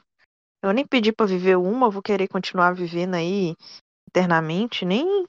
Eu 0.64 0.72
nem 0.72 0.88
pedi 0.88 1.12
para 1.12 1.26
viver 1.26 1.58
uma, 1.58 1.90
vou 1.90 2.02
querer 2.02 2.30
continuar 2.30 2.74
vivendo 2.74 3.16
aí 3.16 3.54
eternamente, 4.08 4.86
nem 4.86 5.28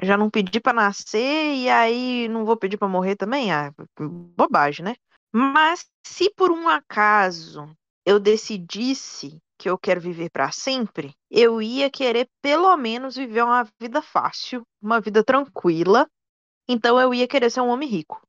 já 0.00 0.16
não 0.16 0.30
pedi 0.30 0.60
para 0.60 0.72
nascer 0.72 1.56
e 1.56 1.68
aí 1.68 2.28
não 2.28 2.44
vou 2.44 2.56
pedir 2.56 2.76
para 2.76 2.86
morrer 2.86 3.16
também, 3.16 3.50
ah, 3.50 3.74
bobagem, 4.36 4.84
né? 4.84 4.94
Mas 5.32 5.84
se 6.06 6.32
por 6.36 6.52
um 6.52 6.68
acaso 6.68 7.68
eu 8.06 8.20
decidisse 8.20 9.42
que 9.58 9.68
eu 9.68 9.76
quero 9.76 10.00
viver 10.00 10.30
para 10.30 10.52
sempre, 10.52 11.12
eu 11.28 11.60
ia 11.60 11.90
querer 11.90 12.28
pelo 12.40 12.76
menos 12.76 13.16
viver 13.16 13.42
uma 13.42 13.66
vida 13.80 14.00
fácil, 14.00 14.62
uma 14.80 15.00
vida 15.00 15.24
tranquila. 15.24 16.08
Então 16.68 17.00
eu 17.00 17.12
ia 17.12 17.26
querer 17.26 17.50
ser 17.50 17.62
um 17.62 17.68
homem 17.68 17.88
rico. 17.88 18.22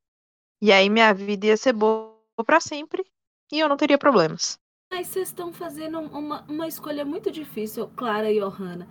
E 0.60 0.72
aí 0.72 0.90
minha 0.90 1.14
vida 1.14 1.46
ia 1.46 1.58
ser 1.58 1.74
boa 1.74 2.18
para 2.44 2.60
sempre 2.60 3.06
e 3.52 3.60
eu 3.60 3.70
não 3.70 3.78
teria 3.78 3.98
problemas. 3.98 4.60
Mas 4.92 5.08
vocês 5.08 5.30
estão 5.30 5.54
fazendo 5.54 6.00
uma, 6.00 6.44
uma 6.48 6.68
escolha 6.68 7.06
muito 7.06 7.32
difícil, 7.32 7.90
Clara 7.96 8.32
e 8.32 8.40
Johanna. 8.40 8.88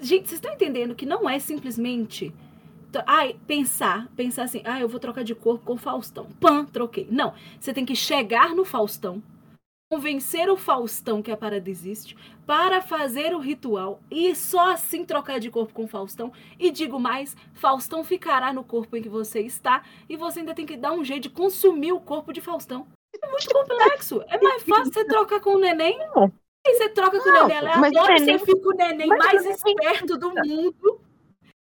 Gente, 0.00 0.28
vocês 0.28 0.38
estão 0.38 0.52
entendendo 0.52 0.94
que 0.94 1.06
não 1.06 1.28
é 1.28 1.38
simplesmente 1.38 2.32
ai, 3.06 3.36
pensar, 3.46 4.08
pensar 4.14 4.44
assim, 4.44 4.62
ah, 4.64 4.80
eu 4.80 4.88
vou 4.88 5.00
trocar 5.00 5.24
de 5.24 5.34
corpo 5.34 5.64
com 5.64 5.76
Faustão. 5.76 6.26
Pã, 6.40 6.64
troquei. 6.64 7.06
Não, 7.10 7.34
você 7.58 7.74
tem 7.74 7.84
que 7.84 7.96
chegar 7.96 8.54
no 8.54 8.64
Faustão, 8.64 9.22
convencer 9.90 10.48
o 10.48 10.56
Faustão 10.56 11.22
que 11.22 11.30
a 11.30 11.36
parada 11.36 11.68
existe 11.68 12.16
para 12.46 12.80
fazer 12.80 13.34
o 13.34 13.38
ritual 13.38 14.00
e 14.10 14.34
só 14.34 14.72
assim 14.72 15.04
trocar 15.04 15.38
de 15.38 15.50
corpo 15.50 15.74
com 15.74 15.86
Faustão. 15.86 16.32
E 16.58 16.70
digo 16.70 16.98
mais, 16.98 17.36
Faustão 17.52 18.04
ficará 18.04 18.52
no 18.52 18.64
corpo 18.64 18.96
em 18.96 19.02
que 19.02 19.08
você 19.08 19.40
está 19.40 19.82
e 20.08 20.16
você 20.16 20.40
ainda 20.40 20.54
tem 20.54 20.66
que 20.66 20.76
dar 20.76 20.92
um 20.92 21.04
jeito 21.04 21.24
de 21.24 21.30
consumir 21.30 21.92
o 21.92 22.00
corpo 22.00 22.32
de 22.32 22.40
Faustão. 22.40 22.86
É 23.26 23.30
muito 23.30 23.54
complexo. 23.54 24.24
É 24.28 24.40
mais 24.40 24.62
fácil 24.62 24.92
você 24.92 25.04
trocar 25.04 25.40
com 25.40 25.56
o 25.56 25.58
neném. 25.58 25.98
E 26.66 26.74
você 26.74 26.88
troca 26.88 27.20
com 27.20 27.28
o 27.28 27.32
neném 27.32 27.58
aleatório, 27.58 28.20
neném... 28.20 28.38
você 28.38 28.46
fica 28.46 28.68
o 28.68 28.72
neném 28.72 29.08
mais 29.08 29.44
esperto 29.44 30.16
do 30.16 30.30
mundo. 30.30 31.00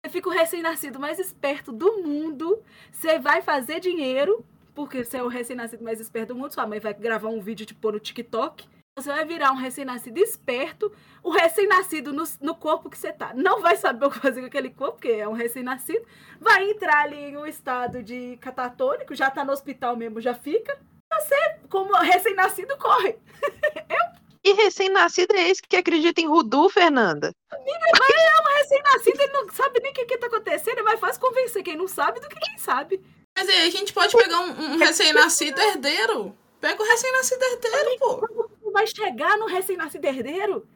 Você 0.03 0.11
fica 0.11 0.29
o 0.29 0.31
recém-nascido 0.31 0.99
mais 0.99 1.19
esperto 1.19 1.71
do 1.71 2.01
mundo. 2.01 2.61
Você 2.91 3.19
vai 3.19 3.41
fazer 3.41 3.79
dinheiro 3.79 4.45
porque 4.79 5.03
você 5.03 5.17
é 5.17 5.23
o 5.23 5.27
recém-nascido 5.27 5.83
mais 5.83 5.99
esperto 5.99 6.33
do 6.33 6.39
mundo, 6.39 6.53
sua 6.53 6.65
mãe 6.65 6.79
vai 6.79 6.93
gravar 6.93 7.27
um 7.27 7.41
vídeo 7.41 7.65
te 7.65 7.75
pôr 7.75 7.91
no 7.91 7.99
TikTok. 7.99 8.65
Você 8.95 9.09
vai 9.09 9.25
virar 9.25 9.51
um 9.51 9.57
recém-nascido 9.57 10.17
esperto, 10.19 10.89
o 11.21 11.31
recém-nascido 11.31 12.13
no, 12.13 12.23
no, 12.39 12.55
corpo 12.55 12.89
que 12.89 12.97
você 12.97 13.11
tá. 13.11 13.33
Não 13.33 13.61
vai 13.61 13.75
saber 13.75 14.05
o 14.05 14.09
que 14.09 14.19
fazer 14.19 14.39
com 14.39 14.47
aquele 14.47 14.69
corpo, 14.69 14.93
porque 14.93 15.09
é 15.09 15.27
um 15.27 15.33
recém-nascido. 15.33 16.05
Vai 16.39 16.69
entrar 16.69 17.03
ali 17.03 17.17
em 17.17 17.35
um 17.35 17.45
estado 17.45 18.01
de 18.01 18.37
catatônico, 18.37 19.13
já 19.13 19.29
tá 19.29 19.43
no 19.43 19.51
hospital 19.51 19.97
mesmo, 19.97 20.21
já 20.21 20.33
fica. 20.33 20.79
Você, 21.11 21.35
como 21.69 21.93
recém-nascido, 21.97 22.77
corre. 22.77 23.17
Eu 23.89 24.19
e 24.43 24.53
recém-nascido 24.53 25.35
é 25.35 25.49
esse 25.49 25.61
que 25.61 25.75
acredita 25.75 26.21
em 26.21 26.27
Rudu, 26.27 26.69
Fernanda? 26.69 27.33
Amiga, 27.51 27.85
mas 27.91 28.09
é 28.09 28.41
um 28.41 28.57
recém-nascido, 28.57 29.21
ele 29.21 29.33
não 29.33 29.49
sabe 29.49 29.79
nem 29.81 29.91
o 29.91 29.93
que, 29.93 30.05
que 30.05 30.17
tá 30.17 30.27
acontecendo. 30.27 30.79
É 30.79 30.83
mais 30.83 30.99
fácil 30.99 31.21
convencer 31.21 31.61
quem 31.61 31.75
não 31.75 31.87
sabe 31.87 32.19
do 32.19 32.29
que 32.29 32.39
quem 32.39 32.57
sabe. 32.57 33.01
Mas 33.37 33.49
aí 33.49 33.67
a 33.67 33.69
gente 33.69 33.93
pode 33.93 34.15
pegar 34.15 34.39
um, 34.39 34.73
um 34.73 34.77
recém-nascido 34.77 35.59
herdeiro. 35.59 36.35
Pega 36.61 36.81
o 36.81 36.85
recém-nascido 36.85 37.43
herdeiro, 37.43 37.99
pô. 37.99 38.71
Vai 38.71 38.87
chegar 38.87 39.37
no 39.37 39.45
recém-nascido 39.45 40.05
herdeiro? 40.05 40.67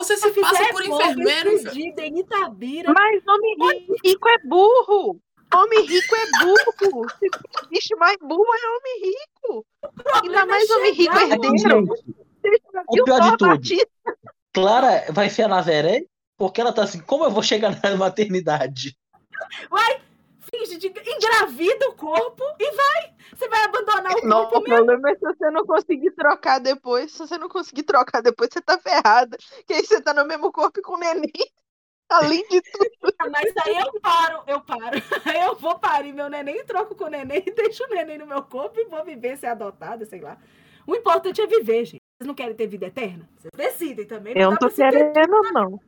Você 0.00 0.16
se 0.16 0.30
passa 0.40 0.68
por 0.70 0.84
enfermeiro. 0.84 1.50
Em 1.76 2.18
Itabira. 2.20 2.92
Mas 2.92 3.22
homem 3.26 3.86
rico 4.04 4.28
é 4.28 4.38
burro. 4.44 5.20
Homem 5.54 5.86
rico 5.86 6.14
é 6.14 6.26
burro. 6.44 7.08
Se 7.18 7.26
existe 7.70 7.96
mais 7.96 8.16
burro, 8.18 8.44
é 8.44 8.66
homem 8.76 9.12
rico. 9.12 9.66
Ainda 10.22 10.46
mais 10.46 10.68
é 10.68 10.76
homem 10.76 10.92
rico 10.92 11.16
é 11.16 11.22
herdeiro. 11.24 11.84
O 12.88 13.04
pior 13.04 13.20
de 13.20 13.36
tudo. 13.36 13.60
Clara 14.52 15.06
vai 15.10 15.30
ser 15.30 15.48
na 15.48 15.60
veré 15.60 16.04
porque 16.36 16.60
ela 16.60 16.72
tá 16.72 16.84
assim, 16.84 17.00
como 17.00 17.24
eu 17.24 17.30
vou 17.30 17.42
chegar 17.42 17.78
na 17.82 17.96
maternidade? 17.96 18.96
Vai, 19.68 20.00
finge 20.40 20.78
de 20.78 20.86
engravida 20.86 21.88
o 21.88 21.94
corpo 21.94 22.44
e 22.60 22.70
vai. 22.70 23.14
Você 23.36 23.48
vai 23.48 23.64
abandonar 23.64 24.16
o 24.16 24.26
não, 24.26 24.42
corpo. 24.42 24.58
O 24.58 24.64
problema 24.64 25.10
é 25.10 25.14
se 25.14 25.20
você 25.20 25.50
não 25.50 25.66
conseguir 25.66 26.12
trocar 26.12 26.60
depois. 26.60 27.12
Se 27.12 27.18
você 27.18 27.36
não 27.38 27.48
conseguir 27.48 27.82
trocar 27.82 28.22
depois, 28.22 28.50
você 28.52 28.60
tá 28.60 28.78
ferrada. 28.78 29.36
Que 29.66 29.74
aí 29.74 29.84
você 29.84 30.00
tá 30.00 30.14
no 30.14 30.24
mesmo 30.24 30.50
corpo 30.52 30.80
com 30.82 30.94
o 30.94 30.98
neném. 30.98 31.30
Além 32.08 32.46
de 32.48 32.60
tudo. 32.62 32.90
Mas 33.30 33.52
aí 33.64 33.78
eu 33.78 34.00
paro, 34.00 34.42
eu 34.46 34.60
paro. 34.60 34.96
Aí 35.26 35.42
eu 35.42 35.54
vou 35.56 35.78
parir 35.78 36.12
meu 36.12 36.30
neném, 36.30 36.64
troco 36.64 36.94
com 36.94 37.04
o 37.04 37.08
neném, 37.08 37.42
deixo 37.54 37.84
o 37.84 37.88
neném 37.88 38.16
no 38.16 38.26
meu 38.26 38.42
corpo 38.42 38.80
e 38.80 38.84
vou 38.84 39.04
viver, 39.04 39.36
ser 39.36 39.48
adotada, 39.48 40.06
sei 40.06 40.20
lá. 40.20 40.38
O 40.86 40.94
importante 40.94 41.40
é 41.40 41.46
viver, 41.46 41.84
gente. 41.84 42.00
Vocês 42.18 42.26
não 42.26 42.34
querem 42.34 42.54
ter 42.54 42.66
vida 42.66 42.86
eterna? 42.86 43.28
Vocês 43.36 43.50
decidem 43.54 44.06
também. 44.06 44.34
Não 44.34 44.40
eu 44.40 44.50
não 44.50 44.56
tô 44.56 44.70
querendo, 44.70 45.52
não. 45.52 45.80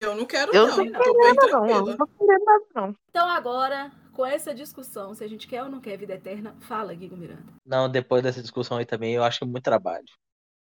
Eu 0.00 0.14
não 0.14 0.24
quero, 0.24 0.54
eu 0.54 0.66
não. 0.66 0.76
Tô 0.76 0.82
querendo, 0.82 1.48
não. 1.50 1.66
Eu 1.66 1.86
não 1.86 1.96
tô 1.96 2.06
querendo 2.06 2.66
não. 2.74 2.94
Então 3.10 3.28
agora, 3.28 3.90
com 4.12 4.24
essa 4.24 4.54
discussão, 4.54 5.14
se 5.14 5.24
a 5.24 5.28
gente 5.28 5.48
quer 5.48 5.62
ou 5.62 5.68
não 5.68 5.80
quer 5.80 5.98
vida 5.98 6.14
eterna, 6.14 6.54
fala, 6.60 6.94
Guigo 6.94 7.16
Miranda. 7.16 7.52
Não, 7.66 7.88
depois 7.88 8.22
dessa 8.22 8.40
discussão 8.40 8.78
aí 8.78 8.86
também, 8.86 9.14
eu 9.14 9.24
acho 9.24 9.44
muito 9.44 9.64
trabalho. 9.64 10.06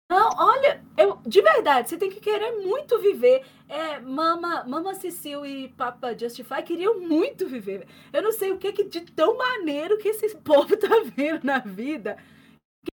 Não, 0.10 0.30
olha, 0.38 0.84
eu, 0.98 1.18
de 1.26 1.42
verdade, 1.42 1.90
você 1.90 1.98
tem 1.98 2.10
que 2.10 2.20
querer 2.20 2.52
muito 2.62 3.00
viver. 3.00 3.44
É, 3.68 4.00
Mama, 4.00 4.64
Mama 4.66 4.94
Cecil 4.94 5.46
e 5.46 5.70
Papa 5.70 6.16
Justify 6.18 6.62
queriam 6.62 7.00
muito 7.00 7.48
viver. 7.48 7.88
Eu 8.12 8.22
não 8.22 8.32
sei 8.32 8.52
o 8.52 8.58
que, 8.58 8.72
que 8.72 8.84
de 8.84 9.02
tão 9.02 9.36
maneiro 9.38 9.98
que 9.98 10.10
esse 10.10 10.36
povo 10.38 10.78
tá 10.78 10.90
vendo 11.16 11.44
na 11.44 11.60
vida 11.60 12.18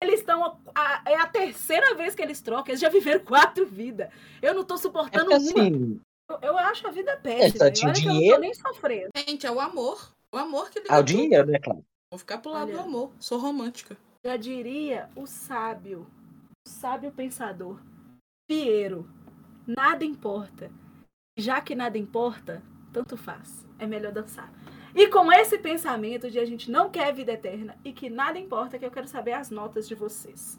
Eles 0.01 0.21
estão. 0.21 0.61
É 1.05 1.17
a 1.17 1.27
terceira 1.27 1.95
vez 1.95 2.15
que 2.15 2.23
eles 2.23 2.41
trocam. 2.41 2.69
Eles 2.71 2.81
já 2.81 2.89
viveram 2.89 3.21
quatro 3.27 3.67
vidas. 3.67 4.09
Eu 4.41 4.55
não 4.55 4.65
tô 4.65 4.75
É 4.75 4.79
suportando 4.79 5.31
porque 5.31 5.53
uma. 5.53 5.63
assim, 5.63 6.01
Eu, 6.31 6.39
eu 6.43 6.59
acho 6.59 6.87
a 6.87 6.91
vida 6.91 7.17
péssima. 7.19 7.59
só 7.59 7.67
e 7.67 7.73
tinha 7.73 7.91
olha 7.91 8.01
que 8.01 8.07
eu 8.07 8.07
não 8.07 8.13
dinheiro. 8.19 8.37
tô 8.37 8.41
nem 8.41 8.55
sofrendo. 8.55 9.09
Gente, 9.17 9.47
é 9.47 9.51
o 9.51 9.61
amor. 9.61 10.15
O 10.33 10.39
amor 10.39 10.71
que 10.71 10.79
liga 10.81 10.95
ah, 10.95 11.01
o 11.01 11.05
tudo. 11.05 11.17
dinheiro, 11.19 11.47
né, 11.51 11.59
claro. 11.59 11.85
Vou 12.11 12.19
ficar 12.19 12.39
pro 12.39 12.53
lado 12.53 12.69
Olha. 12.69 12.75
do 12.79 12.81
amor. 12.81 13.13
Sou 13.19 13.39
romântica. 13.39 13.97
Já 14.25 14.37
diria 14.37 15.11
o 15.17 15.27
sábio, 15.27 16.07
sábio 16.67 17.13
pensador, 17.13 17.81
Piero, 18.49 19.09
nada 19.67 20.05
importa. 20.05 20.71
Já 21.37 21.61
que 21.61 21.75
nada 21.75 21.97
importa, 21.97 22.63
tanto 22.93 23.17
faz. 23.17 23.67
É 23.79 23.87
melhor 23.87 24.13
dançar. 24.13 24.53
E 24.95 25.07
com 25.09 25.33
esse 25.33 25.59
pensamento 25.59 26.31
de 26.31 26.39
a 26.39 26.45
gente 26.45 26.71
não 26.71 26.91
quer 26.91 27.15
vida 27.15 27.33
eterna 27.33 27.77
e 27.85 27.93
que 27.93 28.11
nada 28.11 28.39
importa, 28.39 28.79
que 28.79 28.85
eu 28.85 28.91
quero 28.91 29.07
saber 29.07 29.33
as 29.33 29.51
notas 29.51 29.87
de 29.87 29.95
vocês. 29.95 30.59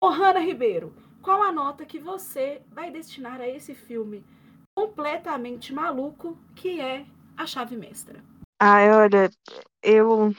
Ô, 0.00 0.08
Hanna 0.08 0.38
Ribeiro, 0.38 0.94
qual 1.20 1.42
a 1.42 1.50
nota 1.50 1.84
que 1.84 1.98
você 1.98 2.62
vai 2.70 2.90
destinar 2.90 3.40
a 3.40 3.48
esse 3.48 3.74
filme 3.74 4.24
completamente 4.76 5.74
maluco 5.74 6.38
que 6.54 6.80
é 6.80 7.04
A 7.36 7.44
Chave 7.44 7.76
Mestra? 7.76 8.22
Ai, 8.60 8.90
olha, 8.92 9.28
eu 9.82 10.32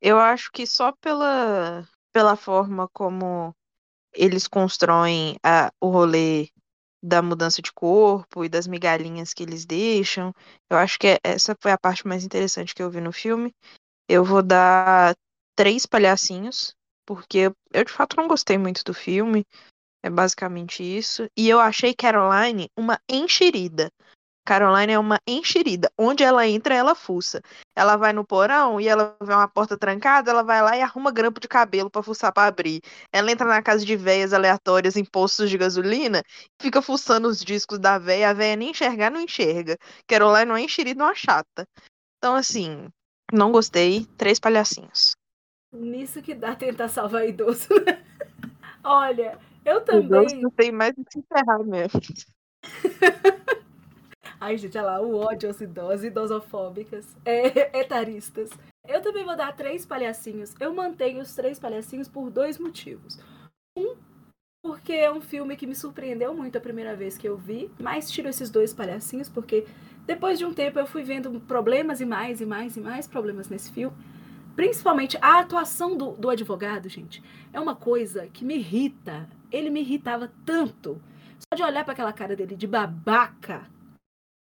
eu 0.00 0.18
acho 0.18 0.52
que 0.52 0.66
só 0.66 0.92
pela 0.92 1.84
pela 2.12 2.36
forma 2.36 2.88
como 2.92 3.52
eles 4.18 4.48
constroem 4.48 5.36
a, 5.44 5.72
o 5.80 5.88
rolê 5.90 6.50
da 7.02 7.22
mudança 7.22 7.62
de 7.62 7.72
corpo 7.72 8.44
e 8.44 8.48
das 8.48 8.66
migalhinhas 8.66 9.34
que 9.34 9.42
eles 9.44 9.64
deixam, 9.66 10.34
eu 10.70 10.76
acho 10.78 10.98
que 10.98 11.08
é- 11.08 11.20
essa 11.24 11.56
foi 11.60 11.72
a 11.72 11.78
parte 11.78 12.06
mais 12.08 12.24
interessante 12.24 12.74
que 12.74 12.82
eu 12.82 12.90
vi 12.90 13.00
no 13.00 13.12
filme. 13.12 13.54
Eu 14.08 14.24
vou 14.24 14.42
dar 14.42 15.16
três 15.56 15.86
palhacinhos, 15.86 16.74
porque 17.06 17.50
eu, 17.72 17.84
de 17.84 17.92
fato 17.92 18.16
não 18.16 18.28
gostei 18.28 18.58
muito 18.58 18.84
do 18.84 18.94
filme. 18.94 19.46
É 20.02 20.10
basicamente 20.10 20.82
isso. 20.82 21.28
E 21.36 21.48
eu 21.48 21.60
achei 21.60 21.94
Caroline 21.94 22.70
uma 22.76 23.00
enxerida. 23.08 23.90
Caroline 24.48 24.94
é 24.94 24.98
uma 24.98 25.18
enxerida. 25.28 25.92
Onde 25.98 26.24
ela 26.24 26.48
entra, 26.48 26.74
ela 26.74 26.94
fuça. 26.94 27.42
Ela 27.76 27.96
vai 27.96 28.14
no 28.14 28.24
porão 28.24 28.80
e 28.80 28.88
ela 28.88 29.14
vê 29.22 29.34
uma 29.34 29.46
porta 29.46 29.76
trancada, 29.76 30.30
ela 30.30 30.42
vai 30.42 30.62
lá 30.62 30.74
e 30.74 30.80
arruma 30.80 31.10
grampo 31.10 31.38
de 31.38 31.46
cabelo 31.46 31.90
pra 31.90 32.02
fuçar 32.02 32.32
pra 32.32 32.46
abrir. 32.46 32.80
Ela 33.12 33.30
entra 33.30 33.46
na 33.46 33.60
casa 33.60 33.84
de 33.84 33.94
véias 33.94 34.32
aleatórias 34.32 34.96
em 34.96 35.04
postos 35.04 35.50
de 35.50 35.58
gasolina 35.58 36.22
e 36.58 36.62
fica 36.62 36.80
fuçando 36.80 37.28
os 37.28 37.44
discos 37.44 37.78
da 37.78 37.98
véia. 37.98 38.30
A 38.30 38.32
véia 38.32 38.56
nem 38.56 38.70
enxergar, 38.70 39.10
não 39.10 39.20
enxerga. 39.20 39.76
Caroline 40.06 40.46
não 40.46 40.56
é 40.56 40.62
enxerida, 40.62 41.04
uma 41.04 41.14
chata. 41.14 41.68
Então, 42.16 42.34
assim, 42.34 42.88
não 43.30 43.52
gostei. 43.52 44.06
Três 44.16 44.40
palhacinhos. 44.40 45.14
Nisso 45.70 46.22
que 46.22 46.34
dá 46.34 46.56
tentar 46.56 46.88
salvar 46.88 47.28
idoso, 47.28 47.68
né? 47.84 48.02
Olha, 48.82 49.38
eu 49.62 49.82
também. 49.82 50.40
não 50.40 50.50
tem 50.50 50.72
mais 50.72 50.94
o 50.96 51.04
que 51.04 51.12
se 51.12 51.24
ferrar 51.30 51.62
mesmo. 51.62 52.00
Ai, 54.40 54.56
gente, 54.56 54.78
olha 54.78 54.86
lá, 54.86 55.00
o 55.00 55.16
ódio 55.16 55.48
aos 55.48 55.60
idosos, 55.60 56.04
idosofóbicas, 56.04 57.16
é, 57.24 57.78
etaristas. 57.80 58.50
Eu 58.86 59.02
também 59.02 59.24
vou 59.24 59.36
dar 59.36 59.54
três 59.56 59.84
palhacinhos. 59.84 60.54
Eu 60.60 60.72
mantenho 60.72 61.20
os 61.20 61.34
três 61.34 61.58
palhacinhos 61.58 62.08
por 62.08 62.30
dois 62.30 62.58
motivos. 62.58 63.18
Um, 63.76 63.96
porque 64.62 64.92
é 64.92 65.10
um 65.10 65.20
filme 65.20 65.56
que 65.56 65.66
me 65.66 65.74
surpreendeu 65.74 66.32
muito 66.34 66.56
a 66.56 66.60
primeira 66.60 66.94
vez 66.94 67.18
que 67.18 67.28
eu 67.28 67.36
vi, 67.36 67.70
mas 67.80 68.10
tiro 68.10 68.28
esses 68.28 68.48
dois 68.48 68.72
palhacinhos, 68.72 69.28
porque 69.28 69.66
depois 70.06 70.38
de 70.38 70.44
um 70.44 70.54
tempo 70.54 70.78
eu 70.78 70.86
fui 70.86 71.02
vendo 71.02 71.40
problemas 71.40 72.00
e 72.00 72.06
mais, 72.06 72.40
e 72.40 72.46
mais, 72.46 72.76
e 72.76 72.80
mais 72.80 73.06
problemas 73.06 73.48
nesse 73.48 73.72
filme. 73.72 73.96
Principalmente 74.54 75.18
a 75.20 75.40
atuação 75.40 75.96
do, 75.96 76.12
do 76.12 76.30
advogado, 76.30 76.88
gente, 76.88 77.22
é 77.52 77.60
uma 77.60 77.76
coisa 77.76 78.26
que 78.28 78.44
me 78.44 78.56
irrita. 78.56 79.28
Ele 79.50 79.70
me 79.70 79.80
irritava 79.80 80.32
tanto. 80.44 81.00
Só 81.38 81.56
de 81.56 81.62
olhar 81.62 81.84
para 81.84 81.92
aquela 81.92 82.12
cara 82.12 82.34
dele 82.34 82.56
de 82.56 82.66
babaca, 82.66 83.66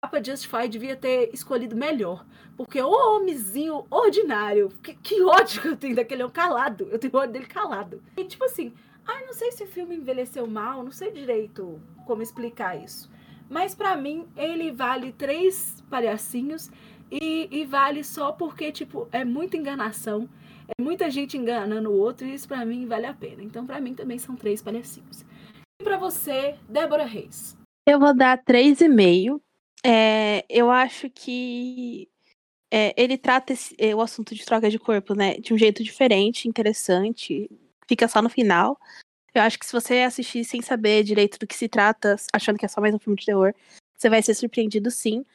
Papa 0.07 0.23
Justify 0.23 0.69
devia 0.69 0.95
ter 0.95 1.29
escolhido 1.33 1.75
melhor. 1.75 2.25
Porque 2.55 2.81
o 2.81 2.89
homenzinho 2.89 3.85
ordinário, 3.91 4.69
que, 4.81 4.93
que 4.93 5.21
ódio 5.21 5.61
que 5.61 5.67
eu 5.67 5.75
tenho 5.75 5.95
daquele 5.95 6.23
homem 6.23 6.33
calado. 6.33 6.87
Eu 6.89 6.97
tenho 6.97 7.15
ódio 7.15 7.33
dele 7.33 7.45
calado. 7.45 8.01
E 8.15 8.23
tipo 8.23 8.45
assim, 8.45 8.73
ai, 9.05 9.25
não 9.25 9.33
sei 9.33 9.51
se 9.51 9.65
o 9.65 9.67
filme 9.67 9.97
envelheceu 9.97 10.47
mal, 10.47 10.81
não 10.81 10.91
sei 10.91 11.11
direito 11.11 11.81
como 12.05 12.21
explicar 12.21 12.81
isso. 12.81 13.11
Mas 13.49 13.75
pra 13.75 13.97
mim, 13.97 14.25
ele 14.37 14.71
vale 14.71 15.11
três 15.11 15.83
palhacinhos 15.89 16.71
e, 17.11 17.49
e 17.51 17.65
vale 17.65 18.01
só 18.01 18.31
porque, 18.31 18.71
tipo, 18.71 19.09
é 19.11 19.25
muita 19.25 19.57
enganação. 19.57 20.29
É 20.69 20.81
muita 20.81 21.09
gente 21.09 21.37
enganando 21.37 21.89
o 21.89 21.97
outro 21.97 22.25
e 22.25 22.33
isso 22.33 22.47
pra 22.47 22.65
mim 22.65 22.85
vale 22.85 23.05
a 23.05 23.13
pena. 23.13 23.43
Então, 23.43 23.65
pra 23.65 23.81
mim 23.81 23.93
também 23.93 24.17
são 24.17 24.37
três 24.37 24.61
palhacinhos. 24.61 25.25
E 25.81 25.83
pra 25.83 25.97
você, 25.97 26.55
Débora 26.67 27.05
Reis? 27.05 27.57
Eu 27.85 27.99
vou 27.99 28.13
dar 28.13 28.41
3,5. 28.43 29.39
É, 29.85 30.45
eu 30.49 30.69
acho 30.71 31.09
que 31.09 32.09
é, 32.71 32.93
ele 33.01 33.17
trata 33.17 33.53
esse- 33.53 33.75
é, 33.79 33.95
o 33.95 34.01
assunto 34.01 34.35
de 34.35 34.45
troca 34.45 34.69
de 34.69 34.79
corpo, 34.79 35.13
né, 35.15 35.35
de 35.39 35.53
um 35.53 35.57
jeito 35.57 35.83
diferente, 35.83 36.47
interessante. 36.47 37.49
Fica 37.87 38.07
só 38.07 38.21
no 38.21 38.29
final. 38.29 38.77
Eu 39.33 39.41
acho 39.43 39.59
que 39.59 39.65
se 39.65 39.73
você 39.73 39.99
assistir 40.01 40.43
sem 40.45 40.61
saber 40.61 41.03
direito 41.03 41.39
do 41.39 41.47
que 41.47 41.55
se 41.57 41.69
trata, 41.69 42.15
achando 42.33 42.57
que 42.59 42.65
é 42.65 42.69
só 42.69 42.81
mais 42.81 42.93
um 42.95 42.99
filme 42.99 43.17
de 43.17 43.25
terror, 43.25 43.53
você 43.97 44.09
vai 44.09 44.21
ser 44.23 44.33
surpreendido 44.35 44.91
sim. 44.91 45.25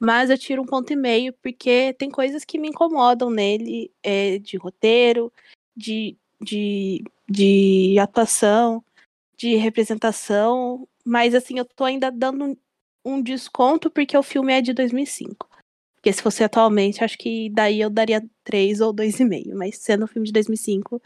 Mas 0.00 0.30
eu 0.30 0.38
tiro 0.38 0.62
um 0.62 0.66
ponto 0.66 0.92
e 0.92 0.96
meio, 0.96 1.32
porque 1.42 1.94
tem 1.94 2.10
coisas 2.10 2.44
que 2.44 2.58
me 2.58 2.68
incomodam 2.68 3.30
nele, 3.30 3.92
é, 4.02 4.38
de 4.38 4.56
roteiro, 4.58 5.32
de, 5.76 6.16
de, 6.40 7.04
de 7.30 7.98
atuação, 8.00 8.84
de 9.36 9.56
representação. 9.56 10.88
Mas 11.04 11.34
assim, 11.34 11.58
eu 11.58 11.64
tô 11.64 11.84
ainda 11.84 12.10
dando 12.10 12.58
um- 13.04 13.22
desconto 13.22 13.90
porque 13.90 14.16
o 14.16 14.22
filme 14.22 14.52
é 14.52 14.60
de 14.60 14.72
2005. 14.72 15.48
Porque 15.94 16.12
se 16.12 16.22
fosse 16.22 16.42
atualmente, 16.42 17.04
acho 17.04 17.16
que 17.16 17.48
daí 17.50 17.80
eu 17.80 17.88
daria 17.88 18.22
3 18.42 18.80
ou 18.80 18.92
2,5. 18.92 19.54
Mas 19.54 19.78
sendo 19.78 20.04
um 20.04 20.08
filme 20.08 20.26
de 20.26 20.32
2005, 20.32 21.00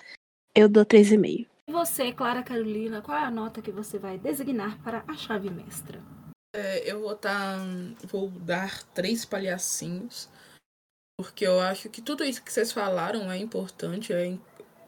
eu 0.55 0.69
dou 0.69 0.85
3,5. 0.85 1.47
E 1.69 1.73
você, 1.73 2.13
Clara 2.13 2.43
Carolina, 2.43 3.03
qual 3.03 3.19
é 3.19 3.23
a 3.25 3.31
nota 3.31 3.61
que 3.61 3.71
você 3.71 3.99
vai 3.99 4.17
designar 4.19 4.81
para 4.83 5.05
a 5.07 5.15
chave 5.15 5.51
mestra? 5.51 6.01
É, 6.55 6.91
eu 6.91 7.01
vou 7.01 7.15
dar, 7.17 7.59
vou 8.05 8.31
dar 8.31 8.83
três 8.95 9.25
palhacinhos, 9.27 10.31
porque 11.21 11.47
eu 11.47 11.61
acho 11.61 11.91
que 11.91 12.01
tudo 12.01 12.25
isso 12.25 12.43
que 12.43 12.53
vocês 12.53 12.73
falaram 12.73 13.31
é 13.31 13.37
importante, 13.37 14.13
é, 14.13 14.39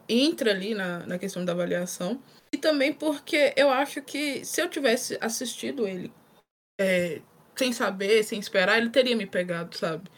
entra 0.07 0.51
ali 0.51 0.73
na, 0.73 1.05
na 1.05 1.19
questão 1.19 1.45
da 1.45 1.51
avaliação. 1.51 2.19
E 2.51 2.57
também 2.57 2.91
porque 2.91 3.53
eu 3.55 3.69
acho 3.69 4.01
que 4.01 4.43
se 4.43 4.59
eu 4.59 4.67
tivesse 4.67 5.17
assistido 5.21 5.87
ele 5.87 6.11
é, 6.79 7.21
sem 7.55 7.73
saber, 7.73 8.23
sem 8.23 8.39
esperar, 8.39 8.77
ele 8.77 8.89
teria 8.89 9.15
me 9.15 9.25
pegado, 9.25 9.75
sabe? 9.75 10.09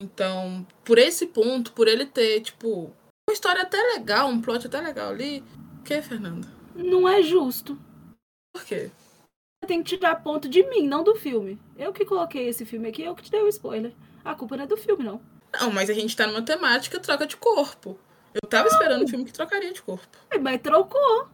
Então, 0.00 0.66
por 0.82 0.98
esse 0.98 1.26
ponto, 1.26 1.72
por 1.72 1.86
ele 1.86 2.06
ter, 2.06 2.40
tipo, 2.40 2.90
uma 3.28 3.34
história 3.34 3.62
até 3.62 3.76
legal, 3.94 4.28
um 4.28 4.40
plot 4.40 4.66
até 4.66 4.80
legal 4.80 5.10
ali. 5.10 5.44
O 5.78 5.82
que, 5.82 6.00
Fernanda? 6.00 6.48
Não 6.74 7.06
é 7.06 7.22
justo. 7.22 7.78
Por 8.52 8.64
quê? 8.64 8.90
Você 9.62 9.68
tem 9.68 9.82
que 9.82 9.96
tirar 9.96 10.22
ponto 10.22 10.48
de 10.48 10.62
mim, 10.68 10.88
não 10.88 11.04
do 11.04 11.14
filme. 11.14 11.60
Eu 11.76 11.92
que 11.92 12.06
coloquei 12.06 12.48
esse 12.48 12.64
filme 12.64 12.88
aqui, 12.88 13.02
eu 13.02 13.14
que 13.14 13.22
te 13.22 13.30
dei 13.30 13.42
o 13.42 13.48
spoiler. 13.48 13.92
A 14.24 14.34
culpa 14.34 14.56
não 14.56 14.64
é 14.64 14.66
do 14.66 14.76
filme, 14.76 15.04
não. 15.04 15.20
Não, 15.60 15.70
mas 15.70 15.90
a 15.90 15.92
gente 15.92 16.16
tá 16.16 16.26
numa 16.26 16.42
temática 16.42 16.98
troca 16.98 17.26
de 17.26 17.36
corpo. 17.36 17.98
Eu 18.32 18.48
tava 18.48 18.68
esperando 18.68 19.04
um 19.04 19.08
filme 19.08 19.24
que 19.24 19.32
trocaria 19.32 19.72
de 19.72 19.82
corpo. 19.82 20.16
É, 20.30 20.38
Mas 20.38 20.60
trocou. 20.62 21.28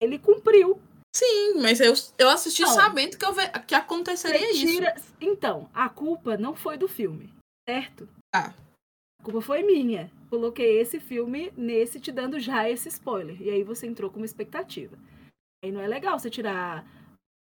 Ele 0.00 0.18
cumpriu. 0.18 0.80
Sim, 1.18 1.60
mas 1.62 1.80
eu, 1.80 1.94
eu 2.18 2.28
assisti 2.28 2.62
Não. 2.62 2.68
sabendo 2.68 3.16
que, 3.16 3.24
eu 3.24 3.32
ve- 3.32 3.48
que 3.66 3.74
aconteceria 3.74 4.38
Você 4.38 4.52
isso. 4.52 4.66
tira- 4.66 4.94
Então, 5.20 5.68
a 5.72 5.88
culpa 5.88 6.36
não 6.36 6.54
foi 6.54 6.76
do 6.76 6.86
filme, 6.86 7.32
certo? 7.68 8.06
Ah. 8.34 8.52
A 9.20 9.22
culpa 9.24 9.40
foi 9.40 9.62
minha. 9.62 10.10
Coloquei 10.28 10.78
esse 10.80 11.00
filme 11.00 11.50
nesse 11.56 11.98
te 12.00 12.12
dando 12.12 12.38
já 12.38 12.68
esse 12.68 12.88
spoiler. 12.88 13.40
E 13.40 13.48
aí 13.48 13.62
você 13.62 13.86
entrou 13.86 14.10
com 14.10 14.18
uma 14.18 14.26
expectativa. 14.26 14.98
Aí 15.64 15.72
não 15.72 15.80
é 15.80 15.86
legal 15.86 16.18
você 16.18 16.28
tirar 16.28 16.80
a 16.80 16.84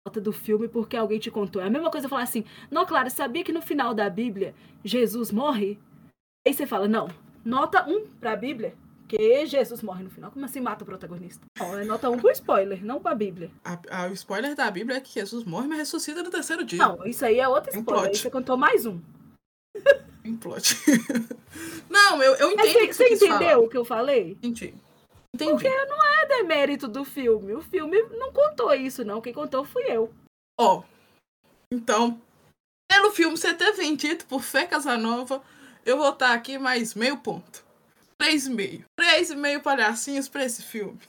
nota 0.07 0.19
do 0.19 0.33
filme 0.33 0.67
porque 0.67 0.97
alguém 0.97 1.17
te 1.19 1.31
contou. 1.31 1.61
É 1.61 1.67
a 1.67 1.69
mesma 1.69 1.89
coisa 1.89 2.09
falar 2.09 2.23
assim, 2.23 2.43
não, 2.69 2.85
Clara, 2.85 3.09
sabia 3.09 3.43
que 3.43 3.53
no 3.53 3.61
final 3.61 3.93
da 3.93 4.09
Bíblia 4.09 4.53
Jesus 4.83 5.31
morre? 5.31 5.79
Aí 6.45 6.53
você 6.53 6.67
fala, 6.67 6.87
não, 6.89 7.07
nota 7.45 7.87
1 7.87 8.07
pra 8.19 8.35
Bíblia, 8.35 8.75
que 9.17 9.45
Jesus 9.45 9.81
morre 9.81 10.03
no 10.03 10.09
final. 10.09 10.31
Como 10.31 10.45
assim 10.45 10.61
mata 10.61 10.83
o 10.83 10.87
protagonista? 10.87 11.41
Não, 11.59 11.77
é 11.79 11.83
nota 11.83 12.09
1 12.09 12.17
pro 12.19 12.31
spoiler, 12.31 12.83
não 12.85 13.01
pra 13.01 13.13
Bíblia. 13.13 13.51
A- 13.63 14.03
a- 14.03 14.07
o 14.07 14.13
spoiler 14.13 14.55
da 14.55 14.69
Bíblia 14.71 14.97
é 14.97 15.01
que 15.01 15.13
Jesus 15.13 15.43
morre, 15.43 15.67
mas 15.67 15.79
ressuscita 15.79 16.23
no 16.23 16.29
terceiro 16.29 16.63
dia. 16.63 16.79
Não, 16.79 17.05
isso 17.05 17.25
aí 17.25 17.39
é 17.39 17.47
outro 17.47 17.73
É 17.73 17.77
um 17.77 17.79
spoiler. 17.81 18.15
Você 18.15 18.29
contou 18.29 18.55
mais 18.57 18.85
um. 18.85 18.99
Em 20.23 20.35
plot. 20.37 20.75
Não, 21.89 22.21
eu, 22.23 22.35
eu 22.35 22.55
Mas 22.55 22.69
entendo 22.69 22.75
o 22.75 22.79
você, 22.79 22.87
que 22.87 22.93
você 22.93 23.25
entendeu 23.25 23.37
falar. 23.39 23.57
o 23.59 23.69
que 23.69 23.77
eu 23.77 23.83
falei? 23.85 24.31
Entendi. 24.41 24.73
Entendi. 25.33 25.67
É 25.67 26.25
demérito 26.27 26.87
do 26.87 27.03
filme. 27.03 27.53
O 27.53 27.61
filme 27.61 28.01
não 28.17 28.31
contou 28.31 28.73
isso, 28.73 29.03
não. 29.03 29.19
Quem 29.21 29.33
contou 29.33 29.65
fui 29.65 29.83
eu. 29.83 30.13
Ó, 30.59 30.83
então, 31.73 32.21
pelo 32.89 33.11
filme 33.11 33.35
ser 33.37 33.55
ter 33.55 33.71
vendido 33.73 34.25
por 34.25 34.41
Fé 34.41 34.65
Casanova, 34.65 35.41
eu 35.85 35.97
vou 35.97 36.09
estar 36.11 36.33
aqui 36.33 36.57
mais 36.57 36.93
meio 36.93 37.17
ponto. 37.17 37.63
3,5. 39.11 39.35
3,5 39.35 39.61
palhacinhos 39.61 40.29
pra 40.29 40.45
esse 40.45 40.63
filme. 40.63 40.99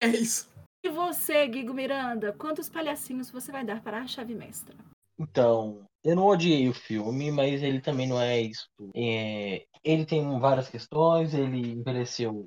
É 0.00 0.08
isso. 0.08 0.48
E 0.84 0.88
você, 0.88 1.46
Guigo 1.48 1.74
Miranda, 1.74 2.32
quantos 2.32 2.68
palhacinhos 2.68 3.30
você 3.30 3.50
vai 3.50 3.64
dar 3.64 3.82
para 3.82 4.00
a 4.00 4.06
chave 4.06 4.34
mestra? 4.34 4.76
Então, 5.18 5.84
eu 6.04 6.14
não 6.14 6.26
odiei 6.26 6.68
o 6.68 6.74
filme, 6.74 7.32
mas 7.32 7.62
ele 7.62 7.80
também 7.80 8.06
não 8.06 8.20
é 8.20 8.40
isso. 8.40 8.68
É, 8.94 9.66
ele 9.82 10.06
tem 10.06 10.38
várias 10.38 10.68
questões, 10.68 11.34
ele 11.34 11.72
envelheceu 11.72 12.46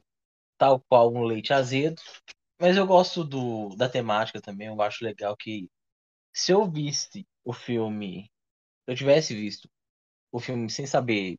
tal 0.57 0.79
qual 0.87 1.13
um 1.13 1.23
leite 1.23 1.51
azedo, 1.51 2.01
mas 2.59 2.77
eu 2.77 2.85
gosto 2.85 3.23
do, 3.23 3.69
da 3.75 3.89
temática 3.89 4.41
também, 4.41 4.67
eu 4.67 4.81
acho 4.81 5.03
legal 5.03 5.35
que 5.35 5.69
se 6.33 6.51
eu 6.51 6.69
visse 6.69 7.25
o 7.43 7.53
filme, 7.53 8.29
se 8.85 8.91
eu 8.91 8.95
tivesse 8.95 9.33
visto 9.33 9.69
o 10.31 10.39
filme 10.39 10.69
sem 10.69 10.85
saber 10.85 11.37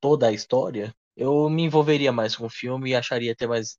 toda 0.00 0.28
a 0.28 0.32
história, 0.32 0.94
eu 1.16 1.48
me 1.48 1.62
envolveria 1.62 2.12
mais 2.12 2.36
com 2.36 2.46
o 2.46 2.50
filme 2.50 2.90
e 2.90 2.94
acharia 2.94 3.32
até 3.32 3.46
mais, 3.46 3.78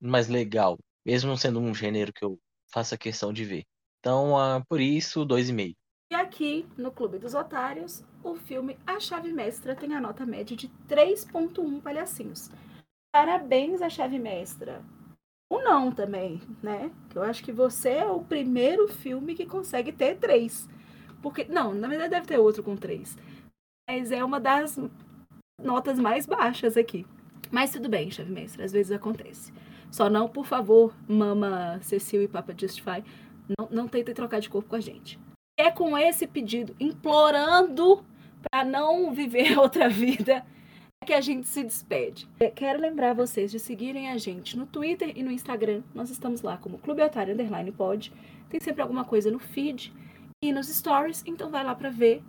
mais 0.00 0.28
legal, 0.28 0.78
mesmo 1.04 1.36
sendo 1.36 1.60
um 1.60 1.74
gênero 1.74 2.12
que 2.12 2.24
eu 2.24 2.38
faça 2.72 2.96
questão 2.96 3.32
de 3.32 3.44
ver. 3.44 3.64
Então, 4.00 4.34
uh, 4.34 4.64
por 4.68 4.80
isso, 4.80 5.24
dois 5.24 5.48
e 5.48 5.52
meio. 5.52 5.76
Aqui, 6.12 6.66
no 6.76 6.90
Clube 6.90 7.18
dos 7.18 7.34
Otários, 7.34 8.02
o 8.24 8.34
filme 8.34 8.78
A 8.86 8.98
Chave 8.98 9.30
Mestra 9.30 9.76
tem 9.76 9.94
a 9.94 10.00
nota 10.00 10.24
média 10.24 10.56
de 10.56 10.68
3.1 10.88 11.82
palhacinhos. 11.82 12.50
Parabéns 13.12 13.82
à 13.82 13.90
Chave 13.90 14.18
Mestra. 14.18 14.82
Ou 15.50 15.62
não 15.62 15.92
também, 15.92 16.40
né? 16.62 16.90
Eu 17.14 17.22
acho 17.22 17.42
que 17.42 17.52
você 17.52 17.90
é 17.90 18.06
o 18.06 18.22
primeiro 18.22 18.88
filme 18.88 19.34
que 19.34 19.44
consegue 19.44 19.92
ter 19.92 20.16
três. 20.16 20.68
Porque, 21.22 21.44
não, 21.44 21.74
na 21.74 21.88
verdade 21.88 22.10
deve 22.10 22.26
ter 22.26 22.38
outro 22.38 22.62
com 22.62 22.76
três. 22.76 23.16
Mas 23.88 24.10
é 24.10 24.24
uma 24.24 24.40
das 24.40 24.78
notas 25.62 25.98
mais 25.98 26.26
baixas 26.26 26.76
aqui. 26.76 27.06
Mas 27.50 27.70
tudo 27.70 27.88
bem, 27.88 28.10
Chave 28.10 28.30
Mestra, 28.30 28.64
às 28.64 28.72
vezes 28.72 28.92
acontece. 28.92 29.52
Só 29.90 30.10
não, 30.10 30.28
por 30.28 30.46
favor, 30.46 30.94
Mama 31.08 31.78
Cecil 31.82 32.22
e 32.22 32.28
Papa 32.28 32.54
Justify, 32.58 33.02
não, 33.58 33.68
não 33.70 33.88
tentem 33.88 34.14
trocar 34.14 34.40
de 34.40 34.50
corpo 34.50 34.68
com 34.68 34.76
a 34.76 34.80
gente 34.80 35.18
é 35.58 35.72
com 35.72 35.98
esse 35.98 36.24
pedido, 36.24 36.74
implorando 36.78 38.04
para 38.40 38.64
não 38.64 39.12
viver 39.12 39.58
outra 39.58 39.88
vida, 39.88 40.46
que 41.04 41.12
a 41.12 41.20
gente 41.20 41.48
se 41.48 41.64
despede. 41.64 42.28
Quero 42.54 42.80
lembrar 42.80 43.12
vocês 43.12 43.50
de 43.50 43.58
seguirem 43.58 44.08
a 44.08 44.16
gente 44.16 44.56
no 44.56 44.66
Twitter 44.66 45.12
e 45.16 45.22
no 45.22 45.32
Instagram. 45.32 45.82
Nós 45.92 46.10
estamos 46.10 46.42
lá 46.42 46.56
como 46.56 46.78
Clube 46.78 47.02
Otário 47.02 47.34
Underline 47.34 47.72
Pod. 47.72 48.12
Tem 48.48 48.60
sempre 48.60 48.82
alguma 48.82 49.04
coisa 49.04 49.30
no 49.30 49.38
feed 49.40 49.92
e 50.42 50.52
nos 50.52 50.68
stories, 50.68 51.24
então 51.26 51.50
vai 51.50 51.64
lá 51.64 51.74
para 51.74 51.90
ver. 51.90 52.22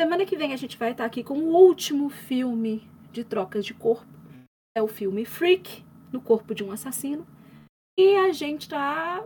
Semana 0.00 0.24
que 0.24 0.34
vem 0.34 0.54
a 0.54 0.56
gente 0.56 0.78
vai 0.78 0.92
estar 0.92 1.04
aqui 1.04 1.22
com 1.22 1.34
o 1.34 1.54
último 1.54 2.08
filme 2.08 2.88
de 3.12 3.22
trocas 3.22 3.66
de 3.66 3.74
corpo. 3.74 4.08
É 4.74 4.80
o 4.80 4.88
filme 4.88 5.26
Freak, 5.26 5.84
no 6.10 6.22
corpo 6.22 6.54
de 6.54 6.64
um 6.64 6.72
assassino. 6.72 7.26
E 7.98 8.16
a 8.16 8.32
gente 8.32 8.66
tá 8.66 9.22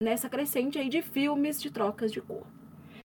nessa 0.00 0.28
crescente 0.28 0.78
aí 0.78 0.88
de 0.88 1.02
filmes 1.02 1.60
de 1.60 1.68
trocas 1.68 2.12
de 2.12 2.20
corpo. 2.20 2.46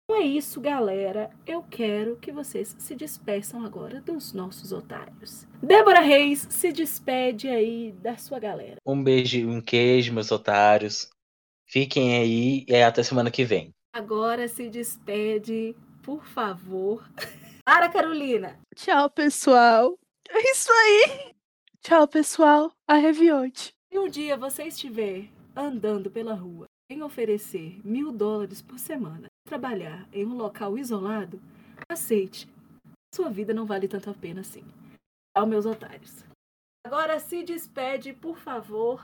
Então 0.04 0.22
é 0.22 0.24
isso, 0.24 0.60
galera. 0.60 1.28
Eu 1.44 1.64
quero 1.64 2.18
que 2.18 2.30
vocês 2.30 2.76
se 2.78 2.94
despeçam 2.94 3.64
agora 3.64 4.00
dos 4.00 4.32
nossos 4.32 4.70
otários. 4.70 5.44
Débora 5.60 5.98
Reis, 5.98 6.46
se 6.48 6.70
despede 6.70 7.48
aí 7.48 7.90
da 8.00 8.16
sua 8.16 8.38
galera. 8.38 8.76
Um 8.86 9.02
beijo 9.02 9.38
e 9.38 9.44
um 9.44 9.60
queijo, 9.60 10.14
meus 10.14 10.30
otários. 10.30 11.10
Fiquem 11.66 12.16
aí 12.16 12.64
e 12.68 12.76
até 12.76 13.02
semana 13.02 13.28
que 13.28 13.44
vem. 13.44 13.74
Agora 13.92 14.46
se 14.46 14.68
despede, 14.68 15.74
por 16.06 16.24
favor. 16.24 17.04
Para, 17.66 17.88
Carolina. 17.88 18.56
Tchau, 18.76 19.10
pessoal. 19.10 19.98
É 20.30 20.52
isso 20.52 20.70
aí. 20.72 21.34
Tchau, 21.80 22.06
pessoal. 22.06 22.72
A 22.86 22.94
Revionte. 22.94 23.74
Se 23.92 23.98
um 23.98 24.08
dia 24.08 24.36
você 24.36 24.64
estiver 24.64 25.28
andando 25.54 26.08
pela 26.08 26.34
rua 26.34 26.66
em 26.88 27.02
oferecer 27.02 27.80
mil 27.84 28.12
dólares 28.12 28.62
por 28.62 28.78
semana 28.78 29.26
trabalhar 29.44 30.08
em 30.12 30.24
um 30.24 30.36
local 30.36 30.78
isolado, 30.78 31.40
aceite. 31.88 32.48
Sua 33.12 33.28
vida 33.28 33.52
não 33.52 33.66
vale 33.66 33.88
tanto 33.88 34.08
a 34.08 34.14
pena 34.14 34.42
assim. 34.42 34.64
Tchau, 35.36 35.46
meus 35.46 35.66
otários. 35.66 36.24
Agora 36.86 37.18
se 37.18 37.42
despede, 37.42 38.12
por 38.12 38.38
favor, 38.38 39.02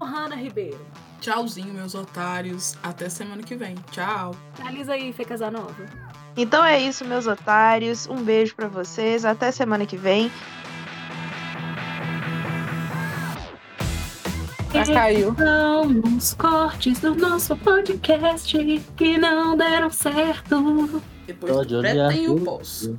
Hanna 0.00 0.34
Ribeiro. 0.34 0.80
Tchauzinho, 1.20 1.74
meus 1.74 1.94
otários. 1.94 2.74
Até 2.82 3.10
semana 3.10 3.42
que 3.42 3.54
vem. 3.54 3.74
Tchau. 3.90 4.34
Finaliza 4.54 4.94
aí, 4.94 5.12
Fê 5.12 5.22
Casanova. 5.22 5.84
Então 6.38 6.64
é 6.64 6.80
isso, 6.80 7.04
meus 7.04 7.26
otários. 7.26 8.06
Um 8.06 8.24
beijo 8.24 8.56
para 8.56 8.66
vocês. 8.66 9.26
Até 9.26 9.52
semana 9.52 9.84
que 9.84 9.98
vem. 9.98 10.32
Já 14.72 14.86
caiu. 14.86 15.34
São 15.36 16.16
os 16.16 16.32
cortes 16.32 16.98
do 17.00 17.14
nosso 17.14 17.54
podcast 17.58 18.56
que 18.96 19.18
não 19.18 19.54
deram 19.54 19.90
certo. 19.90 21.02
Depois 21.26 21.52
Pode 21.52 21.68
do 21.68 21.78
olhar 21.80 22.08
pré 22.08 22.16
tem 22.16 22.28
o 22.30 22.40
pós. 22.40 22.90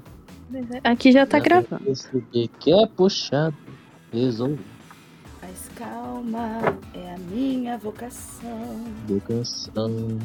Aqui 0.84 1.12
já 1.12 1.26
tá 1.26 1.39
gravando. 1.39 1.82
Esse 1.89 2.24
que 2.60 2.72
é 2.72 2.86
puxado, 2.86 3.56
resolve 4.12 4.60
Mas 5.41 5.70
calma, 5.76 6.60
é 6.93 7.14
a 7.14 7.18
minha 7.18 7.78
vocação. 7.78 8.84
canção. 9.28 10.20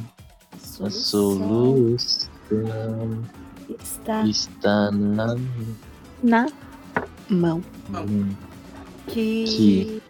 A 0.55 0.59
Solução 0.91 1.97
está 3.80 4.22
está 4.26 4.91
na 4.91 5.35
Na 6.22 6.47
mão. 7.28 7.62
mão. 7.89 8.28
aqui. 9.09 9.45
Que 9.47 10.03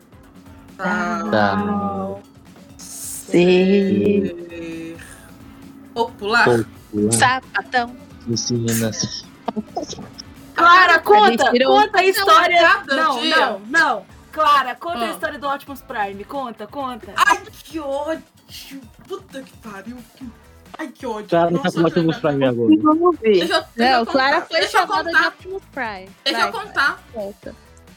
Tá. 0.77 1.29
Tá. 1.31 2.19
Ser 2.79 4.37
Popular. 5.95 6.45
popular 6.45 7.13
sapatão. 7.13 7.95
ensina-se. 8.29 9.25
Clara, 10.55 10.99
conta! 11.01 11.51
tirou- 11.51 11.77
Conta 11.81 11.99
a 11.99 12.05
história. 12.05 12.83
Não, 12.87 13.21
dia. 13.21 13.37
não, 13.37 13.61
não. 13.61 14.07
Clara, 14.33 14.75
conta 14.75 14.99
a 14.99 15.09
Ah. 15.09 15.11
história 15.11 15.39
do 15.39 15.47
Optimus 15.49 15.81
Prime. 15.83 16.25
Conta, 16.25 16.67
conta. 16.67 17.13
Ai, 17.17 17.39
que 17.53 17.79
ódio. 17.81 18.23
Puta 19.07 19.43
que 19.43 19.57
pariu. 19.59 19.99
Ai, 20.79 20.89
que 20.89 21.07
ódio. 21.07 21.29
Cara, 21.29 21.51
tá 21.51 21.59
Nossa, 21.65 21.81
com 21.81 21.87
Optimus. 21.87 22.17
Prime 22.19 22.45
agora. 22.47 22.71
Vamos 22.83 23.19
ver. 23.19 23.33
Deixa 23.39 23.55
eu, 23.57 23.65
deixa 23.77 23.93
Não, 23.93 23.99
eu 24.01 24.07
Clara 24.07 24.35
contar. 24.37 24.47
foi 24.47 24.61
deixa 24.61 24.77
eu 24.79 24.81
chamada 24.83 25.11
de 25.11 25.17
contar. 25.17 25.29
Optimus 25.29 25.63
Prime. 25.73 26.11
Deixa 26.25 26.39
Vai, 26.41 26.49
eu 26.49 26.53
contar. 26.53 27.03
conta. 27.13 27.57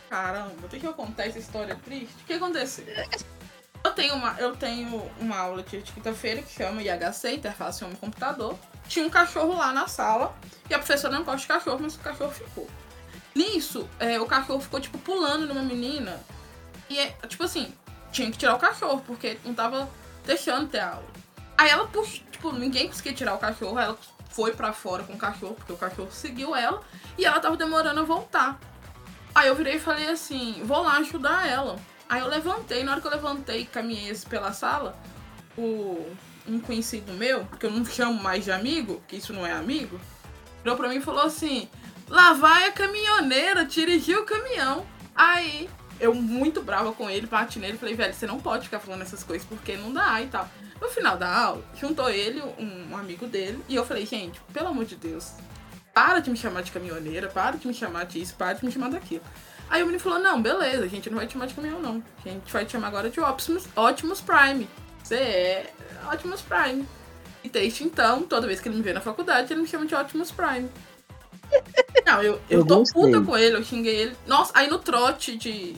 Caramba, 0.10 0.68
deixa 0.70 0.86
eu 0.88 0.94
contar 0.94 1.26
essa 1.28 1.40
história 1.40 1.76
triste. 1.84 2.14
O 2.22 2.26
que 2.26 2.34
aconteceu? 2.34 2.86
Eu 3.86 3.92
tenho 3.92 4.16
uma, 4.16 4.36
eu 4.40 4.56
tenho 4.56 5.12
uma 5.20 5.38
aula 5.38 5.62
de 5.62 5.78
quinta-feira 5.78 6.42
que 6.42 6.52
chama 6.52 6.82
IHC, 6.82 7.36
Interface 7.36 7.84
Homem-Computador. 7.84 8.58
Tinha 8.88 9.06
um 9.06 9.12
cachorro 9.12 9.56
lá 9.56 9.72
na 9.72 9.88
sala 9.88 10.36
e 10.68 10.74
a 10.74 10.80
professora 10.80 11.14
não 11.14 11.24
gosta 11.24 11.42
de 11.42 11.48
cachorro, 11.48 11.78
mas 11.80 11.96
o 11.96 12.00
cachorro 12.00 12.32
ficou. 12.32 12.68
Nisso, 13.36 13.88
é, 14.00 14.20
o 14.20 14.26
cachorro 14.26 14.60
ficou, 14.60 14.82
tipo, 14.82 14.98
pulando 14.98 15.46
numa 15.46 15.62
menina. 15.62 16.20
E, 16.90 16.98
é, 16.98 17.12
tipo 17.28 17.44
assim, 17.44 17.72
tinha 18.12 18.32
que 18.32 18.40
tirar 18.40 18.56
o 18.56 18.60
cachorro, 18.60 19.04
porque 19.06 19.38
não 19.46 19.54
tava 19.54 19.88
deixando 20.26 20.68
ter 20.68 20.80
aula. 20.80 21.06
Aí 21.56 21.70
ela, 21.70 21.86
puxa, 21.88 22.24
tipo, 22.32 22.52
ninguém 22.52 22.88
conseguia 22.88 23.14
tirar 23.14 23.36
o 23.36 23.38
cachorro, 23.38 23.78
ela 23.78 23.96
foi 24.32 24.52
pra 24.54 24.74
fora 24.74 25.04
com 25.04 25.14
o 25.14 25.18
cachorro, 25.18 25.54
porque 25.54 25.72
o 25.72 25.78
cachorro 25.78 26.12
seguiu 26.12 26.56
ela, 26.56 26.82
e 27.20 27.24
ela 27.24 27.40
tava 27.40 27.56
demorando 27.56 28.00
a 28.00 28.04
voltar. 28.04 28.60
Aí 29.36 29.48
eu 29.48 29.54
virei 29.54 29.76
e 29.76 29.80
falei 29.80 30.08
assim, 30.08 30.64
vou 30.64 30.82
lá 30.82 30.98
ajudar 30.98 31.48
ela. 31.48 31.76
Aí 32.08 32.22
eu 32.22 32.28
levantei, 32.28 32.84
na 32.84 32.92
hora 32.92 33.02
que 33.02 33.08
eu 33.08 33.12
levantei 33.12 33.66
caminhei 33.66 34.12
assim 34.12 34.28
pela 34.28 34.54
sala, 34.54 34.98
o, 35.58 36.06
um 36.48 36.60
conhecido 36.60 37.14
meu, 37.14 37.46
que 37.60 37.66
eu 37.66 37.72
não 37.72 37.84
chamo 37.86 38.22
mais 38.22 38.44
de 38.44 38.52
amigo, 38.52 39.02
que 39.08 39.16
isso 39.16 39.34
não 39.34 39.46
é 39.46 39.52
amigo, 39.52 40.00
virou 40.64 40.78
pra 40.78 40.88
mim 40.90 40.98
e 40.98 41.02
falou 41.02 41.24
assim, 41.24 41.70
lá 42.08 42.34
vai 42.34 42.68
a 42.68 42.72
caminhoneira 42.72 43.66
dirigir 43.66 44.18
o 44.18 44.26
caminhão. 44.26 44.86
Aí 45.16 45.70
eu 46.00 46.14
muito 46.14 46.62
brava 46.62 46.92
com 46.92 47.10
ele, 47.10 47.26
bati 47.26 47.60
nele, 47.60 47.78
falei, 47.78 47.96
velho, 47.96 48.14
você 48.14 48.28
não 48.28 48.40
pode 48.40 48.66
ficar 48.66 48.80
falando 48.80 49.02
essas 49.02 49.24
coisas 49.24 49.48
porque 49.48 49.78
não 49.78 49.94
dá 49.94 50.22
e 50.22 50.28
tal. 50.28 50.50
No 50.80 50.90
final 50.90 51.18
da 51.18 51.34
aula, 51.34 51.64
juntou 51.80 52.10
ele, 52.10 52.42
um 52.42 52.98
amigo 52.98 53.26
dele, 53.26 53.64
e 53.70 53.76
eu 53.76 53.86
falei, 53.86 54.06
gente, 54.06 54.42
pelo 54.52 54.68
amor 54.68 54.84
de 54.84 54.98
Deus, 54.98 55.32
para 55.94 56.20
de 56.20 56.30
me 56.30 56.36
chamar 56.36 56.62
de 56.62 56.72
caminhoneira, 56.72 57.30
para 57.30 57.58
de 57.58 57.66
me 57.66 57.74
chamar 57.74 58.06
disso, 58.06 58.36
para 58.38 58.54
de 58.54 58.66
me 58.66 58.72
chamar 58.72 58.90
daquilo. 58.90 59.24
Aí 59.70 59.82
o 59.82 59.86
menino 59.86 60.02
falou, 60.02 60.20
não, 60.20 60.42
beleza, 60.42 60.84
a 60.84 60.88
gente 60.88 61.10
não 61.10 61.18
vai 61.18 61.28
te 61.28 61.34
chamar 61.34 61.48
de 61.48 61.54
caminhão, 61.54 61.80
não. 61.82 62.04
A 62.26 62.30
gente 62.30 62.52
vai 62.54 62.66
te 62.66 62.72
chamar 62.74 62.88
agora 62.88 63.10
de 63.10 63.20
Optimus, 63.20 63.66
Optimus 63.76 64.22
Prime. 64.22 64.68
Você 65.04 65.16
é 65.16 65.74
Optimus 66.12 66.42
Prime. 66.42 66.88
E 67.44 67.50
desde 67.50 67.84
então, 67.84 68.24
toda 68.24 68.48
vez 68.48 68.60
que 68.60 68.68
ele 68.70 68.78
me 68.78 68.84
vê 68.84 68.94
na 68.94 69.02
faculdade, 69.02 69.52
ele 69.52 69.62
me 69.62 69.68
chama 69.68 69.86
de 69.86 69.96
Optimus 69.96 70.32
Prime. 70.32 70.70
Não, 72.06 72.22
eu, 72.22 72.34
eu, 72.50 72.60
Eu 72.60 72.66
tô 72.66 72.78
gostei. 72.78 73.02
puta 73.02 73.22
com 73.22 73.38
ele, 73.38 73.56
eu 73.56 73.64
xinguei 73.64 73.96
ele. 73.96 74.16
Nossa, 74.26 74.52
aí 74.56 74.68
no 74.70 74.80
trote 74.80 75.36
de 75.38 75.76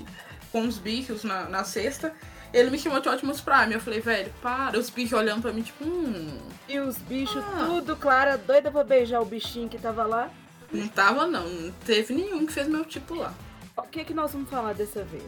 com 0.51 0.61
os 0.67 0.77
bichos 0.77 1.23
na, 1.23 1.43
na 1.49 1.63
sexta, 1.63 2.13
ele 2.53 2.69
me 2.69 2.79
chamou 2.79 2.99
de 2.99 3.09
Optimus 3.09 3.41
Prime. 3.41 3.73
Eu 3.73 3.79
falei, 3.81 3.99
velho, 3.99 4.33
para. 4.41 4.77
Os 4.77 4.89
bichos 4.89 5.17
olhando 5.17 5.41
pra 5.41 5.51
mim, 5.51 5.61
tipo, 5.61 5.83
hum. 5.83 6.37
E 6.67 6.79
os 6.79 6.97
bichos, 6.97 7.43
Ah. 7.55 7.65
tudo, 7.65 7.95
Clara, 7.95 8.37
doida 8.37 8.69
pra 8.71 8.83
beijar 8.83 9.21
o 9.21 9.25
bichinho 9.25 9.67
que 9.69 9.77
tava 9.77 10.05
lá. 10.05 10.29
Não 10.71 10.87
tava, 10.89 11.25
não. 11.27 11.47
Não 11.47 11.71
teve 11.85 12.13
nenhum 12.13 12.45
que 12.45 12.51
fez 12.53 12.67
meu 12.67 12.83
tipo 12.85 13.15
lá. 13.15 13.33
O 13.77 13.83
que 13.83 14.03
que 14.03 14.13
nós 14.13 14.31
vamos 14.31 14.49
falar 14.49 14.73
dessa 14.73 15.03
vez? 15.03 15.23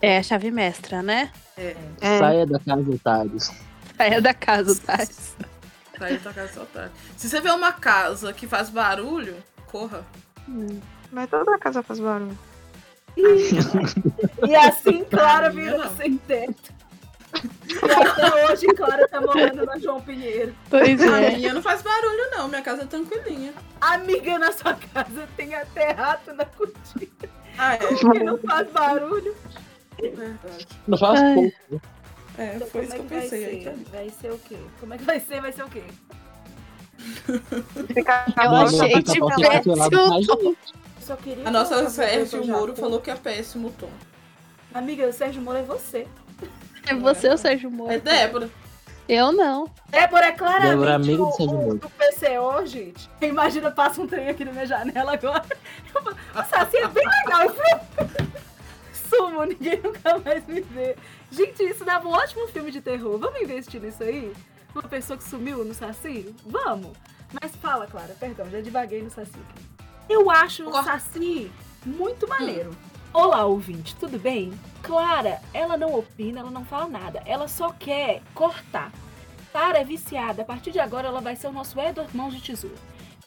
É 0.00 0.18
a 0.18 0.22
chave 0.22 0.50
mestra, 0.50 1.02
né? 1.02 1.30
É, 1.56 1.76
É, 2.00 2.18
Saia 2.18 2.46
da 2.46 2.58
casa, 2.58 2.90
otários. 2.90 3.52
É 3.98 4.20
da 4.20 4.34
casa, 4.34 4.80
tá? 4.84 4.98
sair 5.98 6.18
da 6.18 6.32
casa 6.32 6.52
do 6.54 6.62
otário. 6.62 6.92
Se 7.16 7.28
você 7.28 7.40
vê 7.40 7.50
uma 7.50 7.72
casa 7.72 8.32
que 8.32 8.46
faz 8.46 8.68
barulho, 8.68 9.36
corra. 9.66 10.04
mas 11.10 11.30
toda 11.30 11.58
casa 11.58 11.82
faz 11.82 11.98
barulho. 12.00 12.36
E 14.46 14.54
assim 14.54 15.04
Clara 15.04 15.48
A 15.48 15.52
não. 15.52 15.96
sem 15.96 16.16
teto. 16.18 16.74
E 17.66 17.92
até 17.92 18.44
hoje 18.52 18.66
Clara 18.68 19.08
tá 19.08 19.20
morando 19.20 19.64
na 19.64 19.78
João 19.78 20.00
Pinheiro. 20.00 20.54
Pois 20.68 21.00
A 21.02 21.20
é. 21.20 21.36
minha 21.36 21.54
não 21.54 21.62
faz 21.62 21.82
barulho, 21.82 22.30
não. 22.30 22.48
Minha 22.48 22.62
casa 22.62 22.82
é 22.82 22.86
tranquilinha. 22.86 23.52
Amiga, 23.80 24.38
na 24.38 24.52
sua 24.52 24.74
casa 24.74 25.26
tem 25.36 25.54
até 25.54 25.92
rato 25.92 26.32
na 26.34 26.44
cortina. 26.44 27.06
Ah, 27.58 27.74
é. 27.74 27.78
Que 27.78 28.24
não 28.24 28.38
faz 28.38 28.70
barulho. 28.70 29.34
Verdade. 30.00 30.66
Não 30.86 30.98
faz 30.98 31.20
pouco. 31.34 31.82
É, 32.38 32.56
Então, 32.56 32.68
foi 32.68 32.82
como 32.82 32.84
isso 32.86 32.94
é 32.94 32.96
que 32.98 33.02
eu 33.02 33.08
vai 33.08 33.20
pensei 33.22 33.44
aí. 33.46 33.62
ser? 33.64 33.76
Vai 33.90 34.10
ser 34.10 34.32
o 34.32 34.38
quê? 34.38 34.56
Como 34.80 34.94
é 34.94 34.98
que 34.98 35.04
vai 35.04 35.20
ser? 35.20 35.40
Vai 35.40 35.52
ser 35.52 35.62
o 35.64 35.68
quê? 35.68 35.82
Eu 37.28 38.54
achei 38.56 39.02
de 39.02 39.20
péssimo. 39.20 40.56
A 41.44 41.50
nossa 41.50 41.88
Sérgio 41.88 42.46
Moro 42.46 42.74
já- 42.74 42.80
falou 42.82 43.00
que 43.00 43.10
é 43.10 43.14
péssimo 43.14 43.70
tom. 43.78 43.88
Amiga, 44.74 45.06
o 45.08 45.12
Sérgio 45.12 45.40
Moro 45.40 45.58
é 45.58 45.62
você. 45.62 46.06
É 46.86 46.94
você, 46.94 47.28
o 47.28 47.38
Sérgio 47.38 47.70
Moro. 47.70 47.92
É 47.92 47.98
Débora. 47.98 48.50
Eu 49.08 49.32
não. 49.32 49.70
Débora 49.88 50.26
é 50.26 50.32
claramente 50.32 50.70
Débora, 50.70 50.94
amiga 50.96 51.22
o, 51.22 51.70
o- 51.70 51.74
do 51.78 51.88
PCO, 51.90 52.66
gente. 52.66 53.08
Imagina, 53.20 53.70
passa 53.70 54.00
um 54.02 54.06
trem 54.06 54.28
aqui 54.28 54.44
na 54.44 54.52
minha 54.52 54.66
janela 54.66 55.12
agora. 55.12 55.44
Eu 55.94 56.02
falo, 56.02 56.16
o 56.34 56.44
Saci 56.44 56.76
é 56.78 56.88
bem 56.88 57.04
legal. 57.06 57.54
Sumo, 59.08 59.44
ninguém 59.44 59.80
nunca 59.80 60.18
mais 60.18 60.44
me 60.46 60.60
vê. 60.60 60.96
Gente, 61.30 61.62
isso 61.62 61.84
dava 61.84 62.08
um 62.08 62.12
ótimo 62.12 62.48
filme 62.48 62.70
de 62.72 62.80
terror. 62.80 63.16
Vamos 63.18 63.40
investir 63.40 63.80
nisso 63.80 64.02
aí? 64.02 64.32
Uma 64.74 64.82
pessoa 64.82 65.16
que 65.16 65.24
sumiu 65.24 65.64
no 65.64 65.72
Saci? 65.72 66.34
Vamos. 66.44 66.92
Mas 67.40 67.54
fala, 67.56 67.86
Clara, 67.86 68.14
perdão, 68.18 68.50
já 68.50 68.60
divaguei 68.60 69.02
no 69.02 69.10
Saci. 69.10 69.38
Eu 70.08 70.28
acho 70.30 70.68
o 70.68 70.82
Saci 70.82 71.50
muito 71.84 72.28
maneiro. 72.28 72.70
Olá, 73.18 73.46
ouvinte, 73.46 73.96
tudo 73.96 74.18
bem? 74.18 74.52
Clara, 74.82 75.40
ela 75.54 75.74
não 75.78 75.94
opina, 75.94 76.40
ela 76.40 76.50
não 76.50 76.66
fala 76.66 76.86
nada. 76.86 77.22
Ela 77.24 77.48
só 77.48 77.70
quer 77.72 78.20
cortar. 78.34 78.92
Clara 79.50 79.78
é 79.78 79.84
viciada. 79.84 80.42
A 80.42 80.44
partir 80.44 80.70
de 80.70 80.78
agora, 80.78 81.08
ela 81.08 81.22
vai 81.22 81.34
ser 81.34 81.46
o 81.46 81.52
nosso 81.52 81.80
Edward 81.80 82.14
Mãos 82.14 82.34
de 82.34 82.42
Tesouro. 82.42 82.76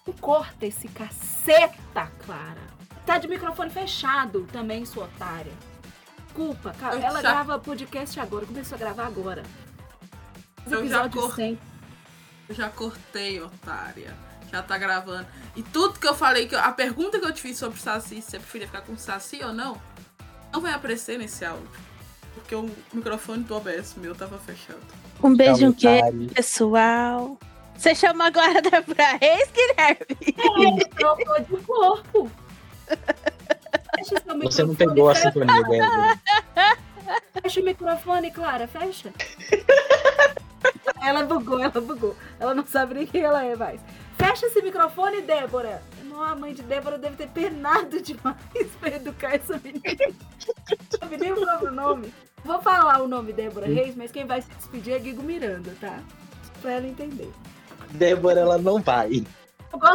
Não 0.05 0.13
corta 0.13 0.67
esse 0.67 0.87
caceta, 0.89 2.05
Clara. 2.23 2.61
Tá 3.03 3.17
de 3.17 3.27
microfone 3.27 3.71
fechado 3.71 4.47
também, 4.51 4.85
sua 4.85 5.05
otária. 5.05 5.51
Desculpa, 6.25 6.71
ca- 6.79 6.93
Eu 6.93 6.99
ela 7.01 7.21
já- 7.23 7.31
grava 7.31 7.57
podcast 7.57 8.19
agora, 8.19 8.45
começou 8.45 8.75
a 8.75 8.79
gravar 8.79 9.07
agora. 9.07 9.41
Os 10.67 10.71
Eu 10.71 10.87
já 10.87 11.09
cor- 11.09 11.33
100. 11.33 11.57
Eu 12.47 12.53
já 12.53 12.69
cortei, 12.69 13.41
otária. 13.41 14.15
Já 14.51 14.61
tá 14.63 14.77
gravando. 14.77 15.27
E 15.55 15.61
tudo 15.63 15.99
que 15.99 16.07
eu 16.07 16.15
falei, 16.15 16.47
que 16.47 16.55
eu- 16.55 16.59
a 16.59 16.71
pergunta 16.71 17.19
que 17.19 17.25
eu 17.25 17.31
te 17.33 17.41
fiz 17.41 17.57
sobre 17.57 17.79
Saci, 17.79 18.15
se 18.21 18.31
você 18.31 18.39
preferia 18.39 18.67
ficar 18.67 18.81
com 18.81 18.97
Saci 18.97 19.41
ou 19.43 19.53
não, 19.53 19.79
não 20.51 20.59
vai 20.61 20.73
aparecer 20.73 21.17
nesse 21.19 21.45
áudio. 21.45 21.69
Porque 22.33 22.55
o 22.55 22.69
microfone 22.93 23.43
do 23.43 23.55
OBS 23.55 23.95
meu 23.97 24.15
tava 24.15 24.37
fechado. 24.39 24.79
Um 25.21 25.35
beijo, 25.35 25.67
um 25.67 26.27
pessoal? 26.33 27.37
Você 27.77 27.93
chama 27.95 28.25
agora 28.27 28.61
da 28.61 28.81
pra 28.81 29.17
Reis, 29.21 29.49
Guilherme? 29.51 30.85
Trocou 30.95 31.39
de 31.41 31.65
corpo. 31.65 32.31
Fecha 33.95 34.21
seu 34.25 34.39
Você 34.39 34.63
não 34.63 34.75
pegou 34.75 35.09
a 35.09 35.15
sintonia 35.15 35.63
dela. 35.63 36.19
Fecha 37.41 37.61
o 37.61 37.63
microfone, 37.63 38.31
Clara, 38.31 38.67
fecha. 38.67 39.11
ela 41.01 41.23
bugou, 41.23 41.59
ela 41.59 41.81
bugou. 41.81 42.15
Ela 42.39 42.53
não 42.53 42.65
sabe 42.65 42.95
nem 42.95 43.07
quem 43.07 43.21
ela 43.21 43.43
é 43.43 43.55
mais. 43.55 43.81
Fecha 44.19 44.47
esse 44.47 44.61
microfone, 44.61 45.21
Débora. 45.21 45.81
Não, 46.03 46.21
a 46.21 46.35
mãe 46.35 46.53
de 46.53 46.61
Débora 46.61 46.97
deve 46.97 47.15
ter 47.15 47.29
penado 47.29 48.01
demais 48.01 48.35
pra 48.79 48.89
educar 48.95 49.33
essa 49.33 49.57
menina. 49.63 50.13
Não 50.69 50.99
sabe 50.99 51.17
nem 51.17 51.31
o 51.31 51.37
próprio 51.39 51.71
nome. 51.71 52.13
Vou 52.43 52.61
falar 52.61 53.01
o 53.01 53.07
nome 53.07 53.31
Débora 53.31 53.65
Reis, 53.65 53.95
mas 53.95 54.11
quem 54.11 54.25
vai 54.25 54.41
se 54.41 54.49
despedir 54.49 54.93
é 54.93 54.99
Guigo 54.99 55.23
Miranda, 55.23 55.73
tá? 55.79 55.99
Pra 56.61 56.71
ela 56.73 56.87
entender. 56.87 57.31
Débora, 57.91 58.41
ela 58.41 58.57
não 58.57 58.81
vai. 58.81 59.25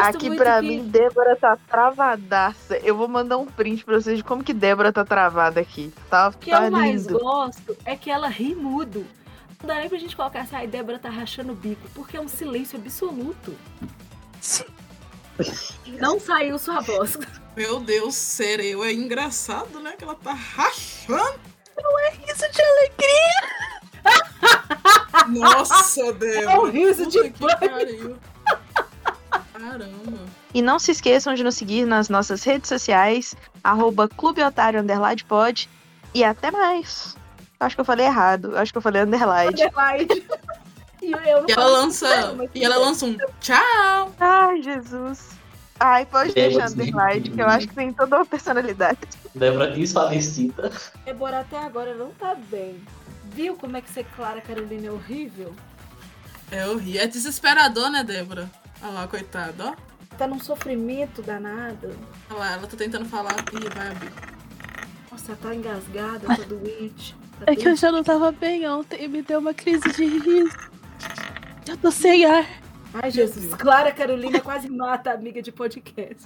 Aqui 0.02 0.34
pra 0.36 0.60
que... 0.60 0.68
mim, 0.68 0.88
Débora 0.88 1.36
tá 1.36 1.58
travadaça. 1.68 2.78
Eu 2.78 2.96
vou 2.96 3.08
mandar 3.08 3.36
um 3.36 3.46
print 3.46 3.84
pra 3.84 4.00
vocês 4.00 4.18
de 4.18 4.24
como 4.24 4.42
que 4.42 4.54
Débora 4.54 4.92
tá 4.92 5.04
travada 5.04 5.60
aqui. 5.60 5.92
Tá, 6.08 6.28
O 6.28 6.32
que 6.38 6.50
tá 6.50 6.64
eu 6.66 6.70
mais 6.70 7.06
lindo. 7.06 7.18
gosto 7.18 7.76
é 7.84 7.94
que 7.94 8.10
ela 8.10 8.28
ri 8.28 8.54
mudo. 8.54 9.04
Não 9.60 9.68
dá 9.68 9.76
nem 9.76 9.88
pra 9.88 9.98
gente 9.98 10.16
colocar 10.16 10.40
assim, 10.42 10.56
ai, 10.56 10.66
Débora 10.66 10.98
tá 10.98 11.10
rachando 11.10 11.52
o 11.52 11.56
bico, 11.56 11.88
porque 11.94 12.16
é 12.16 12.20
um 12.20 12.28
silêncio 12.28 12.78
absoluto. 12.78 13.54
Não 16.00 16.18
saiu 16.20 16.58
sua 16.58 16.80
voz. 16.80 17.18
Meu 17.56 17.80
Deus, 17.80 18.14
ser 18.14 18.60
eu 18.60 18.82
é 18.82 18.92
engraçado, 18.92 19.80
né? 19.80 19.94
Que 19.96 20.04
ela 20.04 20.14
tá 20.14 20.32
rachando. 20.32 21.40
Isso 22.26 22.44
de 22.50 22.62
alegria. 22.62 23.64
Nossa, 25.28 26.12
Débora. 26.12 26.50
É 26.50 26.58
um 26.58 26.70
riso 26.70 27.06
de 27.06 27.30
Puta 27.30 27.56
pariu. 27.56 28.16
Caramba. 29.52 30.18
E 30.52 30.62
não 30.62 30.78
se 30.78 30.90
esqueçam 30.92 31.34
de 31.34 31.42
nos 31.42 31.56
seguir 31.56 31.84
nas 31.86 32.08
nossas 32.08 32.44
redes 32.44 32.68
sociais, 32.68 33.34
arroba 33.62 34.08
Clube 34.08 34.42
Otário 34.42 34.80
Underline 34.80 35.24
Pod. 35.24 35.68
E 36.12 36.22
até 36.22 36.50
mais. 36.50 37.16
Acho 37.58 37.74
que 37.76 37.80
eu 37.80 37.84
falei 37.84 38.06
errado. 38.06 38.56
Acho 38.56 38.72
que 38.72 38.78
eu 38.78 38.82
falei 38.82 39.02
underline. 39.02 39.50
Underline. 39.50 40.26
E 41.04 41.50
E 41.50 41.52
ela 41.52 41.66
lança. 41.66 42.34
mas 42.34 42.50
E 42.54 42.64
ela 42.64 42.76
lança 42.76 43.06
um 43.06 43.16
tchau. 43.40 44.14
Ai, 44.18 44.62
Jesus. 44.62 45.30
Ai, 45.78 46.06
pode 46.06 46.32
Débora 46.32 46.50
deixar 46.50 46.68
sim. 46.68 46.74
underline, 46.74 47.30
que 47.30 47.40
eu 47.42 47.46
acho 47.46 47.68
que 47.68 47.74
tem 47.74 47.92
toda 47.92 48.16
uma 48.16 48.26
personalidade. 48.26 48.98
Débora 49.34 49.70
desfalecida. 49.72 50.70
Débora 51.04 51.40
até 51.40 51.58
agora 51.58 51.94
não 51.94 52.10
tá 52.12 52.34
bem. 52.34 52.80
Viu 53.32 53.56
como 53.56 53.76
é 53.76 53.80
que 53.80 53.90
ser 53.90 54.04
Clara 54.16 54.40
Carolina 54.40 54.86
é 54.86 54.90
horrível? 54.90 55.52
É 56.50 56.66
horrível. 56.68 57.00
É 57.02 57.06
desesperador, 57.06 57.90
né, 57.90 58.04
Débora? 58.04 58.48
Olha 58.80 58.92
lá, 58.92 59.08
coitada, 59.08 59.64
ó. 59.64 60.16
Tá 60.16 60.28
num 60.28 60.38
sofrimento 60.38 61.20
danado. 61.22 61.90
Olha 62.30 62.38
lá, 62.38 62.52
ela 62.52 62.66
tá 62.68 62.76
tentando 62.76 63.04
falar 63.06 63.34
e 63.52 63.74
vai 63.74 63.88
abrir. 63.88 64.12
Nossa, 65.10 65.34
tá 65.34 65.54
engasgada, 65.54 66.26
tá 66.28 66.42
doente. 66.46 67.16
Tá 67.40 67.50
É 67.52 67.56
que 67.56 67.68
eu 67.68 67.74
já 67.74 67.90
não 67.90 68.04
tava 68.04 68.30
bem 68.30 68.68
ontem 68.68 69.04
e 69.04 69.08
me 69.08 69.22
deu 69.22 69.40
uma 69.40 69.52
crise 69.52 69.90
de 69.92 70.04
riso. 70.04 70.56
Já 71.64 71.76
tô 71.76 71.90
sem 71.90 72.24
ar. 72.24 72.46
Ai, 72.92 73.10
Jesus. 73.10 73.54
Clara 73.54 73.90
Carolina 73.90 74.40
quase 74.40 74.68
mata 74.68 75.10
a 75.10 75.14
amiga 75.14 75.42
de 75.42 75.50
podcast. 75.50 76.22